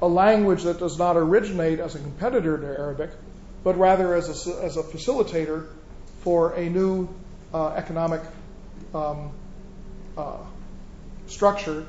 a 0.00 0.06
language 0.06 0.62
that 0.64 0.78
does 0.78 0.98
not 0.98 1.16
originate 1.16 1.80
as 1.80 1.94
a 1.94 1.98
competitor 1.98 2.58
to 2.58 2.66
Arabic, 2.66 3.10
but 3.64 3.78
rather 3.78 4.14
as 4.14 4.46
a, 4.46 4.62
as 4.62 4.76
a 4.76 4.82
facilitator 4.82 5.66
for 6.20 6.52
a 6.54 6.68
new 6.68 7.08
uh, 7.52 7.68
economic 7.68 8.20
um, 8.94 9.32
uh, 10.16 10.36
structure 11.26 11.86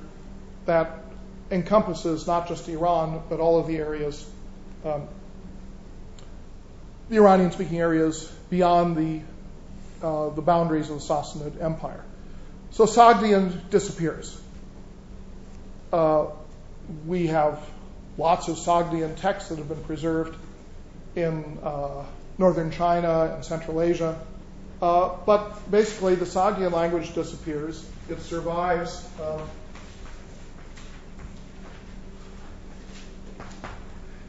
that 0.66 1.00
encompasses 1.52 2.28
not 2.28 2.48
just 2.48 2.68
Iran, 2.70 3.22
but 3.30 3.40
all 3.40 3.60
of 3.60 3.68
the 3.68 3.78
areas, 3.78 4.28
um, 4.86 5.08
the 7.10 7.18
Iranian 7.18 7.52
speaking 7.52 7.80
areas 7.80 8.32
beyond 8.50 8.96
the 8.96 9.22
uh, 10.06 10.30
the 10.30 10.42
boundaries 10.42 10.90
of 10.90 11.00
the 11.00 11.14
Sassanid 11.14 11.62
Empire. 11.62 12.04
So 12.72 12.86
Sogdian 12.86 13.70
disappears. 13.70 14.40
Uh, 15.92 16.28
we 17.06 17.28
have 17.28 17.60
lots 18.18 18.48
of 18.48 18.58
Sogdian 18.58 19.16
texts 19.18 19.50
that 19.50 19.58
have 19.58 19.68
been 19.68 19.84
preserved 19.84 20.38
in 21.16 21.58
uh, 21.64 22.06
northern 22.38 22.72
China 22.72 23.34
and 23.34 23.44
Central 23.44 23.82
Asia. 23.82 24.18
But 24.80 25.70
basically, 25.70 26.16
the 26.16 26.26
Sogdian 26.26 26.72
language 26.72 27.14
disappears. 27.14 27.86
It 28.10 28.22
survives. 28.22 29.06
Uh, 29.20 29.42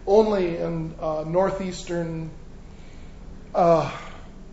only 0.07 0.57
in 0.57 0.97
northeastern 0.99 2.31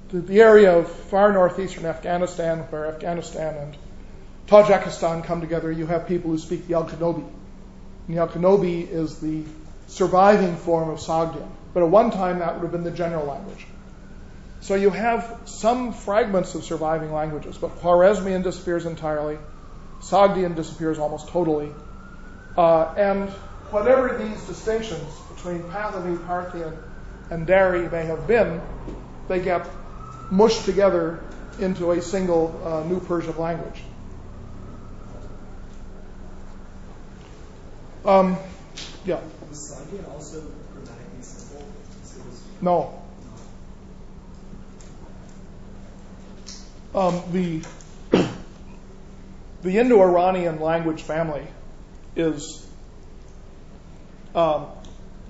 the, 0.10 0.42
area 0.42 0.78
of 0.78 0.90
far 0.90 1.32
northeastern 1.32 1.86
Afghanistan, 1.86 2.60
where 2.70 2.88
Afghanistan 2.88 3.56
and 3.56 3.78
Tajikistan 4.48 5.24
come 5.24 5.42
together, 5.42 5.72
you 5.72 5.86
have 5.86 6.08
people 6.08 6.32
who 6.32 6.38
speak 6.38 6.68
the 6.68 6.74
Yaghnobi. 6.74 7.28
And 8.08 8.18
the 8.18 8.84
is 8.84 9.20
the 9.20 9.44
surviving 9.88 10.56
form 10.56 10.90
of 10.90 11.00
Sogdian. 11.00 11.50
But 11.74 11.84
at 11.84 11.90
one 11.90 12.12
time, 12.12 12.40
that 12.40 12.56
would 12.56 12.64
have 12.64 12.72
been 12.72 12.84
the 12.84 12.92
general 12.92 13.26
language. 13.26 13.66
So 14.62 14.76
you 14.76 14.90
have 14.90 15.42
some 15.46 15.94
fragments 15.94 16.56
of 16.56 16.64
surviving 16.64 17.14
languages, 17.14 17.58
but 17.58 17.80
Khwarezmian 17.80 18.44
disappears 18.44 18.86
entirely. 18.86 19.38
Sogdian 20.02 20.56
disappears 20.56 21.00
almost 21.00 21.28
totally. 21.30 21.72
Uh, 22.56 22.94
and 22.98 23.30
whatever 23.70 24.18
these 24.18 24.42
distinctions 24.46 25.14
between 25.36 25.62
Pahlavi, 25.64 26.26
Parthian, 26.26 26.76
and 27.30 27.46
Dari 27.46 27.88
may 27.90 28.06
have 28.06 28.26
been, 28.26 28.62
they 29.28 29.42
get 29.42 29.68
mushed 30.30 30.66
together 30.66 31.20
into 31.60 31.92
a 31.92 32.02
single 32.02 32.60
uh, 32.64 32.84
New 32.84 33.00
Persian 33.00 33.38
language. 33.38 33.82
Um, 38.06 38.38
yeah. 39.06 39.20
Was 39.50 39.86
Sogdian 39.92 40.10
also 40.10 40.42
grammatically 40.74 41.22
simple? 41.22 41.66
No. 42.62 43.02
Um, 46.96 47.22
the 47.32 47.62
the 49.62 49.78
Indo-Iranian 49.78 50.60
language 50.62 51.04
family 51.04 51.46
is 52.16 52.66
um, 54.34 54.68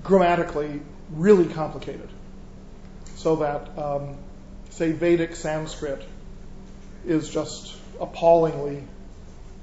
grammatically 0.04 0.80
really 1.10 1.46
complicated, 1.46 2.08
so 3.16 3.36
that 3.36 3.76
um, 3.76 4.16
say, 4.78 4.92
Vedic 4.92 5.34
Sanskrit 5.34 6.00
is 7.04 7.28
just 7.28 7.74
appallingly 8.00 8.84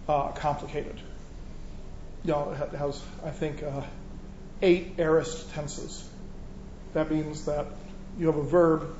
uh, 0.10 0.30
complicated. 0.34 1.00
You 2.26 2.34
know, 2.34 2.52
it 2.52 2.76
has, 2.76 3.02
I 3.24 3.30
think, 3.30 3.64
uh, 3.64 3.84
eight 4.62 4.96
aorist 4.98 5.52
tenses. 5.54 6.08
That 6.94 7.10
means 7.10 7.46
that 7.46 7.68
you 8.20 8.28
have 8.28 8.36
a 8.36 8.44
verb 8.44 8.94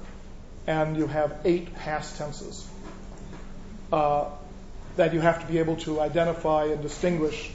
and 0.68 0.96
you 0.96 1.08
have 1.08 1.38
eight 1.44 1.76
past 1.76 2.18
tenses 2.18 2.66
uh, 3.92 4.30
that 4.96 5.14
you 5.14 5.20
have 5.20 5.42
to 5.42 5.52
be 5.52 5.60
able 5.60 5.76
to 5.78 6.00
identify 6.00 6.66
and 6.66 6.82
distinguish, 6.82 7.52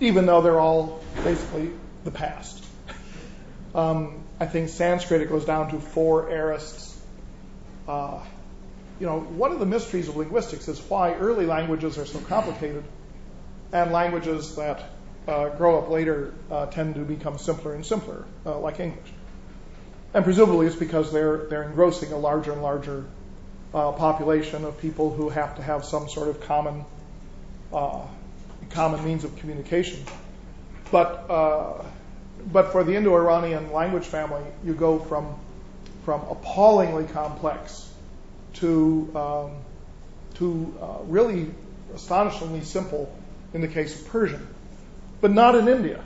even 0.00 0.24
though 0.24 0.40
they're 0.40 0.60
all 0.60 1.04
basically 1.22 1.70
the 2.04 2.10
past. 2.10 2.64
Um, 3.74 4.22
I 4.38 4.44
think 4.44 4.68
Sanskrit 4.68 5.22
it 5.22 5.30
goes 5.30 5.46
down 5.46 5.70
to 5.70 5.80
four 5.80 6.28
aorists 6.28 6.91
you 7.88 9.06
know, 9.06 9.20
one 9.20 9.52
of 9.52 9.58
the 9.58 9.66
mysteries 9.66 10.08
of 10.08 10.16
linguistics 10.16 10.68
is 10.68 10.80
why 10.80 11.14
early 11.14 11.46
languages 11.46 11.98
are 11.98 12.06
so 12.06 12.20
complicated 12.20 12.84
and 13.72 13.90
languages 13.90 14.56
that 14.56 14.90
uh, 15.26 15.48
grow 15.50 15.78
up 15.78 15.88
later 15.88 16.34
uh, 16.50 16.66
tend 16.66 16.94
to 16.94 17.00
become 17.00 17.38
simpler 17.38 17.74
and 17.74 17.84
simpler, 17.86 18.24
uh, 18.44 18.58
like 18.58 18.80
English. 18.80 19.08
And 20.14 20.24
presumably 20.24 20.66
it's 20.66 20.76
because 20.76 21.12
they're, 21.12 21.46
they're 21.48 21.62
engrossing 21.62 22.12
a 22.12 22.18
larger 22.18 22.52
and 22.52 22.62
larger 22.62 23.04
uh, 23.72 23.92
population 23.92 24.64
of 24.64 24.78
people 24.78 25.12
who 25.12 25.30
have 25.30 25.56
to 25.56 25.62
have 25.62 25.84
some 25.84 26.08
sort 26.08 26.28
of 26.28 26.40
common, 26.42 26.84
uh, 27.72 28.02
common 28.70 29.02
means 29.04 29.24
of 29.24 29.34
communication. 29.36 30.04
But, 30.90 31.26
but 32.52 32.72
for 32.72 32.84
the 32.84 32.94
Indo-Iranian 32.94 33.72
language 33.72 34.04
family, 34.04 34.42
you 34.62 34.74
go 34.74 34.98
from 34.98 35.34
from 36.04 36.22
appallingly 36.22 37.04
complex 37.04 37.88
to 38.54 39.10
um, 39.14 39.50
to 40.34 40.74
uh, 40.80 40.98
really 41.06 41.50
astonishingly 41.94 42.62
simple 42.62 43.14
in 43.54 43.60
the 43.60 43.68
case 43.68 44.00
of 44.00 44.08
Persian, 44.08 44.46
but 45.20 45.30
not 45.30 45.54
in 45.54 45.68
India. 45.68 46.02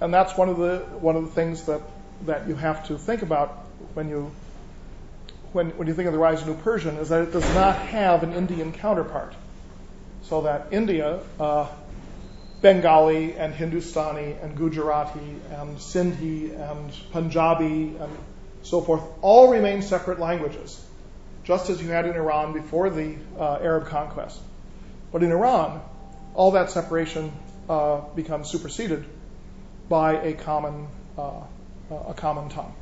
And 0.00 0.12
that's 0.12 0.36
one 0.36 0.48
of 0.48 0.58
the 0.58 0.78
one 1.00 1.16
of 1.16 1.24
the 1.24 1.30
things 1.30 1.64
that 1.64 1.80
that 2.26 2.48
you 2.48 2.54
have 2.54 2.86
to 2.88 2.98
think 2.98 3.22
about 3.22 3.50
when 3.94 4.08
you 4.08 4.32
when 5.52 5.70
when 5.70 5.86
you 5.86 5.94
think 5.94 6.06
of 6.06 6.12
the 6.12 6.18
rise 6.18 6.42
of 6.42 6.48
New 6.48 6.56
Persian 6.56 6.96
is 6.96 7.10
that 7.10 7.22
it 7.22 7.32
does 7.32 7.54
not 7.54 7.76
have 7.76 8.22
an 8.22 8.32
Indian 8.32 8.72
counterpart. 8.72 9.34
So 10.22 10.42
that 10.42 10.68
India, 10.72 11.20
uh, 11.38 11.68
Bengali 12.62 13.34
and 13.34 13.52
Hindustani 13.52 14.36
and 14.40 14.56
Gujarati 14.56 15.36
and 15.50 15.76
Sindhi 15.78 16.58
and 16.58 16.92
Punjabi 17.10 17.96
and 18.00 18.16
so 18.62 18.80
forth, 18.80 19.02
all 19.20 19.50
remain 19.50 19.82
separate 19.82 20.20
languages, 20.20 20.82
just 21.44 21.70
as 21.70 21.82
you 21.82 21.88
had 21.88 22.06
in 22.06 22.14
Iran 22.14 22.52
before 22.52 22.90
the 22.90 23.16
uh, 23.38 23.58
Arab 23.60 23.86
conquest. 23.86 24.40
But 25.10 25.22
in 25.22 25.30
Iran, 25.30 25.82
all 26.34 26.52
that 26.52 26.70
separation 26.70 27.32
uh, 27.68 28.00
becomes 28.14 28.48
superseded 28.48 29.04
by 29.88 30.14
a 30.22 30.32
common 30.32 30.88
uh, 31.18 31.42
a 31.90 32.14
common 32.14 32.48
tongue. 32.48 32.74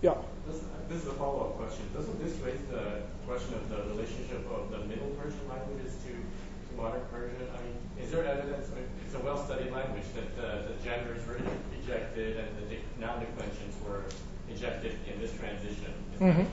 Yeah. 0.00 0.14
This, 0.88 1.02
is 1.02 1.08
a 1.08 1.12
follow-up 1.12 1.58
question. 1.58 1.84
Doesn't 1.92 2.16
this 2.24 2.38
raise 2.40 2.60
the 2.70 3.02
question 3.26 3.52
of 3.54 3.68
the 3.68 3.82
relationship 3.92 4.48
of 4.50 4.70
the 4.70 4.78
Middle 4.86 5.12
Persian 5.20 5.44
languages 5.50 5.92
to, 6.06 6.12
to 6.16 6.70
modern 6.80 7.02
Persian? 7.12 7.44
I 7.52 7.60
mean, 7.60 7.76
is 8.00 8.10
there 8.10 8.24
evidence? 8.24 8.70
I 8.72 8.76
mean, 8.76 8.88
it's 9.04 9.14
a 9.14 9.20
well-studied 9.20 9.70
language 9.70 10.08
that 10.14 10.36
the, 10.36 10.72
the 10.72 10.76
genders 10.82 11.20
were 11.26 11.36
ejected 11.88 12.36
and 12.36 12.70
the 12.70 12.76
noun 13.00 13.20
declensions 13.20 13.74
were 13.86 14.04
ejected 14.50 14.92
in 15.12 15.20
this 15.20 15.32
transition. 15.38 15.92
Mm-hmm. 16.20 16.44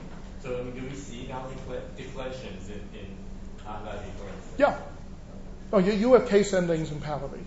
So 0.42 0.58
I 0.58 0.62
mean, 0.62 0.74
do 0.74 0.88
we 0.88 0.94
see 0.94 1.26
noun 1.28 1.52
declensions 1.96 2.68
in, 2.68 2.80
in 2.98 3.16
Pahlavi, 3.64 4.10
for 4.18 4.28
instance? 4.28 4.58
Yeah. 4.58 4.78
Oh, 5.72 5.78
you, 5.78 5.92
you 5.92 6.12
have 6.14 6.28
case 6.28 6.52
endings 6.52 6.90
in 6.90 7.00
Pahlavi 7.00 7.42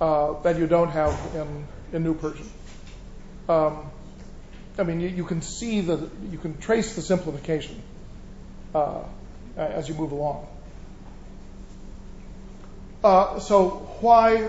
uh, 0.00 0.40
that 0.42 0.58
you 0.58 0.66
don't 0.66 0.90
have 0.90 1.18
in, 1.34 1.66
in 1.92 2.04
New 2.04 2.14
Persian. 2.14 2.50
Um, 3.48 3.90
I 4.78 4.82
mean, 4.82 5.00
you, 5.00 5.08
you, 5.08 5.24
can 5.24 5.40
see 5.42 5.80
the, 5.80 6.10
you 6.30 6.38
can 6.38 6.58
trace 6.58 6.94
the 6.94 7.02
simplification 7.02 7.80
uh, 8.74 9.02
as 9.56 9.88
you 9.88 9.94
move 9.94 10.12
along. 10.12 10.46
Uh, 13.02 13.38
so 13.38 13.68
why 14.00 14.48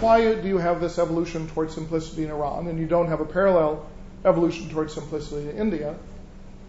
why 0.00 0.34
do 0.34 0.48
you 0.48 0.58
have 0.58 0.80
this 0.80 0.98
evolution 0.98 1.48
towards 1.48 1.74
simplicity 1.74 2.24
in 2.24 2.30
Iran 2.30 2.68
and 2.68 2.78
you 2.78 2.86
don't 2.86 3.08
have 3.08 3.20
a 3.20 3.24
parallel 3.24 3.86
evolution 4.24 4.68
towards 4.68 4.94
simplicity 4.94 5.48
in 5.50 5.56
India? 5.56 5.94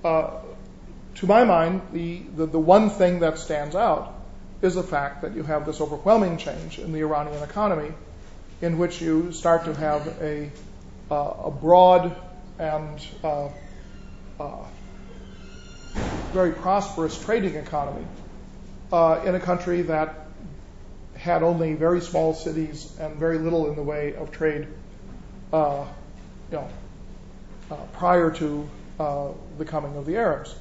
Uh, 0.03 0.31
to 1.15 1.25
my 1.25 1.43
mind, 1.43 1.81
the, 1.93 2.21
the, 2.35 2.45
the 2.45 2.59
one 2.59 2.89
thing 2.89 3.19
that 3.19 3.37
stands 3.39 3.75
out 3.75 4.13
is 4.61 4.75
the 4.75 4.83
fact 4.83 5.21
that 5.21 5.35
you 5.35 5.43
have 5.43 5.65
this 5.65 5.81
overwhelming 5.81 6.37
change 6.37 6.79
in 6.79 6.91
the 6.93 6.99
Iranian 6.99 7.43
economy, 7.43 7.91
in 8.61 8.77
which 8.77 9.01
you 9.01 9.31
start 9.31 9.65
to 9.65 9.73
have 9.73 10.07
a 10.21 10.51
uh, 11.09 11.33
a 11.45 11.51
broad 11.51 12.15
and 12.59 12.99
uh, 13.23 13.49
uh, 14.39 14.65
very 16.33 16.51
prosperous 16.51 17.17
trading 17.23 17.55
economy 17.55 18.05
uh, 18.91 19.21
in 19.25 19.35
a 19.35 19.39
country 19.39 19.83
that 19.83 20.26
had 21.17 21.43
only 21.43 21.73
very 21.73 22.01
small 22.01 22.33
cities 22.33 22.95
and 22.99 23.15
very 23.15 23.37
little 23.37 23.69
in 23.69 23.75
the 23.75 23.83
way 23.83 24.15
of 24.15 24.31
trade, 24.31 24.67
uh, 25.51 25.85
uh, 26.53 26.65
prior 27.93 28.31
to 28.31 28.69
uh, 28.99 29.29
the 29.57 29.65
coming 29.65 29.95
of 29.97 30.05
the 30.05 30.17
Arabs. 30.17 30.55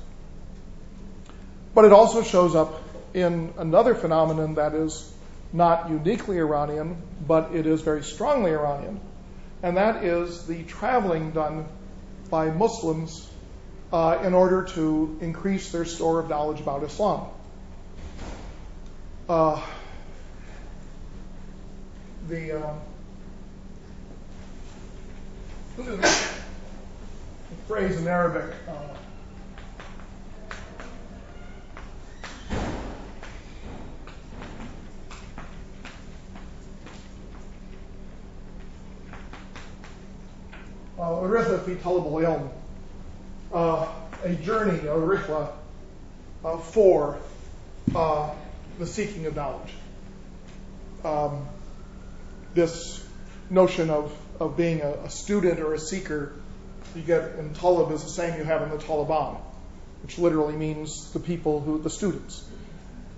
But 1.74 1.84
it 1.84 1.92
also 1.92 2.22
shows 2.22 2.54
up 2.54 2.82
in 3.14 3.52
another 3.58 3.94
phenomenon 3.94 4.54
that 4.54 4.74
is 4.74 5.12
not 5.52 5.90
uniquely 5.90 6.38
Iranian, 6.38 6.96
but 7.26 7.54
it 7.54 7.66
is 7.66 7.82
very 7.82 8.02
strongly 8.02 8.50
Iranian, 8.52 9.00
and 9.62 9.76
that 9.76 10.04
is 10.04 10.46
the 10.46 10.64
traveling 10.64 11.30
done 11.30 11.66
by 12.30 12.50
Muslims 12.50 13.30
in 13.92 14.34
order 14.34 14.64
to 14.64 15.18
increase 15.20 15.70
their 15.70 15.84
store 15.84 16.18
of 16.18 16.28
knowledge 16.28 16.60
about 16.60 16.82
Islam. 16.82 17.28
The, 22.28 22.60
uh, 22.60 22.74
phrase 27.68 28.00
in 28.00 28.08
Arabic. 28.08 28.52
Uh, 28.66 28.72
uh, 41.00 41.58
fi 41.58 41.74
talab 41.76 42.50
uh, 43.52 43.88
a 44.24 44.34
journey, 44.34 44.78
a 44.78 44.96
rihla, 44.96 45.52
uh, 46.44 46.56
for 46.58 47.18
the 47.92 48.86
seeking 48.86 49.26
of 49.26 49.36
knowledge. 49.36 49.74
This 52.56 53.06
notion 53.50 53.90
of, 53.90 54.10
of 54.40 54.56
being 54.56 54.80
a, 54.80 54.90
a, 55.04 55.10
student 55.10 55.60
or 55.60 55.74
a 55.74 55.78
seeker 55.78 56.32
you 56.94 57.02
get 57.02 57.34
in 57.38 57.52
Talib 57.52 57.92
is 57.92 58.02
the 58.02 58.08
same 58.08 58.38
you 58.38 58.44
have 58.44 58.62
in 58.62 58.70
the 58.70 58.78
Taliban, 58.78 59.36
which 60.02 60.16
literally 60.16 60.56
means 60.56 61.12
the 61.12 61.20
people 61.20 61.60
who, 61.60 61.78
the 61.78 61.90
students. 61.90 62.42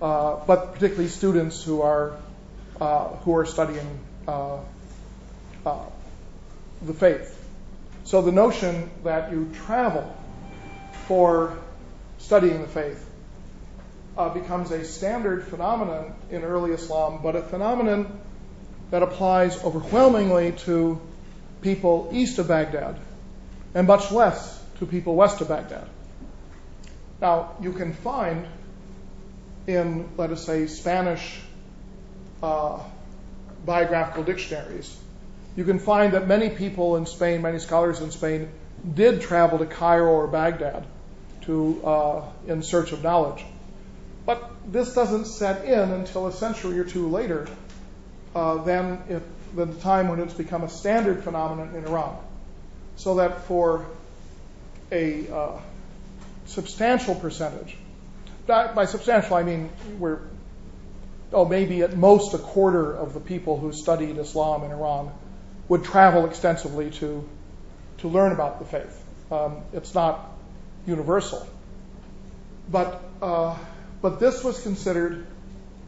Uh, 0.03 0.41
but 0.45 0.75
particularly 0.75 1.09
students 1.09 1.63
who 1.63 1.83
are, 1.83 2.17
uh, 2.81 3.11
who 3.19 3.37
are 3.37 3.47
studying 3.47 4.01
uh, 4.27 4.59
uh 5.65 5.85
the 6.83 6.95
faith. 6.95 7.33
So 8.03 8.23
the 8.23 8.33
notion 8.33 8.91
that 9.05 9.31
you 9.31 9.53
travel 9.67 10.17
for 11.07 11.57
studying 12.19 12.61
the 12.61 12.67
faith 12.67 13.09
uh, 14.17 14.31
becomes 14.31 14.73
a 14.73 14.85
standard 14.85 15.45
phenomenon 15.47 16.13
in 16.29 16.43
early 16.43 16.73
Islam, 16.73 17.21
but 17.23 17.37
a 17.37 17.43
phenomenon 17.43 18.21
that 18.91 19.03
applies 19.03 19.63
overwhelmingly 19.65 20.53
to 20.53 21.01
people 21.61 22.11
east 22.13 22.39
of 22.39 22.49
Baghdad 22.49 22.97
and 23.75 23.87
much 23.87 24.11
less 24.11 24.63
to 24.79 24.87
people 24.87 25.15
west 25.15 25.41
of 25.41 25.49
Baghdad. 25.49 25.89
Now, 27.21 27.57
you 27.61 27.73
can 27.73 27.93
find 27.93 28.47
in, 29.67 30.09
let 30.17 30.31
us 30.31 30.45
say, 30.45 30.67
Spanish 30.67 31.41
uh, 32.43 32.81
biographical 33.67 34.25
dictionaries, 34.25 34.97
you 35.57 35.65
can 35.65 35.79
find 35.79 36.15
that 36.15 36.27
many 36.27 36.49
people 36.49 36.97
in 36.97 37.07
Spain, 37.07 37.43
many 37.43 37.59
scholars 37.59 38.01
in 38.01 38.11
Spain, 38.11 38.49
did 38.95 39.21
travel 39.21 39.59
to 39.59 39.67
Cairo 39.67 40.13
or 40.13 40.27
Baghdad 40.29 40.87
to, 41.43 41.85
uh, 41.85 42.25
in 42.47 42.63
search 42.63 42.93
of 42.93 43.03
knowledge. 43.03 43.45
But 44.25 44.51
this 44.71 44.95
doesn't 44.95 45.27
set 45.27 45.65
in 45.65 45.91
until 45.91 46.29
a 46.29 46.33
century 46.33 46.79
or 46.79 46.85
two 46.85 47.09
later 47.09 47.49
than 48.35 49.03
it, 49.09 49.23
the 49.57 49.67
time 49.67 50.09
when 50.09 50.21
it's 50.21 50.35
become 50.35 50.63
a 50.63 50.69
standard 50.69 51.25
phenomenon 51.25 51.75
in 51.75 51.85
Iran. 51.85 52.19
So 52.97 53.17
that 53.17 53.45
for 53.45 53.87
a 54.91 55.31
uh, 55.31 55.61
substantial 56.47 57.15
percentage, 57.15 57.77
by 58.47 58.87
substantial 58.87 59.37
I 59.37 59.43
mean 59.43 59.71
we're, 59.99 60.21
oh, 61.33 61.45
maybe 61.45 61.83
at 61.83 61.97
most 61.97 62.35
a 62.35 62.39
quarter 62.39 62.95
of 62.95 63.15
the 63.15 63.21
people 63.21 63.59
who 63.59 63.73
studied 63.73 64.19
Islam 64.19 64.65
in 64.65 64.71
Iran 64.71 65.13
would 65.69 65.85
travel 65.85 66.27
extensively 66.27 66.91
to, 66.93 67.29
to 67.99 68.09
learn 68.09 68.33
about 68.33 68.59
the 68.59 68.65
faith. 68.65 69.05
Um, 69.31 69.63
it's 69.73 69.95
not 69.95 70.31
universal. 70.87 71.47
But, 72.71 73.03
uh, 73.21 73.57
but 74.01 74.21
this 74.21 74.43
was 74.43 74.61
considered 74.63 75.27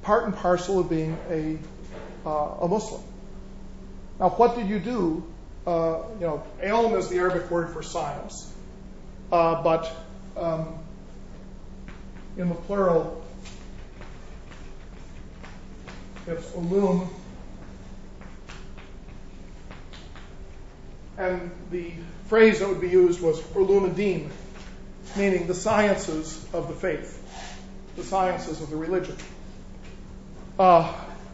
part 0.02 0.24
and 0.24 0.36
parcel 0.36 0.78
of 0.78 0.90
being 0.90 1.16
a 2.24 2.28
uh, 2.28 2.58
a 2.62 2.68
Muslim. 2.68 3.02
Now, 4.18 4.30
what 4.30 4.56
did 4.56 4.68
you 4.68 4.78
do? 4.78 5.24
Uh, 5.66 6.02
you 6.14 6.26
know, 6.26 6.42
ilm 6.62 6.96
is 6.98 7.08
the 7.08 7.18
Arabic 7.18 7.50
word 7.50 7.70
for 7.70 7.82
science, 7.82 8.52
uh, 9.30 9.62
but 9.62 9.90
um, 10.36 10.78
in 12.36 12.48
the 12.48 12.54
plural, 12.54 13.22
it's 16.26 16.46
ulum, 16.52 17.08
and 21.18 21.50
the 21.70 21.92
phrase 22.28 22.60
that 22.60 22.68
would 22.68 22.80
be 22.80 22.88
used 22.88 23.20
was 23.20 23.40
ulum 23.54 23.90
ad 23.90 24.30
meaning 25.16 25.46
the 25.46 25.54
sciences 25.54 26.44
of 26.52 26.68
the 26.68 26.74
faith, 26.74 27.20
the 27.96 28.04
sciences 28.04 28.60
of 28.60 28.70
the 28.70 28.76
religion. 28.76 29.16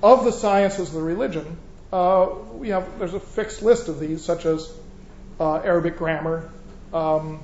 Of 0.03 0.25
the 0.25 0.33
sciences 0.33 0.89
of 0.89 0.95
the 0.95 1.03
religion, 1.03 1.57
uh, 1.93 2.29
we 2.53 2.69
have 2.69 2.99
there's 2.99 3.15
a 3.15 3.21
fixed 3.21 3.63
list 3.63 3.89
of 3.89 3.99
these, 3.99 4.25
such 4.25 4.45
as 4.45 4.73
uh, 5.41 5.57
Arabic 5.57 5.97
grammar, 5.97 6.51
um, 6.93 7.43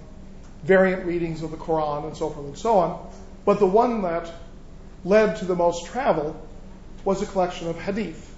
variant 0.63 1.07
readings 1.07 1.43
of 1.43 1.51
the 1.51 1.57
Quran, 1.57 2.07
and 2.07 2.17
so 2.17 2.31
forth 2.31 2.47
and 2.47 2.59
so 2.59 2.79
on. 2.79 3.13
But 3.45 3.59
the 3.59 3.67
one 3.67 4.03
that 4.03 4.31
led 5.05 5.37
to 5.37 5.45
the 5.45 5.57
most 5.57 5.87
travel 5.87 6.41
was 7.05 7.23
a 7.23 7.27
collection 7.27 7.69
of 7.69 7.81
hadith. 7.81 8.29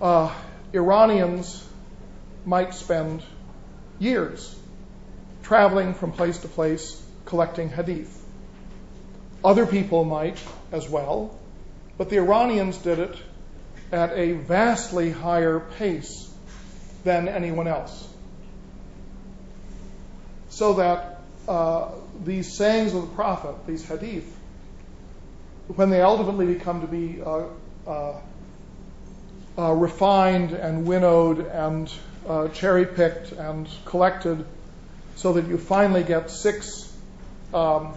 Uh, 0.00 0.34
Iranians 0.72 1.64
might 2.44 2.74
spend 2.74 3.22
years 3.98 4.58
traveling 5.42 5.94
from 5.94 6.12
place 6.12 6.38
to 6.38 6.48
place 6.48 7.00
collecting 7.24 7.68
hadith. 7.68 8.18
Other 9.44 9.66
people 9.66 10.04
might 10.04 10.38
as 10.72 10.88
well, 10.88 11.38
but 11.98 12.08
the 12.08 12.16
Iranians 12.16 12.78
did 12.78 12.98
it 12.98 13.16
at 13.92 14.12
a 14.12 14.32
vastly 14.32 15.10
higher 15.10 15.60
pace 15.60 16.32
than 17.04 17.28
anyone 17.28 17.68
else. 17.68 18.08
So 20.48 20.74
that 20.74 21.20
uh, 21.46 21.90
these 22.24 22.56
sayings 22.56 22.94
of 22.94 23.02
the 23.02 23.14
Prophet, 23.14 23.66
these 23.66 23.86
hadith, 23.86 24.34
when 25.68 25.90
they 25.90 26.00
ultimately 26.00 26.46
become 26.46 26.80
to 26.80 26.86
be 26.86 27.22
uh, 27.22 27.44
uh, 27.86 28.20
uh 29.58 29.72
refined 29.72 30.52
and 30.52 30.86
winnowed 30.86 31.38
and 31.38 31.92
uh, 32.26 32.48
cherry 32.48 32.86
picked 32.86 33.32
and 33.32 33.68
collected 33.84 34.44
so 35.16 35.34
that 35.34 35.46
you 35.46 35.58
finally 35.58 36.02
get 36.02 36.30
six, 36.30 36.90
um, 37.52 37.92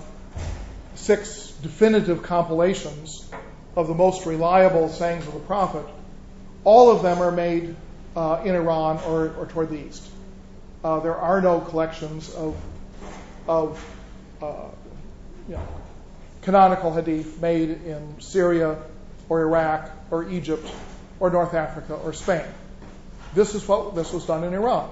six 0.95 1.45
definitive 1.62 2.24
compilations 2.24 3.30
of 3.76 3.88
the 3.88 3.93
most 3.93 4.26
reliable 4.26 4.89
sayings 4.89 5.28
of 5.28 5.34
the 5.34 5.39
Prophet, 5.41 5.86
all 6.64 6.91
of 6.91 7.03
them 7.03 7.22
are 7.22 7.32
made 7.32 7.76
uh, 8.16 8.41
in 8.45 8.56
Iran 8.56 8.99
or, 9.06 9.34
or, 9.38 9.45
toward 9.47 9.70
the 9.70 9.88
east. 9.88 10.08
Uh, 10.84 10.99
there 11.01 11.16
are 11.16 11.41
no 11.41 11.60
collections 11.60 12.34
of, 12.34 12.56
of 13.47 13.97
uh, 14.41 14.70
you 15.49 15.56
know, 15.56 15.68
canonical 16.41 16.93
hadith 16.93 17.41
made 17.41 17.70
in 17.70 18.22
Syria 18.22 18.78
or 19.28 19.41
Iraq 19.41 19.91
or 20.12 20.30
Egypt 20.30 20.66
or 21.20 21.30
North 21.30 21.53
Africa 21.53 21.95
or 21.95 22.14
Spain. 22.14 22.45
This 23.34 23.53
is 23.53 23.68
what 23.68 23.95
this 23.95 24.14
was 24.14 24.26
done 24.26 24.43
in 24.43 24.53
Iran. 24.53 24.89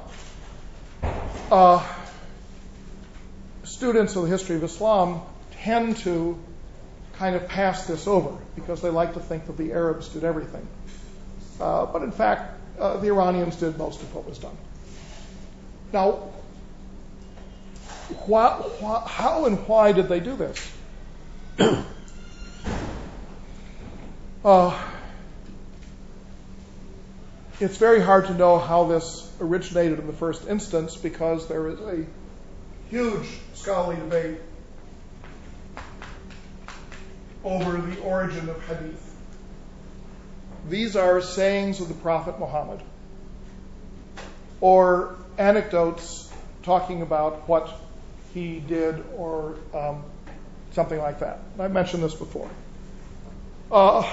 Uh, 1.50 1.86
students 3.64 4.16
of 4.16 4.24
the 4.24 4.30
history 4.30 4.56
of 4.56 4.64
Islam 4.64 5.22
tend 5.64 5.98
to 5.98 6.38
kind 7.18 7.36
of 7.36 7.48
pass 7.48 7.86
this 7.86 8.08
over 8.08 8.38
because 8.56 8.82
they 8.82 8.90
like 8.90 9.14
to 9.14 9.20
think 9.20 9.46
that 9.48 9.58
the 9.58 9.72
Arabs 9.72 10.10
did 10.10 10.24
everything. 10.24 10.68
Uh, 11.60 11.86
but 11.86 12.02
in 12.02 12.12
fact, 12.12 12.60
uh, 12.80 12.98
the 12.98 13.08
Iranians 13.08 13.56
did 13.56 13.78
most 13.78 14.02
of 14.02 14.14
what 14.16 14.28
was 14.28 14.40
done. 14.40 14.58
Now, 15.92 16.32
how 19.08 19.46
and 19.46 19.60
why 19.68 19.92
did 19.92 20.10
they 20.10 20.20
do 20.20 20.36
this? 20.36 20.72
uh, 24.46 24.84
it's 27.60 27.78
very 27.78 28.02
hard 28.02 28.26
to 28.26 28.34
know 28.34 28.58
how 28.58 28.86
this 28.86 29.32
originated 29.40 30.00
in 30.00 30.08
the 30.08 30.14
first 30.14 30.48
instance 30.48 30.96
because 30.96 31.48
there 31.48 31.68
is 31.68 31.80
a 31.80 32.06
huge 32.90 33.28
scholarly 33.54 33.98
debate 33.98 34.40
over 37.44 37.78
the 37.78 38.00
origin 38.02 38.50
of 38.50 38.66
hadith. 38.68 39.16
These 40.70 40.96
are 40.96 41.22
sayings 41.22 41.82
of 41.82 41.90
the 41.90 41.94
Prophet 41.94 42.40
Muhammad 42.40 42.82
or 44.62 45.18
anecdotes 45.38 46.32
talking 46.64 47.02
about 47.02 47.48
what 47.50 47.70
he 48.34 48.60
did 48.60 49.04
or 49.18 49.58
um, 49.74 50.04
something 50.72 50.98
like 50.98 51.20
that. 51.20 51.40
I 51.60 51.68
mentioned 51.68 52.02
this 52.02 52.16
before. 52.16 52.50
Uh, 53.72 54.10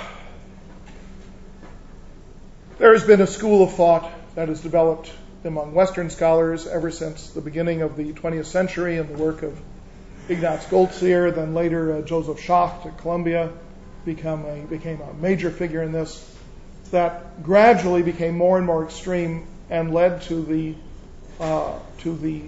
there 2.79 2.93
has 2.93 3.05
been 3.05 3.21
a 3.21 3.27
school 3.27 3.63
of 3.63 3.75
thought 3.75 4.11
that 4.35 4.49
has 4.49 4.61
developed 4.61 5.13
among 5.45 5.75
Western 5.75 6.11
scholars 6.11 6.67
ever 6.67 6.91
since 6.91 7.31
the 7.31 7.41
beginning 7.41 7.83
of 7.83 7.97
the 7.97 8.13
20th 8.13 8.47
century 8.47 8.99
and 8.99 9.09
the 9.09 9.23
work 9.23 9.43
of 9.43 9.59
Ignaz 10.31 10.65
Goldziher, 10.67 11.35
then 11.35 11.55
later 11.55 11.93
uh, 11.93 12.03
Joseph 12.03 12.39
Schacht 12.39 12.87
at 12.87 12.97
Columbia 12.99 13.51
become 14.05 14.45
a, 14.45 14.61
became 14.61 15.01
a 15.01 15.13
major 15.15 15.51
figure 15.51 15.83
in 15.83 15.91
this, 15.91 16.25
that 16.93 17.43
gradually 17.43 18.03
became 18.03 18.39
more 18.39 18.57
and 18.57 18.65
more 18.65 18.85
extreme 18.85 19.45
and 19.71 19.93
led 19.93 20.23
to 20.23 20.41
the, 20.43 20.75
uh, 21.41 21.77
to 21.99 22.17
the 22.17 22.43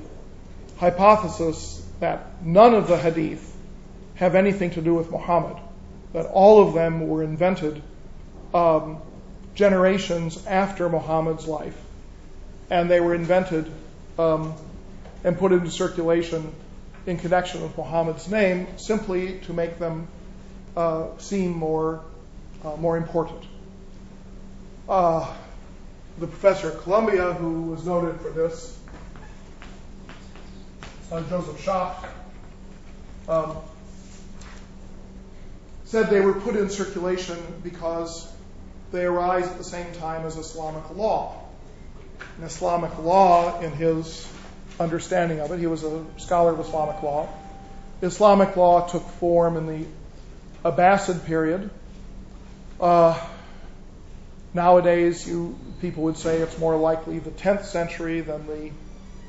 hypothesis 0.76 1.84
that 1.98 2.44
none 2.44 2.72
of 2.72 2.86
the 2.86 2.96
hadith 2.96 3.52
have 4.14 4.36
anything 4.36 4.70
to 4.70 4.80
do 4.80 4.94
with 4.94 5.10
Muhammad, 5.10 5.56
that 6.12 6.26
all 6.26 6.66
of 6.66 6.74
them 6.74 7.08
were 7.08 7.24
invented 7.24 7.82
um, 8.54 8.98
generations 9.56 10.46
after 10.46 10.88
Muhammad's 10.88 11.48
life, 11.48 11.76
and 12.70 12.88
they 12.88 13.00
were 13.00 13.14
invented 13.16 13.68
um, 14.20 14.54
and 15.24 15.36
put 15.36 15.50
into 15.50 15.70
circulation 15.70 16.52
in 17.06 17.16
connection 17.16 17.62
with 17.62 17.76
Muhammad's 17.76 18.28
name 18.28 18.66
simply 18.76 19.38
to 19.40 19.52
make 19.52 19.78
them 19.78 20.06
uh, 20.76 21.08
seem 21.18 21.50
more, 21.50 22.04
uh, 22.64 22.76
more 22.76 22.96
important. 22.96 23.42
Uh, 24.88 25.32
the 26.18 26.26
professor 26.26 26.72
at 26.72 26.82
Columbia, 26.82 27.32
who 27.32 27.62
was 27.62 27.84
noted 27.84 28.20
for 28.20 28.30
this, 28.30 28.78
Joseph 31.10 31.62
Schacht, 31.62 32.08
um, 33.28 33.56
said 35.84 36.08
they 36.08 36.20
were 36.20 36.32
put 36.32 36.56
in 36.56 36.70
circulation 36.70 37.36
because 37.62 38.30
they 38.92 39.04
arise 39.04 39.46
at 39.46 39.58
the 39.58 39.64
same 39.64 39.92
time 39.94 40.24
as 40.24 40.36
Islamic 40.36 40.96
law. 40.96 41.38
And 42.36 42.46
Islamic 42.46 42.98
law, 42.98 43.60
in 43.60 43.72
his 43.72 44.26
understanding 44.82 45.40
of 45.40 45.50
it. 45.52 45.58
He 45.58 45.66
was 45.66 45.84
a 45.84 46.04
scholar 46.18 46.52
of 46.52 46.60
Islamic 46.60 47.02
law. 47.02 47.28
Islamic 48.02 48.56
law 48.56 48.86
took 48.86 49.08
form 49.08 49.56
in 49.56 49.66
the 49.66 49.86
Abbasid 50.64 51.24
period. 51.24 51.70
Uh, 52.80 53.18
nowadays, 54.52 55.26
you 55.26 55.58
people 55.80 56.04
would 56.04 56.16
say 56.16 56.38
it's 56.38 56.58
more 56.58 56.76
likely 56.76 57.18
the 57.18 57.30
10th 57.30 57.64
century 57.64 58.20
than 58.20 58.46
the 58.46 58.70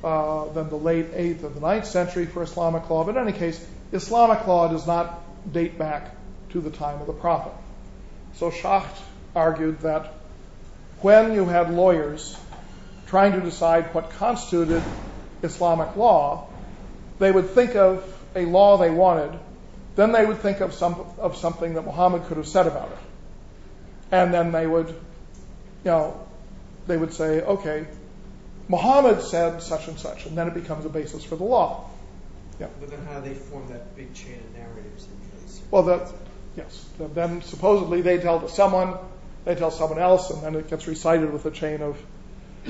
uh, 0.08 0.52
than 0.54 0.70
the 0.70 0.78
late 0.78 1.14
8th 1.14 1.44
or 1.44 1.50
the 1.50 1.62
9th 1.62 1.86
century 1.86 2.26
for 2.26 2.44
Islamic 2.44 2.90
law. 2.90 3.04
But 3.04 3.16
in 3.16 3.28
any 3.28 3.38
case, 3.38 3.66
Islamic 3.92 4.46
law 4.48 4.68
does 4.68 4.86
not 4.86 5.22
date 5.52 5.78
back 5.78 6.16
to 6.50 6.62
the 6.62 6.72
time 6.72 7.00
of 7.00 7.08
the 7.08 7.14
Prophet. 7.14 7.54
So 8.36 8.50
Schacht 8.52 8.98
argued 9.36 9.80
that 9.82 10.14
when 11.02 11.34
you 11.34 11.46
had 11.46 11.74
lawyers 11.74 12.38
trying 13.08 13.34
to 13.34 13.42
decide 13.42 13.94
what 13.94 14.10
constituted 14.12 14.82
Islamic 15.44 15.96
law, 15.96 16.48
they 17.20 17.32
would 17.32 17.50
think 17.50 17.76
of 17.76 18.04
a 18.36 18.46
law 18.46 18.78
they 18.78 18.90
wanted, 18.90 19.38
then 19.96 20.12
they 20.12 20.26
would 20.26 20.40
think 20.40 20.62
of, 20.62 20.74
some, 20.74 20.96
of 21.20 21.38
something 21.38 21.76
that 21.76 21.84
Muhammad 21.84 22.26
could 22.26 22.38
have 22.38 22.48
said 22.48 22.66
about 22.66 22.90
it. 22.92 22.98
And 24.12 24.34
then 24.34 24.52
they 24.52 24.66
would, 24.66 24.88
you 24.88 24.96
know, 25.86 26.28
they 26.88 26.98
would 26.98 27.14
say, 27.14 27.42
okay, 27.42 27.86
Muhammad 28.68 29.22
said 29.22 29.62
such 29.62 29.88
and 29.88 30.00
such, 30.00 30.26
and 30.26 30.38
then 30.38 30.48
it 30.48 30.54
becomes 30.54 30.86
a 30.86 30.90
basis 30.90 31.24
for 31.24 31.36
the 31.36 31.44
law. 31.44 31.90
Yeah. 32.60 32.68
But 32.80 32.92
then 32.92 33.06
how 33.06 33.20
do 33.20 33.30
they 33.30 33.36
form 33.36 33.68
that 33.70 33.96
big 33.96 34.14
chain 34.14 34.40
of 34.40 34.58
narratives 34.58 35.06
in 35.06 35.30
place? 35.30 35.62
Well, 35.70 35.84
that, 35.84 36.12
yes. 36.56 36.86
Then 37.00 37.42
supposedly 37.42 38.02
they 38.02 38.20
tell 38.20 38.40
to 38.40 38.50
someone, 38.50 38.98
they 39.46 39.56
tell 39.56 39.72
someone 39.72 40.00
else, 40.00 40.30
and 40.30 40.42
then 40.42 40.56
it 40.56 40.70
gets 40.70 40.88
recited 40.88 41.32
with 41.32 41.46
a 41.46 41.52
chain 41.52 41.82
of 41.82 41.98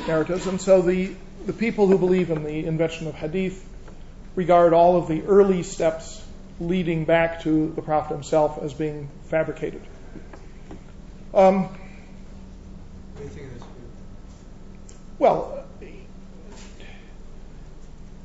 narratives. 0.08 0.48
And 0.48 0.60
so 0.60 0.82
the 0.82 1.14
the 1.46 1.54
people 1.54 1.88
who 1.88 1.98
believe 1.98 2.30
in 2.30 2.44
the 2.44 2.66
invention 2.66 3.08
of 3.08 3.16
hadith 3.16 3.64
regard 4.36 4.74
all 4.74 4.98
of 4.98 5.08
the 5.08 5.24
early 5.24 5.64
steps 5.64 6.22
leading 6.60 7.06
back 7.06 7.44
to 7.44 7.72
the 7.74 7.82
Prophet 7.82 8.14
himself 8.14 8.62
as 8.62 8.74
being 8.74 9.10
fabricated. 9.26 9.82
Um? 11.34 11.70
Well, 15.20 15.66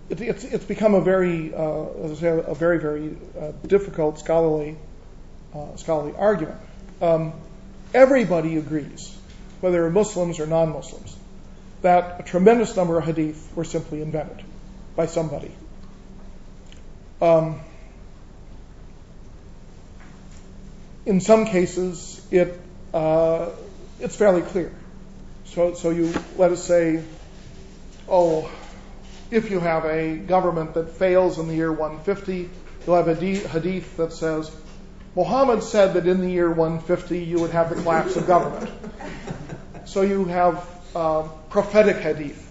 it, 0.09 0.21
it's, 0.21 0.45
it's 0.45 0.65
become 0.65 0.95
a 0.95 1.01
very, 1.01 1.55
uh, 1.55 1.61
a 1.61 2.55
very, 2.55 2.79
very 2.79 3.17
uh, 3.39 3.53
difficult 3.67 4.19
scholarly, 4.19 4.77
uh, 5.55 5.77
scholarly 5.77 6.15
argument. 6.17 6.61
Um, 7.01 7.33
everybody 7.95 8.57
agrees, 8.57 9.17
whether 9.61 9.89
Muslims 9.91 10.41
or 10.41 10.47
non-Muslims, 10.47 11.17
that 11.83 12.21
a 12.21 12.23
tremendous 12.23 12.77
number 12.77 12.99
of 12.99 13.05
hadith 13.05 13.53
were 13.55 13.65
simply 13.65 14.03
invented 14.03 14.45
by 14.97 15.07
somebody. 15.07 15.53
Um, 17.21 17.61
in 21.07 21.21
some 21.21 21.47
cases, 21.47 22.27
it 22.31 22.61
uh, 22.93 23.51
it's 24.01 24.17
fairly 24.17 24.43
clear. 24.43 24.73
So, 25.47 25.75
so 25.75 25.91
you 25.91 26.13
let 26.37 26.53
us 26.53 26.63
say, 26.63 27.03
oh, 28.09 28.51
if 29.31 29.51
you 29.51 29.61
have 29.61 29.85
a 29.85 30.17
government 30.17 30.75
that 30.75 30.91
fails 30.91 31.39
in 31.39 31.49
the 31.49 31.55
year 31.55 31.73
150, 31.73 32.49
you'll 32.87 32.97
have 32.97 33.09
a 33.09 33.15
hadith 33.15 33.97
that 33.97 34.13
says, 34.13 34.51
Muhammad 35.15 35.63
said 35.63 35.95
that 35.95 36.07
in 36.07 36.21
the 36.21 36.31
year 36.31 36.51
150 36.51 37.25
you 37.25 37.41
would 37.41 37.51
have 37.51 37.71
the 37.71 37.83
collapse 37.83 38.17
of 38.17 38.27
government. 38.27 38.71
So 39.85 40.03
you 40.03 40.27
have 40.27 40.65
uh, 40.95 41.29
prophetic 41.51 41.97
hadith, 41.97 42.51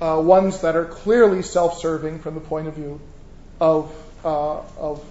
uh, 0.00 0.20
ones 0.24 0.60
that 0.60 0.76
are 0.76 0.84
clearly 0.84 1.42
self-serving 1.42 2.20
from 2.20 2.34
the 2.34 2.40
point 2.40 2.68
of 2.68 2.74
view 2.74 3.00
of 3.60 3.94
uh, 4.24 4.58
of 4.78 5.04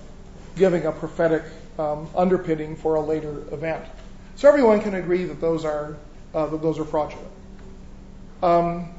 giving 0.55 0.85
a 0.85 0.91
prophetic 0.91 1.43
um, 1.77 2.09
underpinning 2.15 2.75
for 2.75 2.95
a 2.95 3.01
later 3.01 3.43
event. 3.51 3.85
So 4.35 4.47
everyone 4.47 4.81
can 4.81 4.95
agree 4.95 5.25
that 5.25 5.39
those 5.41 5.65
are 5.65 5.97
uh, 6.33 6.45
that 6.47 6.61
those 6.61 6.79
are 6.79 6.85
fraudulent. 6.85 7.31
Um, 8.43 8.93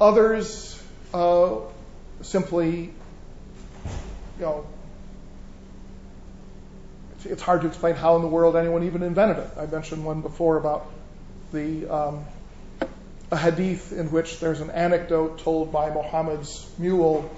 others 0.00 0.82
uh, 1.12 1.56
simply 2.22 2.92
you 4.38 4.44
know, 4.44 4.66
it's, 7.16 7.26
it's 7.26 7.42
hard 7.42 7.60
to 7.62 7.68
explain 7.68 7.94
how 7.94 8.16
in 8.16 8.22
the 8.22 8.28
world 8.28 8.56
anyone 8.56 8.84
even 8.84 9.02
invented 9.02 9.38
it. 9.38 9.50
I 9.56 9.66
mentioned 9.66 10.04
one 10.04 10.20
before 10.20 10.56
about 10.56 10.90
the 11.52 11.86
um, 11.88 12.24
a 13.32 13.36
hadith 13.36 13.92
in 13.92 14.12
which 14.12 14.40
there's 14.40 14.60
an 14.60 14.70
anecdote 14.70 15.38
told 15.38 15.72
by 15.72 15.88
Muhammad's 15.88 16.70
mule, 16.78 17.30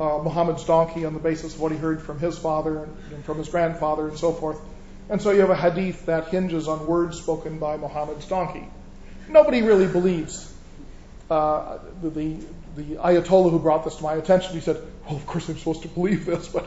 uh, 0.00 0.18
Muhammad's 0.18 0.64
donkey, 0.64 1.04
on 1.04 1.12
the 1.12 1.20
basis 1.20 1.54
of 1.54 1.60
what 1.60 1.70
he 1.70 1.76
heard 1.76 2.00
from 2.00 2.18
his 2.18 2.38
father 2.38 2.88
and 3.12 3.24
from 3.26 3.36
his 3.36 3.50
grandfather 3.50 4.08
and 4.08 4.18
so 4.18 4.32
forth. 4.32 4.58
And 5.10 5.20
so 5.20 5.30
you 5.30 5.40
have 5.40 5.50
a 5.50 5.56
hadith 5.56 6.06
that 6.06 6.28
hinges 6.28 6.68
on 6.68 6.86
words 6.86 7.18
spoken 7.18 7.58
by 7.58 7.76
Muhammad's 7.76 8.26
donkey. 8.26 8.66
Nobody 9.28 9.60
really 9.60 9.86
believes. 9.86 10.50
Uh, 11.30 11.78
the, 12.02 12.08
the, 12.08 12.96
Ayatollah 12.96 13.50
who 13.50 13.58
brought 13.58 13.84
this 13.84 13.96
to 13.96 14.02
my 14.02 14.14
attention, 14.14 14.54
he 14.54 14.60
said, 14.60 14.80
"Well, 15.06 15.16
of 15.16 15.26
course 15.26 15.50
I'm 15.50 15.58
supposed 15.58 15.82
to 15.82 15.88
believe 15.88 16.24
this, 16.24 16.48
but 16.48 16.66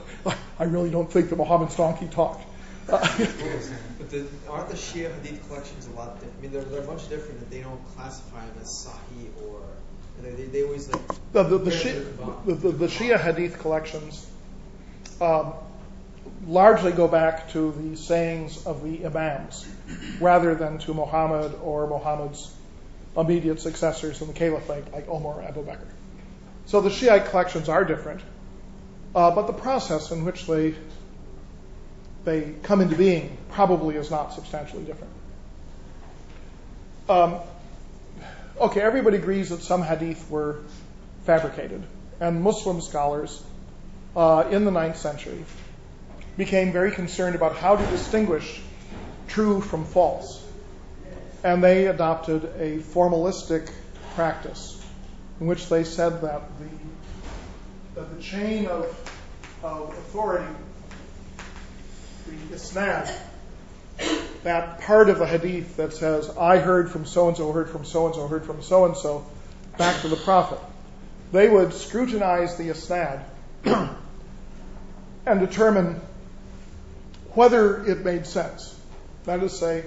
I 0.60 0.66
really 0.66 0.92
don't 0.92 1.12
think 1.12 1.32
that 1.32 1.38
Muhammad's 1.38 1.76
donkey 1.76 2.08
talked." 2.08 2.44
but 2.88 3.02
the, 4.10 4.28
aren't 4.50 4.70
the 4.70 4.76
Shia 4.76 5.14
Hadith 5.22 5.48
collections 5.48 5.88
a 5.88 5.92
lot 5.92 6.16
different? 6.16 6.34
I 6.38 6.42
mean, 6.42 6.52
they're, 6.52 6.64
they're 6.64 6.84
a 6.84 6.88
bunch 6.88 7.10
different 7.10 7.40
that 7.40 7.50
they 7.50 7.62
don't 7.62 7.84
classify 7.96 8.46
them 8.46 8.56
as 8.62 8.68
Sahih 8.68 9.44
or 9.44 9.62
they, 10.22 10.32
they, 10.32 10.44
they 10.46 10.64
always 10.64 10.90
like. 10.90 11.02
The, 11.34 11.44
the, 11.44 11.58
the, 11.58 11.72
Shia, 11.72 12.46
the, 12.46 12.54
the, 12.54 12.72
the 12.72 12.88
Shia 12.88 13.20
Hadith 13.20 13.60
collections 13.60 14.26
um, 15.20 15.54
largely 16.48 16.92
go 16.92 17.08
back 17.08 17.52
to 17.52 17.72
the 17.72 17.98
sayings 17.98 18.66
of 18.66 18.84
the 18.84 19.06
Imams 19.06 19.66
rather 20.20 20.56
than 20.56 20.78
to 20.80 20.94
Muhammad 20.94 21.54
or 21.62 21.88
Muhammad's 21.88 22.54
immediate 23.18 23.60
successors 23.60 24.22
in 24.22 24.28
the 24.28 24.34
caliphate 24.34 24.92
like 24.92 25.08
Omar 25.08 25.42
Abu 25.42 25.64
Bakr. 25.64 25.88
So 26.66 26.82
the 26.82 26.90
Shiite 26.90 27.28
collections 27.28 27.70
are 27.70 27.86
different, 27.86 28.22
uh, 29.14 29.32
but 29.32 29.48
the 29.48 29.54
process 29.54 30.12
in 30.12 30.26
which 30.26 30.46
they 30.48 30.76
they 32.26 32.54
come 32.64 32.82
into 32.82 32.96
being 32.96 33.38
probably 33.52 33.96
is 33.96 34.12
not 34.12 34.34
substantially 34.34 34.84
different. 34.84 35.14
Um, 37.08 37.36
okay, 38.60 38.82
everybody 38.82 39.18
agrees 39.18 39.50
that 39.50 39.62
some 39.62 39.84
hadith 39.84 40.30
were 40.30 40.60
fabricated, 41.26 41.84
and 42.20 42.42
Muslim 42.42 42.82
scholars 42.82 43.44
uh, 44.16 44.48
in 44.50 44.66
the 44.66 44.72
ninth 44.72 44.98
century 44.98 45.46
became 46.36 46.72
very 46.72 46.92
concerned 46.92 47.36
about 47.36 47.56
how 47.56 47.76
to 47.76 47.86
distinguish 47.88 48.60
true 49.28 49.62
from 49.62 49.86
false. 49.86 50.44
And 51.44 51.64
they 51.64 51.86
adopted 51.86 52.44
a 52.58 52.80
formalistic 52.80 53.70
practice 54.16 54.84
in 55.40 55.46
which 55.48 55.70
they 55.70 55.84
said 55.84 56.22
that 56.22 56.42
the, 56.58 58.00
that 58.00 58.16
the 58.16 58.22
chain 58.22 58.66
of, 58.66 58.86
of 59.64 59.90
authority 59.90 60.52
the 62.26 62.56
isnad, 62.56 63.14
that 64.44 64.82
part 64.82 65.10
of 65.10 65.20
the 65.20 65.26
hadith 65.26 65.78
that 65.78 65.94
says, 65.94 66.30
I 66.38 66.58
heard 66.58 66.92
from 66.92 67.06
so 67.06 67.28
and 67.28 67.38
so, 67.38 67.52
heard 67.52 67.70
from 67.70 67.86
so 67.86 68.08
and 68.08 68.16
so, 68.16 68.28
heard 68.28 68.46
from 68.46 68.62
so 68.62 68.86
and 68.86 68.98
so, 68.98 69.26
back 69.78 70.02
to 70.02 70.08
the 70.08 70.16
Prophet, 70.16 70.60
they 71.32 71.50
would 71.50 71.74
scrutinize 71.74 72.58
the 72.58 72.70
isnad 72.70 73.24
and 75.26 75.40
determine 75.40 76.02
whether 77.34 77.86
it 77.86 78.04
made 78.04 78.26
sense. 78.26 78.80
That 79.26 79.44
is, 79.44 79.58
say, 79.58 79.84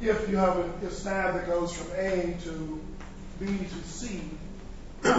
if 0.00 0.28
you 0.28 0.36
have 0.36 0.58
an 0.58 0.72
isnad 0.82 1.34
that 1.34 1.46
goes 1.46 1.76
from 1.76 1.90
A 1.96 2.36
to 2.44 2.80
B 3.40 3.46
to 3.46 3.88
C, 3.88 4.20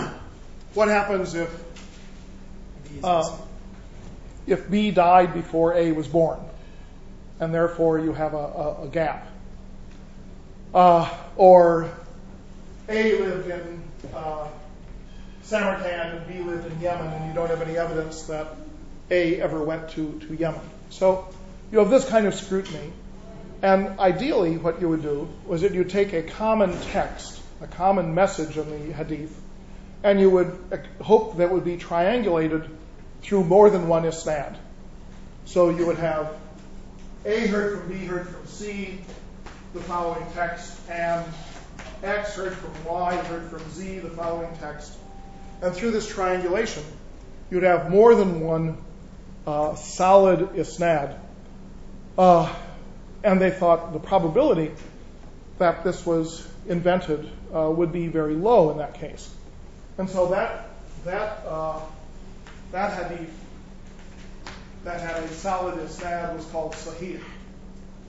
what 0.73 0.87
happens 0.87 1.35
if 1.35 1.49
uh, 3.03 3.37
if 4.47 4.69
B 4.69 4.91
died 4.91 5.33
before 5.33 5.73
A 5.73 5.91
was 5.91 6.07
born, 6.07 6.39
and 7.39 7.53
therefore 7.53 7.99
you 7.99 8.13
have 8.13 8.33
a, 8.33 8.37
a, 8.37 8.83
a 8.83 8.87
gap. 8.87 9.27
Uh, 10.73 11.13
or 11.35 11.91
A 12.89 13.19
lived 13.19 13.49
in 13.49 13.83
uh, 14.13 14.47
Samarkand 15.43 16.17
and 16.17 16.27
B 16.27 16.39
lived 16.39 16.71
in 16.71 16.81
Yemen, 16.81 17.07
and 17.07 17.27
you 17.27 17.33
don't 17.33 17.49
have 17.49 17.61
any 17.61 17.77
evidence 17.77 18.23
that 18.23 18.47
A 19.11 19.41
ever 19.41 19.63
went 19.63 19.89
to, 19.91 20.19
to 20.27 20.35
Yemen. 20.35 20.61
So 20.89 21.27
you 21.71 21.79
have 21.79 21.89
this 21.89 22.07
kind 22.07 22.25
of 22.25 22.33
scrutiny. 22.33 22.91
And 23.61 23.99
ideally, 23.99 24.57
what 24.57 24.81
you 24.81 24.89
would 24.89 25.01
do 25.01 25.27
was 25.45 25.61
that 25.61 25.73
you 25.73 25.83
take 25.83 26.13
a 26.13 26.21
common 26.21 26.77
text, 26.91 27.41
a 27.61 27.67
common 27.67 28.13
message 28.13 28.55
in 28.57 28.69
the 28.69 28.93
hadith, 28.93 29.35
and 30.03 30.19
you 30.19 30.29
would 30.29 30.57
hope 31.01 31.37
that 31.37 31.51
would 31.51 31.65
be 31.65 31.77
triangulated 31.77 32.69
through 33.21 33.43
more 33.43 33.69
than 33.69 33.87
one 33.87 34.03
isnad. 34.03 34.55
So 35.45 35.69
you 35.69 35.85
would 35.87 35.97
have 35.97 36.35
A 37.25 37.47
heard 37.47 37.79
from 37.79 37.89
B 37.89 38.05
heard 38.05 38.27
from 38.27 38.45
C, 38.47 38.99
the 39.73 39.79
following 39.81 40.25
text, 40.33 40.77
and 40.89 41.25
X 42.03 42.35
heard 42.35 42.53
from 42.53 42.85
Y 42.85 43.15
heard 43.15 43.49
from 43.49 43.69
Z, 43.71 43.99
the 43.99 44.09
following 44.09 44.55
text. 44.57 44.93
And 45.61 45.73
through 45.73 45.91
this 45.91 46.07
triangulation, 46.07 46.83
you'd 47.49 47.63
have 47.63 47.89
more 47.89 48.15
than 48.15 48.41
one 48.41 48.77
uh, 49.45 49.75
solid 49.75 50.39
isnad. 50.53 51.17
Uh, 52.17 52.53
and 53.23 53.41
they 53.41 53.51
thought 53.51 53.93
the 53.93 53.99
probability 53.99 54.71
that 55.57 55.83
this 55.83 56.05
was 56.05 56.47
invented 56.67 57.29
uh, 57.53 57.69
would 57.69 57.91
be 57.91 58.07
very 58.07 58.35
low 58.35 58.71
in 58.71 58.77
that 58.77 58.95
case. 58.95 59.29
And 59.97 60.09
so 60.09 60.27
that 60.27 60.69
that 61.05 61.43
uh, 61.47 61.79
that 62.71 63.09
hadith 63.09 63.33
that 64.83 65.01
had 65.01 65.23
a 65.23 65.27
solid 65.29 65.75
isnad 65.75 66.35
was 66.35 66.45
called 66.45 66.73
sahih, 66.73 67.19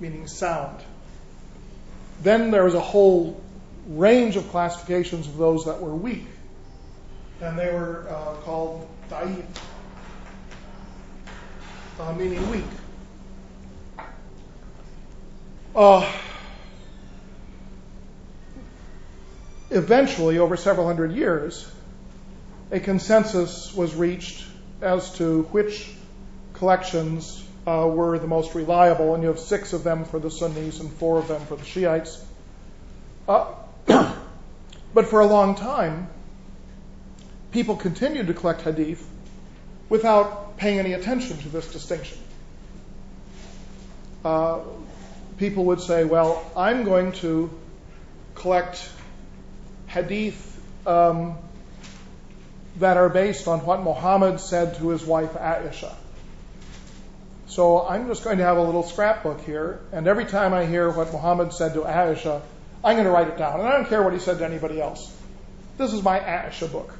meaning 0.01 0.27
sound. 0.27 0.81
Then 2.23 2.51
there 2.51 2.65
was 2.65 2.75
a 2.75 2.81
whole 2.81 3.41
range 3.89 4.37
of 4.37 4.49
classifications 4.51 5.27
of 5.27 5.37
those 5.37 5.65
that 5.65 5.81
were 5.81 5.95
weak, 5.95 6.27
and 7.41 7.59
they 7.59 7.73
were 7.73 8.07
uh, 8.09 8.35
called 8.43 8.89
da'if, 9.11 9.45
uh, 12.01 12.13
meaning 12.13 12.51
weak. 12.51 12.65
Uh, 15.75 16.11
eventually, 19.71 20.39
over 20.39 20.57
several 20.57 20.87
hundred 20.87 21.13
years, 21.13 21.71
a 22.71 22.81
consensus 22.81 23.73
was 23.75 23.95
reached 23.95 24.48
as 24.81 25.13
to 25.15 25.43
which 25.45 25.91
collections 26.55 27.45
uh, 27.67 27.87
were 27.87 28.19
the 28.19 28.27
most 28.27 28.55
reliable, 28.55 29.15
and 29.15 29.23
you 29.23 29.29
have 29.29 29.39
six 29.39 29.73
of 29.73 29.85
them 29.85 30.05
for 30.05 30.19
the 30.19 30.31
Sunnis 30.31 30.81
and 30.81 30.93
four 30.93 31.19
of 31.19 31.29
them 31.29 31.41
for 31.47 31.57
the 31.57 31.65
Shiites. 31.65 32.25
Uh, 33.29 33.53
but 34.95 35.07
for 35.07 35.21
a 35.21 35.27
long 35.27 35.55
time, 35.55 36.09
people 37.51 37.77
continued 37.77 38.27
to 38.29 38.35
collect 38.35 38.63
hadith 38.63 39.07
without 39.89 40.57
paying 40.57 40.79
any 40.79 40.93
attention 40.93 41.37
to 41.39 41.49
this 41.49 41.73
distinction. 41.73 42.19
Uh, 44.25 44.61
people 45.39 45.67
would 45.67 45.81
say, 45.81 46.05
well, 46.05 46.45
I'm 46.57 46.85
going 46.85 47.13
to 47.13 47.51
collect 48.35 48.91
hadith 49.87 50.61
um, 50.87 51.37
that 52.79 52.97
are 52.97 53.09
based 53.09 53.49
on 53.49 53.65
what 53.65 53.83
Muhammad 53.83 54.41
said 54.41 54.77
to 54.77 54.91
his 54.91 55.05
wife 55.05 55.33
Aisha. 55.33 55.95
So 57.47 57.87
I'm 57.87 58.07
just 58.07 58.25
going 58.25 58.39
to 58.39 58.45
have 58.45 58.57
a 58.57 58.63
little 58.63 58.83
scrapbook 58.83 59.41
here, 59.41 59.81
and 59.93 60.07
every 60.07 60.27
time 60.27 60.55
I 60.55 60.67
hear 60.67 60.91
what 60.91 61.13
Muhammad 61.13 61.53
said 61.53 61.75
to 61.75 61.81
Aisha, 61.81 62.43
I'm 62.85 62.95
going 62.95 63.07
to 63.07 63.11
write 63.11 63.29
it 63.29 63.39
down. 63.39 63.61
And 63.61 63.69
I 63.69 63.73
don't 63.73 63.89
care 63.89 64.03
what 64.03 64.13
he 64.13 64.19
said 64.19 64.39
to 64.39 64.45
anybody 64.45 64.81
else. 64.81 65.15
This 65.77 65.93
is 65.93 66.03
my 66.03 66.21
Aisha 66.21 66.71
book. 66.71 66.95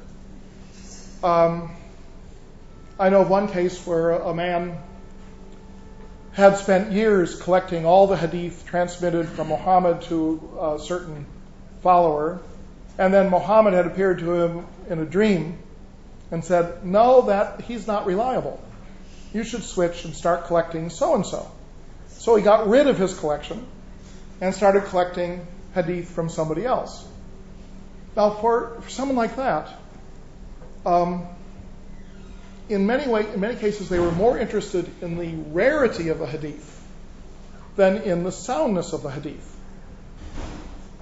Um, 1.23 1.75
I 2.99 3.09
know 3.09 3.23
one 3.23 3.47
case 3.47 3.85
where 3.85 4.11
a 4.11 4.33
man 4.33 4.77
had 6.33 6.57
spent 6.57 6.91
years 6.91 7.39
collecting 7.39 7.85
all 7.85 8.07
the 8.07 8.17
hadith 8.17 8.65
transmitted 8.65 9.29
from 9.29 9.49
Muhammad 9.49 10.01
to 10.03 10.77
a 10.77 10.79
certain 10.79 11.25
follower, 11.81 12.39
and 12.97 13.13
then 13.13 13.29
Muhammad 13.29 13.73
had 13.73 13.85
appeared 13.85 14.19
to 14.19 14.33
him 14.33 14.65
in 14.89 14.99
a 14.99 15.05
dream 15.05 15.57
and 16.31 16.43
said, 16.43 16.85
No, 16.85 17.23
that 17.23 17.61
he's 17.61 17.87
not 17.87 18.05
reliable 18.05 18.61
you 19.33 19.43
should 19.43 19.63
switch 19.63 20.05
and 20.05 20.15
start 20.15 20.45
collecting 20.45 20.89
so 20.89 21.15
and 21.15 21.25
so. 21.25 21.49
So 22.07 22.35
he 22.35 22.43
got 22.43 22.67
rid 22.67 22.87
of 22.87 22.97
his 22.97 23.17
collection 23.17 23.65
and 24.41 24.53
started 24.53 24.85
collecting 24.85 25.45
hadith 25.73 26.09
from 26.09 26.29
somebody 26.29 26.65
else. 26.65 27.05
Now, 28.15 28.31
for, 28.31 28.81
for 28.81 28.89
someone 28.89 29.15
like 29.15 29.35
that, 29.35 29.73
um, 30.85 31.27
in 32.67 32.85
many 32.87 33.07
way, 33.09 33.31
in 33.31 33.39
many 33.39 33.55
cases, 33.55 33.89
they 33.89 33.99
were 33.99 34.11
more 34.11 34.37
interested 34.37 34.89
in 35.01 35.17
the 35.17 35.35
rarity 35.51 36.09
of 36.09 36.19
the 36.19 36.27
hadith 36.27 36.75
than 37.75 37.97
in 37.97 38.23
the 38.23 38.31
soundness 38.31 38.93
of 38.93 39.03
the 39.03 39.09
hadith. 39.09 39.57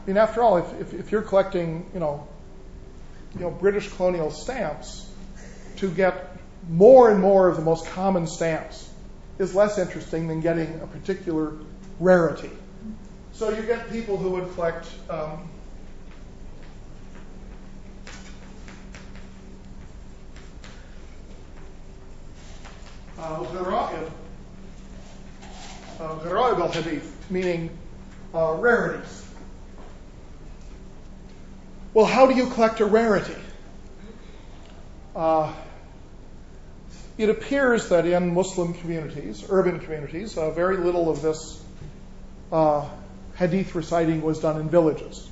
I 0.04 0.08
mean, 0.08 0.18
after 0.18 0.44
all, 0.44 0.58
if, 0.58 0.82
if, 0.82 0.94
if 0.94 1.12
you're 1.12 1.22
collecting, 1.22 1.90
you 1.94 2.00
know, 2.00 2.28
you 3.36 3.42
know, 3.42 3.52
British 3.52 3.90
colonial 3.90 4.32
stamps 4.32 5.07
to 5.78 5.90
get 5.90 6.38
more 6.70 7.12
and 7.12 7.20
more 7.20 7.48
of 7.48 7.56
the 7.56 7.62
most 7.62 7.86
common 7.88 8.28
stamps 8.28 8.90
is 9.40 9.56
less 9.56 9.78
interesting 9.78 10.28
than 10.28 10.42
getting 10.42 10.80
a 10.82 10.88
particular 10.88 11.54
rarity. 12.00 12.50
So 13.32 13.50
you 13.50 13.62
get 13.62 13.90
people 13.92 14.18
who 14.18 14.32
would 14.32 14.54
collect 14.56 14.88
um, 15.10 15.48
uh, 23.20 23.46
al 26.00 26.72
hadith, 26.72 27.30
meaning 27.30 27.70
uh, 28.34 28.54
rarities. 28.54 29.26
Well, 31.94 32.06
how 32.06 32.28
do 32.28 32.36
you 32.36 32.48
collect 32.50 32.80
a 32.80 32.86
rarity? 32.86 33.36
Uh, 35.16 35.54
it 37.18 37.30
appears 37.30 37.90
that 37.90 38.06
in 38.06 38.34
Muslim 38.34 38.74
communities, 38.76 39.44
urban 39.50 39.80
communities, 39.80 40.38
uh, 40.38 40.52
very 40.52 40.78
little 40.78 41.10
of 41.10 41.22
this 41.22 41.64
uh, 42.52 42.88
hadith 43.36 43.74
reciting 43.76 44.22
was 44.22 44.40
done 44.40 44.60
in 44.60 44.70
villages. 44.70 45.28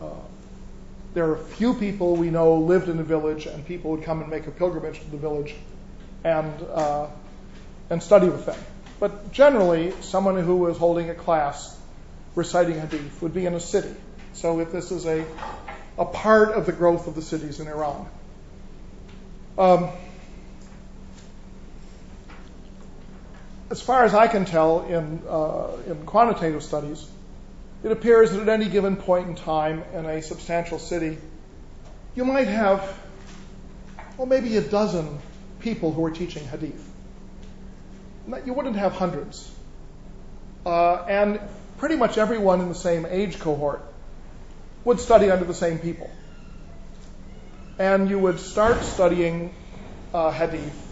Uh, 0.00 0.06
there 1.14 1.30
are 1.30 1.36
few 1.36 1.74
people 1.74 2.16
we 2.16 2.30
know 2.30 2.56
lived 2.56 2.88
in 2.88 2.98
a 2.98 3.04
village, 3.04 3.46
and 3.46 3.64
people 3.66 3.92
would 3.92 4.02
come 4.02 4.20
and 4.20 4.30
make 4.30 4.46
a 4.46 4.50
pilgrimage 4.50 5.00
to 5.00 5.10
the 5.10 5.16
village 5.16 5.54
and 6.24 6.62
uh, 6.62 7.06
and 7.90 8.02
study 8.02 8.28
with 8.28 8.46
them. 8.46 8.58
But 9.00 9.32
generally, 9.32 9.92
someone 10.00 10.38
who 10.42 10.56
was 10.56 10.76
holding 10.76 11.10
a 11.10 11.14
class 11.14 11.78
reciting 12.34 12.80
hadith 12.80 13.22
would 13.22 13.34
be 13.34 13.46
in 13.46 13.54
a 13.54 13.60
city. 13.60 13.94
So 14.32 14.60
if 14.60 14.72
this 14.72 14.90
is 14.90 15.06
a 15.06 15.24
a 15.96 16.04
part 16.04 16.50
of 16.50 16.66
the 16.66 16.72
growth 16.72 17.06
of 17.06 17.14
the 17.14 17.22
cities 17.22 17.60
in 17.60 17.68
Iran. 17.68 18.08
Um, 19.56 19.90
as 23.70 23.80
far 23.80 24.04
as 24.04 24.14
I 24.14 24.28
can 24.28 24.44
tell 24.44 24.84
in, 24.86 25.22
uh, 25.28 25.68
in 25.86 26.04
quantitative 26.06 26.62
studies, 26.62 27.06
it 27.82 27.92
appears 27.92 28.32
that 28.32 28.42
at 28.42 28.48
any 28.48 28.68
given 28.68 28.96
point 28.96 29.28
in 29.28 29.34
time 29.34 29.84
in 29.92 30.06
a 30.06 30.22
substantial 30.22 30.78
city, 30.78 31.18
you 32.14 32.24
might 32.24 32.46
have, 32.46 32.98
well, 34.16 34.26
maybe 34.26 34.56
a 34.56 34.60
dozen 34.60 35.18
people 35.60 35.92
who 35.92 36.04
are 36.04 36.10
teaching 36.10 36.46
hadith. 36.46 36.90
You 38.44 38.52
wouldn't 38.54 38.76
have 38.76 38.92
hundreds. 38.92 39.50
Uh, 40.64 40.96
and 41.08 41.40
pretty 41.78 41.96
much 41.96 42.16
everyone 42.16 42.60
in 42.60 42.68
the 42.68 42.74
same 42.74 43.04
age 43.06 43.38
cohort 43.38 43.82
would 44.84 45.00
study 45.00 45.30
under 45.30 45.44
the 45.44 45.54
same 45.54 45.78
people. 45.78 46.10
And 47.78 48.08
you 48.08 48.18
would 48.18 48.40
start 48.40 48.82
studying 48.82 49.54
uh, 50.12 50.30
hadith 50.30 50.83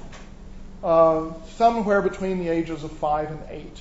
somewhere 0.82 2.02
between 2.02 2.38
the 2.38 2.48
ages 2.48 2.84
of 2.84 2.92
five 2.92 3.30
and 3.30 3.40
eight. 3.50 3.80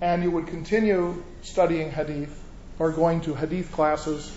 And 0.00 0.22
you 0.22 0.30
would 0.30 0.46
continue 0.46 1.22
studying 1.42 1.90
hadith 1.90 2.36
or 2.78 2.90
going 2.92 3.22
to 3.22 3.34
hadith 3.34 3.72
classes 3.72 4.34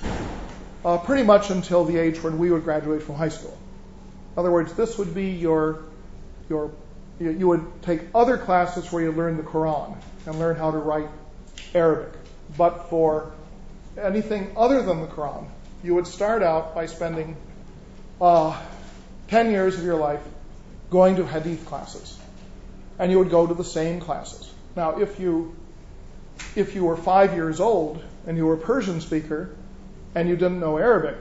uh, 0.83 0.97
pretty 0.97 1.23
much 1.23 1.49
until 1.49 1.85
the 1.85 1.97
age 1.97 2.21
when 2.21 2.37
we 2.37 2.51
would 2.51 2.63
graduate 2.63 3.03
from 3.03 3.15
high 3.15 3.29
school. 3.29 3.57
In 4.33 4.39
other 4.39 4.51
words, 4.51 4.73
this 4.73 4.97
would 4.97 5.13
be 5.13 5.31
your, 5.31 5.83
your, 6.49 6.71
you 7.19 7.47
would 7.47 7.65
take 7.83 8.01
other 8.13 8.37
classes 8.37 8.91
where 8.91 9.03
you 9.03 9.11
learn 9.11 9.37
the 9.37 9.43
Quran 9.43 9.95
and 10.25 10.39
learn 10.39 10.55
how 10.55 10.71
to 10.71 10.77
write 10.77 11.07
Arabic. 11.73 12.13
But 12.57 12.89
for 12.89 13.31
anything 13.97 14.53
other 14.57 14.81
than 14.81 15.01
the 15.01 15.07
Quran, 15.07 15.47
you 15.83 15.95
would 15.95 16.07
start 16.07 16.43
out 16.43 16.75
by 16.75 16.87
spending 16.87 17.37
uh, 18.19 18.59
10 19.27 19.51
years 19.51 19.77
of 19.77 19.83
your 19.83 19.97
life 19.97 20.21
going 20.93 21.15
to 21.15 21.25
hadith 21.25 21.65
classes. 21.65 22.17
And 22.99 23.11
you 23.11 23.17
would 23.17 23.31
go 23.31 23.47
to 23.47 23.53
the 23.55 23.63
same 23.63 23.99
classes. 23.99 24.53
Now, 24.75 24.99
if 24.99 25.19
you 25.19 25.55
if 26.55 26.75
you 26.75 26.85
were 26.85 26.95
five 26.95 27.33
years 27.33 27.59
old 27.59 28.03
and 28.27 28.37
you 28.37 28.45
were 28.45 28.53
a 28.53 28.63
Persian 28.65 29.01
speaker 29.01 29.55
and 30.13 30.29
you 30.29 30.35
didn't 30.35 30.59
know 30.59 30.77
Arabic, 30.77 31.17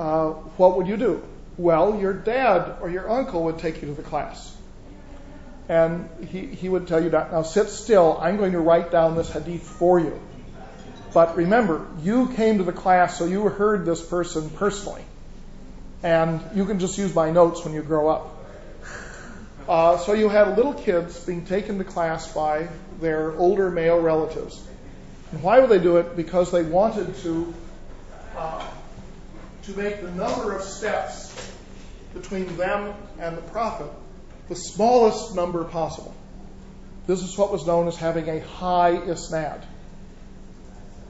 uh, 0.00 0.30
what 0.58 0.76
would 0.76 0.88
you 0.88 0.96
do? 0.96 1.22
Well, 1.56 2.00
your 2.00 2.12
dad 2.12 2.78
or 2.80 2.90
your 2.90 3.08
uncle 3.08 3.44
would 3.44 3.58
take 3.58 3.82
you 3.82 3.88
to 3.88 3.94
the 3.94 4.02
class. 4.02 4.56
And 5.68 6.08
he, 6.28 6.46
he 6.46 6.68
would 6.68 6.88
tell 6.88 7.02
you, 7.02 7.10
now 7.10 7.42
sit 7.42 7.68
still, 7.68 8.18
I'm 8.20 8.36
going 8.36 8.52
to 8.52 8.60
write 8.60 8.90
down 8.90 9.16
this 9.16 9.30
hadith 9.30 9.62
for 9.62 10.00
you. 10.00 10.20
But 11.14 11.36
remember, 11.36 11.86
you 12.02 12.28
came 12.34 12.58
to 12.58 12.64
the 12.64 12.72
class, 12.72 13.16
so 13.18 13.26
you 13.26 13.42
heard 13.44 13.84
this 13.84 14.04
person 14.04 14.50
personally. 14.50 15.04
And 16.02 16.40
you 16.54 16.64
can 16.64 16.80
just 16.80 16.98
use 16.98 17.14
my 17.14 17.30
notes 17.30 17.64
when 17.64 17.74
you 17.74 17.82
grow 17.82 18.08
up. 18.08 18.39
Uh, 19.70 19.96
so 19.98 20.14
you 20.14 20.28
had 20.28 20.56
little 20.56 20.74
kids 20.74 21.24
being 21.24 21.46
taken 21.46 21.78
to 21.78 21.84
class 21.84 22.34
by 22.34 22.68
their 23.00 23.30
older 23.38 23.70
male 23.70 24.00
relatives. 24.00 24.60
And 25.30 25.44
why 25.44 25.60
would 25.60 25.70
they 25.70 25.78
do 25.78 25.98
it? 25.98 26.16
Because 26.16 26.50
they 26.50 26.64
wanted 26.64 27.14
to 27.18 27.54
uh, 28.36 28.66
to 29.62 29.76
make 29.76 30.02
the 30.02 30.10
number 30.10 30.56
of 30.56 30.62
steps 30.62 31.52
between 32.14 32.56
them 32.56 32.94
and 33.20 33.38
the 33.38 33.42
prophet 33.42 33.86
the 34.48 34.56
smallest 34.56 35.36
number 35.36 35.62
possible. 35.62 36.12
This 37.06 37.22
is 37.22 37.38
what 37.38 37.52
was 37.52 37.64
known 37.64 37.86
as 37.86 37.96
having 37.96 38.28
a 38.28 38.40
high 38.40 38.96
isnad. 38.96 39.62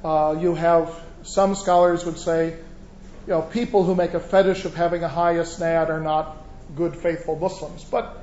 Uh, 0.04 0.36
you 0.38 0.54
have 0.54 0.94
some 1.22 1.54
scholars 1.54 2.04
would 2.04 2.18
say, 2.18 2.50
you 2.50 3.32
know, 3.32 3.40
people 3.40 3.84
who 3.84 3.94
make 3.94 4.12
a 4.12 4.20
fetish 4.20 4.66
of 4.66 4.74
having 4.74 5.02
a 5.02 5.08
high 5.08 5.36
isnad 5.36 5.88
are 5.88 6.00
not 6.00 6.36
good, 6.76 6.94
faithful 6.94 7.36
Muslims. 7.36 7.82
But 7.84 8.18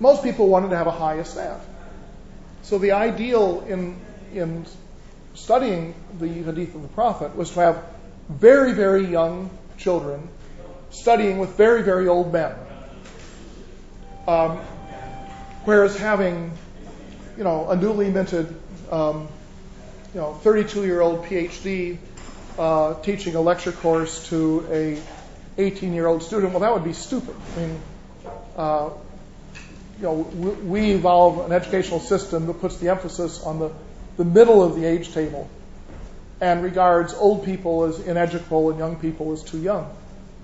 most 0.00 0.22
people 0.22 0.48
wanted 0.48 0.70
to 0.70 0.76
have 0.76 0.86
a 0.86 0.92
high 0.92 1.22
staff. 1.22 1.60
So 2.62 2.78
the 2.78 2.92
ideal 2.92 3.64
in 3.68 3.98
in 4.32 4.66
studying 5.34 5.94
the 6.18 6.28
hadith 6.28 6.74
of 6.74 6.82
the 6.82 6.88
Prophet 6.88 7.36
was 7.36 7.50
to 7.52 7.60
have 7.60 7.84
very, 8.28 8.72
very 8.72 9.06
young 9.06 9.50
children 9.78 10.28
studying 10.90 11.38
with 11.38 11.56
very, 11.56 11.82
very 11.82 12.08
old 12.08 12.32
men. 12.32 12.54
Um, 14.26 14.58
whereas 15.64 15.96
having, 15.96 16.52
you 17.36 17.44
know, 17.44 17.70
a 17.70 17.76
newly 17.76 18.10
minted 18.10 18.54
um, 18.90 19.28
you 20.14 20.20
know, 20.20 20.34
32 20.34 20.84
year 20.84 21.00
old 21.00 21.24
PhD 21.24 21.98
uh, 22.58 22.94
teaching 23.02 23.34
a 23.34 23.40
lecture 23.40 23.72
course 23.72 24.28
to 24.28 24.66
a 24.70 25.00
18 25.58 25.92
year 25.92 26.06
old 26.06 26.22
student, 26.22 26.52
well, 26.52 26.60
that 26.60 26.72
would 26.72 26.84
be 26.84 26.92
stupid. 26.92 27.34
I 27.56 27.60
mean, 27.60 27.80
uh, 28.56 28.90
you 29.98 30.04
know, 30.04 30.14
we, 30.14 30.50
we 30.50 30.90
evolve 30.92 31.44
an 31.44 31.52
educational 31.52 32.00
system 32.00 32.46
that 32.46 32.60
puts 32.60 32.76
the 32.78 32.88
emphasis 32.88 33.42
on 33.42 33.58
the, 33.58 33.72
the 34.16 34.24
middle 34.24 34.62
of 34.62 34.76
the 34.76 34.84
age 34.84 35.12
table 35.12 35.48
and 36.40 36.62
regards 36.62 37.14
old 37.14 37.44
people 37.44 37.84
as 37.84 37.98
ineducable 38.00 38.70
and 38.70 38.78
young 38.78 38.96
people 38.96 39.32
as 39.32 39.42
too 39.42 39.58
young. 39.58 39.90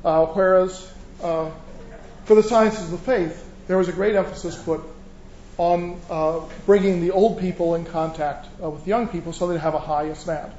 Uh, 0.05 0.27
whereas 0.27 0.93
uh, 1.23 1.51
for 2.25 2.35
the 2.35 2.43
sciences 2.43 2.85
of 2.85 2.91
the 2.91 2.99
faith, 2.99 3.49
there 3.69 3.79
was 3.79 3.89
a 3.89 3.93
great 3.93 4.17
emphasis 4.17 4.57
put 4.57 4.81
on 5.57 6.01
uh, 6.11 6.41
bringing 6.67 7.01
the 7.01 7.13
old 7.13 7.39
people 7.39 7.77
in 7.77 7.85
contact 7.85 8.49
uh, 8.63 8.69
with 8.69 8.87
young 8.89 9.07
people 9.07 9.33
so 9.33 9.47
they'd 9.47 9.61
have 9.61 9.75
a 9.75 9.79
high 9.79 10.07
isnad. 10.07 10.51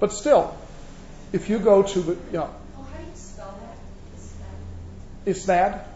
But 0.00 0.12
still, 0.12 0.56
if 1.32 1.50
you 1.50 1.58
go 1.58 1.82
to 1.82 2.00
the 2.00 2.16
yeah. 2.32 2.40
Oh, 2.40 2.82
how 2.82 2.98
do 2.98 3.04
you 3.04 3.14
spell 3.14 3.60
that? 5.26 5.30
Isnad. 5.30 5.91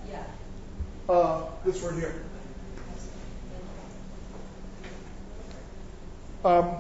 Uh, 1.09 1.45
this 1.65 1.81
word 1.83 1.95
here. 1.95 2.15
Um, 6.45 6.77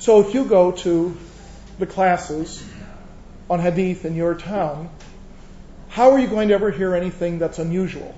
so 0.00 0.20
if 0.20 0.34
you 0.34 0.44
go 0.44 0.72
to 0.72 1.16
the 1.78 1.86
classes 1.86 2.64
on 3.48 3.60
hadith 3.60 4.04
in 4.04 4.16
your 4.16 4.34
town, 4.34 4.90
how 5.88 6.10
are 6.10 6.18
you 6.18 6.26
going 6.26 6.48
to 6.48 6.54
ever 6.54 6.72
hear 6.72 6.94
anything 6.94 7.38
that's 7.38 7.60
unusual? 7.60 8.12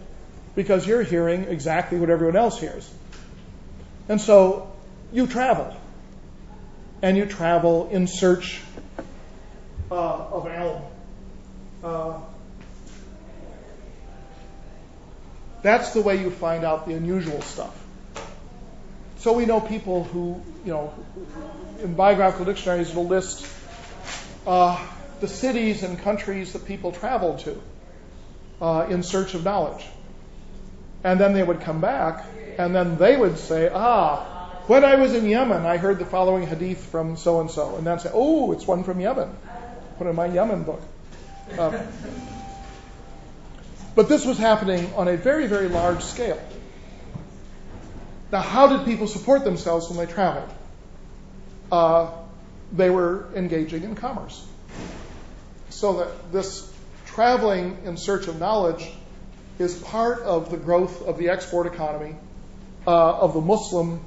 Because 0.54 0.86
you're 0.86 1.02
hearing 1.02 1.44
exactly 1.44 1.98
what 1.98 2.08
everyone 2.08 2.36
else 2.36 2.58
hears. 2.58 2.90
And 4.08 4.18
so 4.18 4.72
you 5.12 5.26
travel. 5.26 5.76
And 7.02 7.16
you 7.16 7.26
travel 7.26 7.88
in 7.90 8.06
search 8.06 8.62
uh, 9.90 9.94
of 9.94 10.44
ilm. 10.46 10.82
Uh, 11.82 12.20
that's 15.62 15.92
the 15.92 16.02
way 16.02 16.20
you 16.20 16.30
find 16.30 16.64
out 16.64 16.86
the 16.86 16.94
unusual 16.94 17.42
stuff. 17.42 17.76
So 19.18 19.32
we 19.32 19.46
know 19.46 19.60
people 19.60 20.04
who, 20.04 20.40
you 20.64 20.72
know, 20.72 20.94
in 21.82 21.94
biographical 21.94 22.44
dictionaries 22.44 22.94
will 22.94 23.06
list 23.06 23.46
uh, 24.46 24.84
the 25.20 25.28
cities 25.28 25.82
and 25.82 25.98
countries 25.98 26.52
that 26.52 26.64
people 26.66 26.92
traveled 26.92 27.40
to 27.40 27.60
uh, 28.60 28.86
in 28.88 29.02
search 29.02 29.34
of 29.34 29.44
knowledge. 29.44 29.84
And 31.04 31.20
then 31.20 31.32
they 31.32 31.42
would 31.42 31.60
come 31.60 31.80
back, 31.80 32.24
and 32.58 32.74
then 32.74 32.96
they 32.96 33.16
would 33.16 33.38
say, 33.38 33.70
Ah, 33.72 34.24
when 34.66 34.84
I 34.84 34.96
was 34.96 35.14
in 35.14 35.26
Yemen, 35.26 35.64
I 35.64 35.76
heard 35.76 35.98
the 35.98 36.04
following 36.04 36.46
hadith 36.46 36.84
from 36.86 37.16
so 37.16 37.40
and 37.40 37.50
so. 37.50 37.76
And 37.76 37.86
then 37.86 37.98
say, 37.98 38.10
Oh, 38.12 38.52
it's 38.52 38.66
one 38.66 38.84
from 38.84 39.00
Yemen. 39.00 39.30
put 39.96 40.06
in 40.06 40.16
my 40.16 40.26
Yemen 40.26 40.64
book. 40.64 40.82
Um, 41.56 41.76
but 43.94 44.08
this 44.08 44.24
was 44.24 44.38
happening 44.38 44.92
on 44.94 45.08
a 45.08 45.16
very, 45.16 45.46
very 45.46 45.68
large 45.68 46.02
scale. 46.02 46.40
Now, 48.30 48.42
how 48.42 48.76
did 48.76 48.86
people 48.86 49.06
support 49.06 49.44
themselves 49.44 49.88
when 49.88 49.98
they 49.98 50.12
traveled? 50.12 50.50
Uh, 51.72 52.10
they 52.72 52.90
were 52.90 53.26
engaging 53.34 53.82
in 53.82 53.94
commerce. 53.94 54.46
So 55.70 55.98
that 55.98 56.32
this 56.32 56.72
traveling 57.06 57.78
in 57.84 57.96
search 57.96 58.28
of 58.28 58.38
knowledge 58.38 58.88
is 59.58 59.76
part 59.76 60.20
of 60.20 60.50
the 60.50 60.56
growth 60.56 61.06
of 61.06 61.18
the 61.18 61.30
export 61.30 61.66
economy 61.66 62.14
uh, 62.86 63.18
of 63.18 63.34
the 63.34 63.40
Muslim 63.40 64.00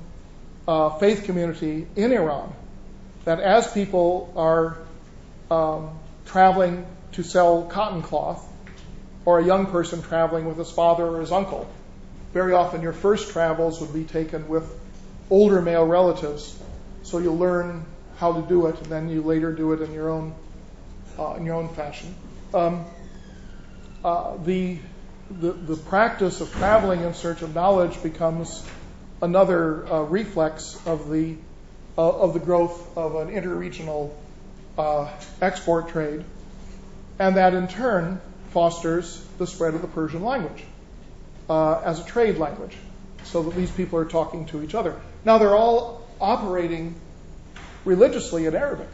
uh, 0.68 0.90
faith 1.00 1.26
community 1.26 1.88
in 1.96 2.14
Iran. 2.14 2.54
That 3.26 3.40
as 3.40 3.72
people 3.72 4.32
are 4.36 4.78
um, 5.50 6.00
traveling 6.26 6.86
to 7.14 7.24
sell 7.24 7.64
cotton 7.64 8.02
cloth, 8.02 8.48
or 9.26 9.40
a 9.40 9.46
young 9.46 9.68
person 9.68 10.02
traveling 10.02 10.46
with 10.46 10.58
his 10.58 10.72
father 10.72 11.06
or 11.06 11.20
his 11.20 11.32
uncle, 11.32 11.70
very 12.34 12.54
often 12.54 12.82
your 12.82 12.94
first 12.94 13.32
travels 13.32 13.82
would 13.82 13.94
be 13.94 14.04
taken 14.04 14.48
with 14.48 14.80
older 15.30 15.62
male 15.62 15.86
relatives, 15.86 16.58
so 17.04 17.18
you 17.18 17.32
learn 17.32 17.86
how 18.18 18.34
to 18.34 18.48
do 18.48 18.68
it, 18.68 18.78
and 18.78 18.86
then 18.88 19.10
you 19.10 19.22
later 19.22 19.52
do 19.52 19.74
it 19.74 19.82
in 19.82 19.94
your 19.94 20.10
own 20.10 20.34
uh, 21.20 21.34
in 21.34 21.46
your 21.46 21.56
own 21.56 21.70
fashion. 21.70 22.14
Um, 22.54 22.86
uh, 24.04 24.38
the, 24.38 24.78
the 25.30 25.52
the 25.52 25.76
practice 25.76 26.42
of 26.42 26.52
traveling 26.54 27.02
in 27.02 27.14
search 27.14 27.42
of 27.42 27.54
knowledge 27.54 28.02
becomes 28.02 28.64
another 29.22 29.88
uh, 29.88 30.02
reflex 30.04 30.80
of 30.86 31.10
the 31.10 31.36
uh, 31.98 32.10
of 32.10 32.34
the 32.34 32.40
growth 32.40 32.98
of 32.98 33.16
an 33.16 33.30
interregional 33.30 34.12
uh, 34.78 35.10
export 35.42 35.90
trade, 35.90 36.24
and 37.22 37.38
that 37.38 37.54
in 37.54 37.68
turn 37.68 38.20
fosters 38.50 39.24
the 39.38 39.46
spread 39.46 39.76
of 39.76 39.84
the 39.84 39.88
Persian 39.88 40.24
language 40.24 40.64
uh, 41.48 41.80
as 41.82 42.00
a 42.00 42.04
trade 42.04 42.38
language, 42.38 42.76
so 43.26 43.44
that 43.44 43.56
these 43.56 43.70
people 43.70 44.00
are 44.00 44.06
talking 44.06 44.48
to 44.48 44.64
each 44.64 44.74
other. 44.74 45.00
Now 45.24 45.38
they're 45.38 45.56
all 45.56 46.02
operating 46.20 46.96
religiously 47.86 48.48
in 48.48 48.56
Arabic. 48.56 48.88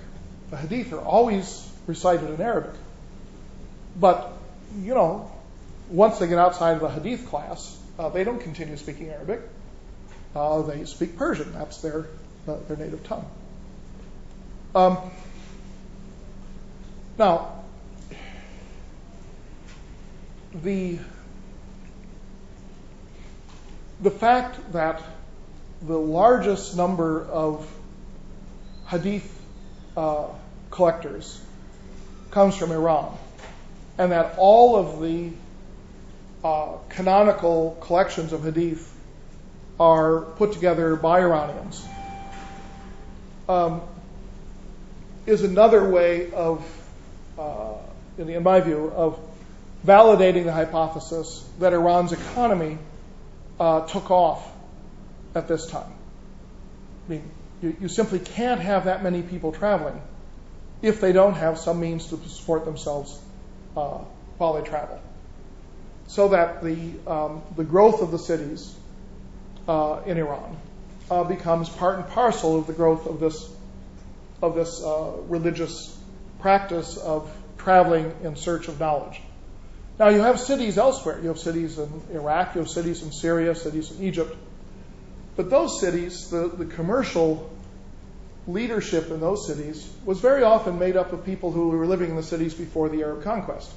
The 0.50 0.58
Hadith 0.58 0.92
are 0.92 1.00
always 1.00 1.66
recited 1.88 2.30
in 2.30 2.42
Arabic, 2.42 2.74
but 3.98 4.34
you 4.82 4.94
know, 4.94 5.32
once 5.90 6.20
they 6.20 6.28
get 6.28 6.38
outside 6.38 6.74
of 6.74 6.82
the 6.82 6.90
Hadith 6.90 7.28
class, 7.30 7.80
uh, 7.98 8.10
they 8.10 8.26
don't 8.26 8.42
continue 8.42 8.76
speaking 8.76 9.08
Arabic. 9.08 9.40
Uh, 10.36 10.64
they 10.64 10.84
speak 10.84 11.18
Persian. 11.18 11.54
That's 11.54 11.78
their 11.82 12.08
uh, 12.46 12.58
their 12.68 12.76
native 12.76 13.06
tongue. 13.06 13.26
Um, 14.76 14.98
now, 17.18 17.57
the 20.54 21.00
fact 24.12 24.74
that 24.74 25.02
the 25.82 25.98
largest 25.98 26.76
number 26.76 27.26
of 27.26 27.72
hadith 28.88 29.34
uh, 29.96 30.28
collectors 30.72 31.42
comes 32.32 32.56
from 32.56 32.72
Iran, 32.72 33.16
and 33.98 34.12
that 34.12 34.36
all 34.38 34.76
of 34.76 35.02
the 35.02 35.32
uh, 36.44 36.78
canonical 36.90 37.78
collections 37.82 38.34
of 38.34 38.44
hadith 38.44 38.94
are 39.80 40.22
put 40.22 40.54
together 40.54 40.96
by 40.96 41.20
Iranians, 41.20 41.86
um, 43.50 43.82
is 45.26 45.44
another 45.44 45.90
way 45.90 46.32
of, 46.32 46.66
uh, 47.38 47.74
in 48.18 48.44
my 48.44 48.62
view, 48.62 48.92
of 48.96 49.20
validating 49.88 50.44
the 50.44 50.52
hypothesis 50.52 51.48
that 51.60 51.72
Iran's 51.72 52.12
economy 52.12 52.78
uh, 53.60 53.88
took 53.88 54.12
off 54.12 54.46
at 55.34 55.48
this 55.48 55.66
time. 55.66 55.92
I 57.08 57.10
mean, 57.10 57.32
you, 57.62 57.76
you, 57.82 57.88
simply 57.88 58.20
can't 58.20 58.60
have 58.60 58.86
that 58.86 59.02
many 59.02 59.22
people 59.22 59.54
traveling 59.54 60.00
if 60.82 61.00
they 61.00 61.14
don't 61.14 61.36
have 61.36 61.58
some 61.58 61.80
means 61.80 62.08
to 62.08 62.18
support 62.28 62.66
themselves 62.66 63.18
uh, 63.78 64.00
while 64.38 64.62
they 64.62 64.68
travel. 64.68 65.02
So 66.08 66.30
that 66.30 66.62
the 66.64 66.92
um, 67.08 67.42
the 67.56 67.64
growth 67.64 68.02
of 68.02 68.12
the 68.12 68.20
cities 68.20 68.76
uh, 69.68 70.02
in 70.06 70.18
Iran 70.18 70.58
uh, 71.10 71.24
becomes 71.24 71.70
part 71.70 72.00
and 72.00 72.08
parcel 72.10 72.60
of 72.60 72.68
the 72.68 72.74
growth 72.74 73.08
of 73.08 73.20
this 73.20 73.50
of 74.42 74.56
this 74.56 74.84
uh, 74.84 75.14
religious 75.28 75.98
practice 76.40 76.98
of 76.98 77.32
traveling 77.58 78.14
in 78.24 78.36
search 78.36 78.68
of 78.68 78.80
knowledge. 78.80 79.22
Now, 80.00 80.10
you 80.10 80.22
have 80.22 80.40
cities 80.40 80.78
elsewhere. 80.78 81.20
You 81.22 81.30
have 81.30 81.40
cities 81.40 81.80
in 81.80 81.90
Iraq, 82.12 82.54
you 82.56 82.62
have 82.62 82.70
cities 82.70 83.02
in 83.02 83.12
Syria, 83.12 83.56
cities 83.56 83.92
in 83.92 84.04
Egypt. 84.04 84.36
But 85.36 85.50
those 85.50 85.80
cities, 85.80 86.30
the, 86.30 86.48
the 86.48 86.66
commercial 86.66 87.50
leadership 88.48 89.10
in 89.10 89.20
those 89.20 89.48
cities 89.48 89.88
was 90.06 90.20
very 90.20 90.44
often 90.44 90.80
made 90.80 90.96
up 90.96 91.14
of 91.14 91.26
people 91.26 91.52
who 91.52 91.70
were 91.70 91.86
living 91.86 92.12
in 92.12 92.16
the 92.16 92.24
cities 92.24 92.54
before 92.54 92.90
the 92.90 93.02
Arab 93.02 93.24
conquest. 93.24 93.70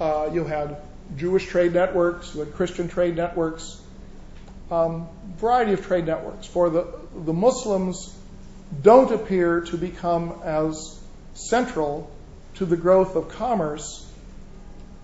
Uh, 0.00 0.30
you 0.32 0.44
had 0.44 0.78
Jewish 1.16 1.46
trade 1.46 1.74
networks, 1.74 2.34
you 2.34 2.40
had 2.40 2.54
Christian 2.54 2.88
trade 2.88 3.16
networks, 3.16 3.80
um, 4.70 5.08
variety 5.36 5.74
of 5.74 5.84
trade 5.84 6.06
networks. 6.06 6.46
For 6.46 6.70
the, 6.70 6.86
the 7.14 7.32
Muslims 7.32 8.16
don't 8.80 9.12
appear 9.12 9.60
to 9.62 9.76
become 9.76 10.40
as 10.44 10.98
central 11.34 12.10
to 12.54 12.64
the 12.64 12.76
growth 12.76 13.16
of 13.16 13.28
commerce 13.28 14.08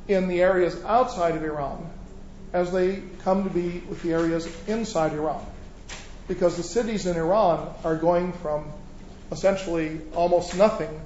in 0.08 0.26
the 0.26 0.42
areas 0.42 0.82
outside 0.84 1.36
of 1.36 1.44
Iran 1.44 1.88
as 2.52 2.72
they 2.72 3.02
come 3.22 3.44
to 3.44 3.50
be 3.50 3.80
with 3.88 4.02
the 4.02 4.12
areas 4.12 4.48
inside 4.66 5.12
Iran. 5.12 5.44
Because 6.26 6.56
the 6.56 6.62
cities 6.62 7.06
in 7.06 7.16
Iran 7.16 7.72
are 7.84 7.96
going 7.96 8.32
from 8.32 8.72
essentially 9.30 10.00
almost 10.14 10.56
nothing 10.56 11.00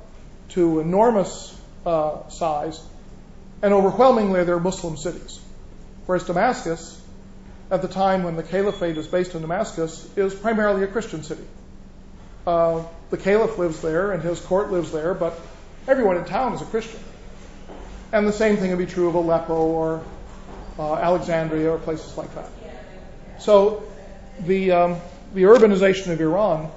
to 0.51 0.81
enormous 0.81 1.59
uh, 1.85 2.29
size, 2.29 2.81
and 3.61 3.75
overwhelmingly 3.75 4.45
they're 4.45 4.61
Muslim 4.61 4.97
cities. 4.97 5.41
Whereas 6.07 6.25
Damascus, 6.25 7.01
at 7.71 7.83
the 7.83 7.89
time 7.89 8.23
when 8.23 8.37
the 8.37 8.43
caliphate 8.43 8.97
is 8.99 9.07
based 9.09 9.35
in 9.35 9.41
Damascus, 9.41 10.09
is 10.17 10.35
primarily 10.35 10.85
a 10.85 10.87
Christian 10.87 11.23
city. 11.23 11.45
Uh, 12.47 12.85
the 13.11 13.17
caliph 13.17 13.59
lives 13.59 13.81
there 13.83 14.13
and 14.13 14.23
his 14.23 14.41
court 14.41 14.71
lives 14.71 14.93
there, 14.93 15.15
but 15.15 15.39
everyone 15.89 16.17
in 16.17 16.25
town 16.25 16.55
is 16.55 16.63
a 16.63 16.67
Christian. 16.67 17.01
And 18.13 18.29
the 18.29 18.33
same 18.33 18.59
thing 18.59 18.69
would 18.71 18.79
be 18.79 18.87
true 18.87 19.09
of 19.09 19.15
Aleppo 19.15 19.55
or 19.55 20.05
uh, 20.79 20.95
Alexandria 20.97 21.71
or 21.71 21.79
places 21.79 22.17
like 22.19 22.35
that. 22.35 22.51
So 23.39 23.85
the, 24.41 24.71
um, 24.71 24.97
the 25.33 25.45
urbanization 25.45 26.13
of 26.13 26.21
Iran 26.21 26.71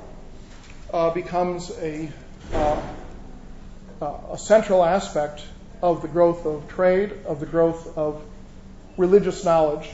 uh, 0.94 1.10
becomes 1.10 1.72
a, 1.72 2.10
uh, 2.54 2.82
uh, 4.02 4.18
a 4.32 4.38
central 4.38 4.84
aspect 4.84 5.44
of 5.82 6.02
the 6.02 6.08
growth 6.08 6.46
of 6.46 6.70
trade, 6.70 7.12
of 7.26 7.42
the 7.42 7.46
growth 7.46 7.98
of 7.98 8.24
religious 8.98 9.44
knowledge, 9.44 9.90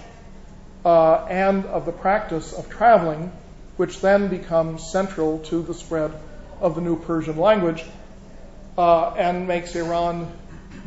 uh, 0.85 1.25
and 1.25 1.65
of 1.65 1.87
the 1.87 1.91
practice 1.91 2.53
of 2.53 2.69
traveling, 2.69 3.31
which 3.77 3.99
then 3.99 4.27
becomes 4.27 4.91
central 4.91 5.39
to 5.39 5.63
the 5.63 5.73
spread 5.73 6.11
of 6.59 6.75
the 6.75 6.81
new 6.81 6.97
Persian 7.01 7.37
language 7.37 7.83
uh, 8.77 9.09
and 9.13 9.47
makes 9.47 9.75
Iran 9.75 10.31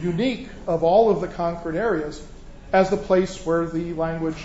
unique 0.00 0.48
of 0.66 0.82
all 0.82 1.10
of 1.10 1.20
the 1.20 1.28
conquered 1.28 1.76
areas 1.76 2.24
as 2.72 2.90
the 2.90 2.96
place 2.96 3.44
where 3.46 3.66
the 3.66 3.92
language, 3.94 4.42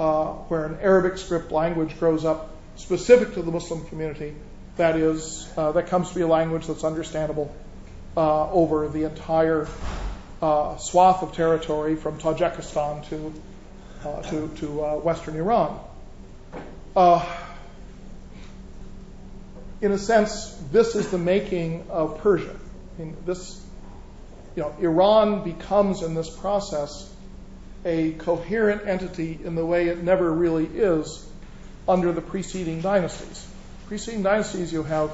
uh, 0.00 0.26
where 0.48 0.64
an 0.66 0.78
Arabic 0.80 1.18
script 1.18 1.52
language 1.52 1.98
grows 1.98 2.24
up 2.24 2.50
specific 2.76 3.34
to 3.34 3.42
the 3.42 3.50
Muslim 3.52 3.84
community 3.86 4.34
that 4.76 4.96
is, 4.96 5.48
uh, 5.56 5.72
that 5.72 5.88
comes 5.88 6.08
to 6.08 6.14
be 6.14 6.22
a 6.22 6.26
language 6.26 6.66
that's 6.66 6.84
understandable 6.84 7.54
uh, 8.16 8.50
over 8.50 8.88
the 8.88 9.04
entire 9.04 9.68
swath 10.40 11.22
of 11.22 11.32
territory 11.34 11.96
from 11.96 12.18
Tajikistan 12.18 13.06
to, 13.08 14.70
western 15.04 15.36
Iran. 15.36 15.78
in 19.82 19.92
a 19.92 19.98
sense, 19.98 20.50
this 20.72 20.96
is 20.96 21.10
the 21.10 21.18
making 21.18 21.84
of 21.90 22.18
Persia. 22.18 22.56
This 23.26 23.59
Iran 24.56 25.44
becomes 25.44 26.02
in 26.02 26.14
this 26.14 26.28
process 26.28 27.10
a 27.84 28.12
coherent 28.12 28.86
entity 28.86 29.38
in 29.42 29.54
the 29.54 29.64
way 29.64 29.88
it 29.88 30.02
never 30.02 30.30
really 30.30 30.66
is 30.66 31.26
under 31.88 32.12
the 32.12 32.20
preceding 32.20 32.80
dynasties. 32.80 33.46
Preceding 33.86 34.22
dynasties, 34.22 34.72
you 34.72 34.82
have 34.82 35.10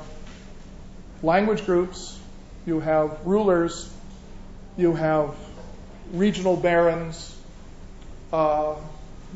language 1.22 1.64
groups, 1.64 2.18
you 2.66 2.80
have 2.80 3.24
rulers, 3.24 3.92
you 4.76 4.94
have 4.94 5.34
regional 6.12 6.56
barons, 6.56 7.34
uh, 8.32 8.74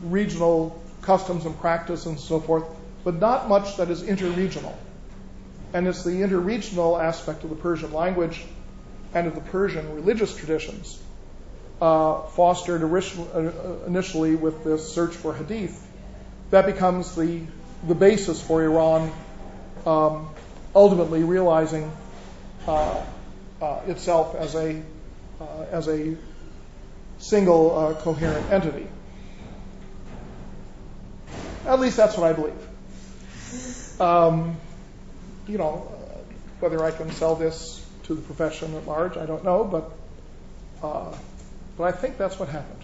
regional 0.03 0.83
customs 1.03 1.47
and 1.47 1.59
practice, 1.61 2.07
and 2.07 2.19
so 2.19 2.41
forth, 2.41 2.65
but 3.05 3.15
not 3.15 3.49
much 3.49 3.77
that 3.77 3.91
is 3.91 4.03
interregional. 4.03 4.75
And 5.73 5.87
it's 5.87 6.05
the 6.05 6.11
interregional 6.11 7.03
aspect 7.03 7.45
of 7.45 7.51
the 7.51 7.57
Persian 7.57 7.93
language 7.93 8.45
and 9.15 9.27
of 9.27 9.35
the 9.35 9.41
Persian 9.41 9.95
religious 9.95 10.35
traditions, 10.35 11.01
uh, 11.81 12.23
fostered 12.23 12.83
uh, 12.83 13.87
initially 13.87 14.37
with 14.37 14.65
this 14.65 14.93
search 14.93 15.15
for 15.15 15.35
hadith, 15.35 15.87
that 16.51 16.67
becomes 16.67 17.15
the, 17.15 17.43
the 17.87 17.95
basis 17.95 18.41
for 18.41 18.63
Iran 18.63 19.11
um, 19.87 20.29
ultimately 20.75 21.23
realizing 21.25 21.91
uh, 22.67 23.03
uh, 23.61 23.81
itself 23.87 24.35
as 24.35 24.55
a, 24.55 24.83
uh, 25.41 25.65
as 25.71 25.89
a 25.89 26.17
single 27.19 27.79
uh, 27.79 27.95
coherent 27.95 28.51
entity. 28.51 28.87
At 31.67 31.81
least 31.81 31.97
that's 31.97 32.17
what 32.17 32.27
I 32.27 32.33
believe. 32.33 34.01
Um, 34.01 34.57
you 35.47 35.59
know, 35.59 35.93
whether 36.61 36.83
I 36.83 36.91
can 36.91 37.11
sell 37.13 37.35
this 37.35 37.80
to 38.11 38.17
the 38.17 38.23
profession 38.23 38.75
at 38.75 38.89
large, 38.89 39.17
I 39.17 39.25
don't 39.25 39.45
know, 39.45 39.63
but 39.63 39.93
uh, 40.83 41.15
but 41.79 41.85
I 41.85 41.93
think 41.93 42.19
that's 42.19 42.41
what 42.41 42.49
happened. 42.49 42.83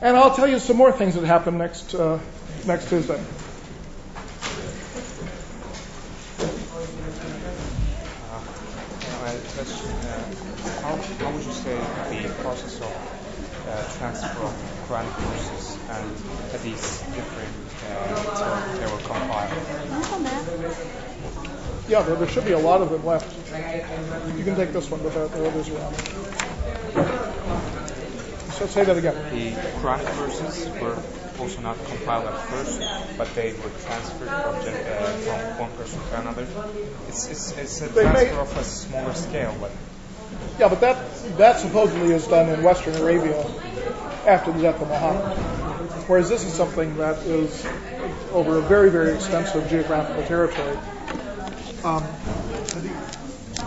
And 0.00 0.16
I'll 0.16 0.34
tell 0.34 0.48
you 0.48 0.58
some 0.58 0.78
more 0.78 0.90
things 0.90 1.16
that 1.16 1.26
happened 1.26 1.58
next 1.58 1.94
uh, 1.94 2.18
next 2.66 2.88
Tuesday. 2.88 3.20
how, 10.80 10.96
how 10.96 11.30
would 11.30 11.44
you 11.44 11.52
say 11.52 11.76
the 11.76 12.32
process 12.40 12.80
of 12.80 12.90
uh, 13.68 13.84
transfer 13.98 14.44
of 14.44 14.54
Quran 14.88 15.04
verses 15.28 15.76
and 15.90 16.10
hadiths 16.52 17.04
different 17.14 17.52
uh, 17.84 18.32
until 18.32 18.54
they 18.80 18.86
were 18.86 19.02
compiled? 19.04 19.52
Yeah, 21.86 22.02
there, 22.02 22.16
there, 22.16 22.28
should 22.28 22.46
be 22.46 22.52
a 22.52 22.58
lot 22.58 22.80
of 22.80 22.90
them 22.90 23.04
left. 23.04 23.28
You 24.38 24.44
can 24.44 24.56
take 24.56 24.72
this 24.72 24.90
one 24.90 25.04
without 25.04 25.30
the 25.32 25.46
others 25.46 25.68
around. 25.68 25.94
So 28.54 28.66
say 28.66 28.84
that 28.84 28.96
again. 28.96 29.14
The 29.34 29.50
Quranic 29.80 30.08
verses 30.14 30.68
were 30.80 30.96
also 31.38 31.60
not 31.60 31.76
compiled 31.84 32.26
at 32.26 32.38
first, 32.48 32.80
but 33.18 33.34
they 33.34 33.52
were 33.52 33.70
transferred 33.84 34.28
from, 34.28 34.54
uh, 34.54 35.06
from 35.18 35.58
one 35.58 35.70
person 35.72 36.00
to 36.00 36.20
another. 36.20 36.46
It's, 37.08 37.28
it's, 37.28 37.52
it's 37.58 37.82
a 37.82 37.92
transfer 37.92 38.34
may, 38.34 38.40
of 38.40 38.56
a 38.56 38.64
smaller 38.64 39.12
scale, 39.12 39.54
but 39.60 39.72
yeah, 40.58 40.68
but 40.68 40.80
that 40.80 40.96
that 41.36 41.58
supposedly 41.58 42.14
is 42.14 42.26
done 42.26 42.48
in 42.48 42.62
Western 42.62 42.94
Arabia 42.94 43.44
after 44.26 44.52
the 44.52 44.62
death 44.62 44.80
of 44.80 44.88
Muhammad, 44.88 45.36
whereas 46.08 46.28
this 46.28 46.44
is 46.44 46.52
something 46.52 46.96
that 46.96 47.18
is 47.26 47.66
over 48.32 48.58
a 48.58 48.62
very 48.62 48.90
very 48.90 49.14
extensive 49.14 49.68
geographical 49.68 50.22
territory. 50.24 50.78
Um, 51.84 52.02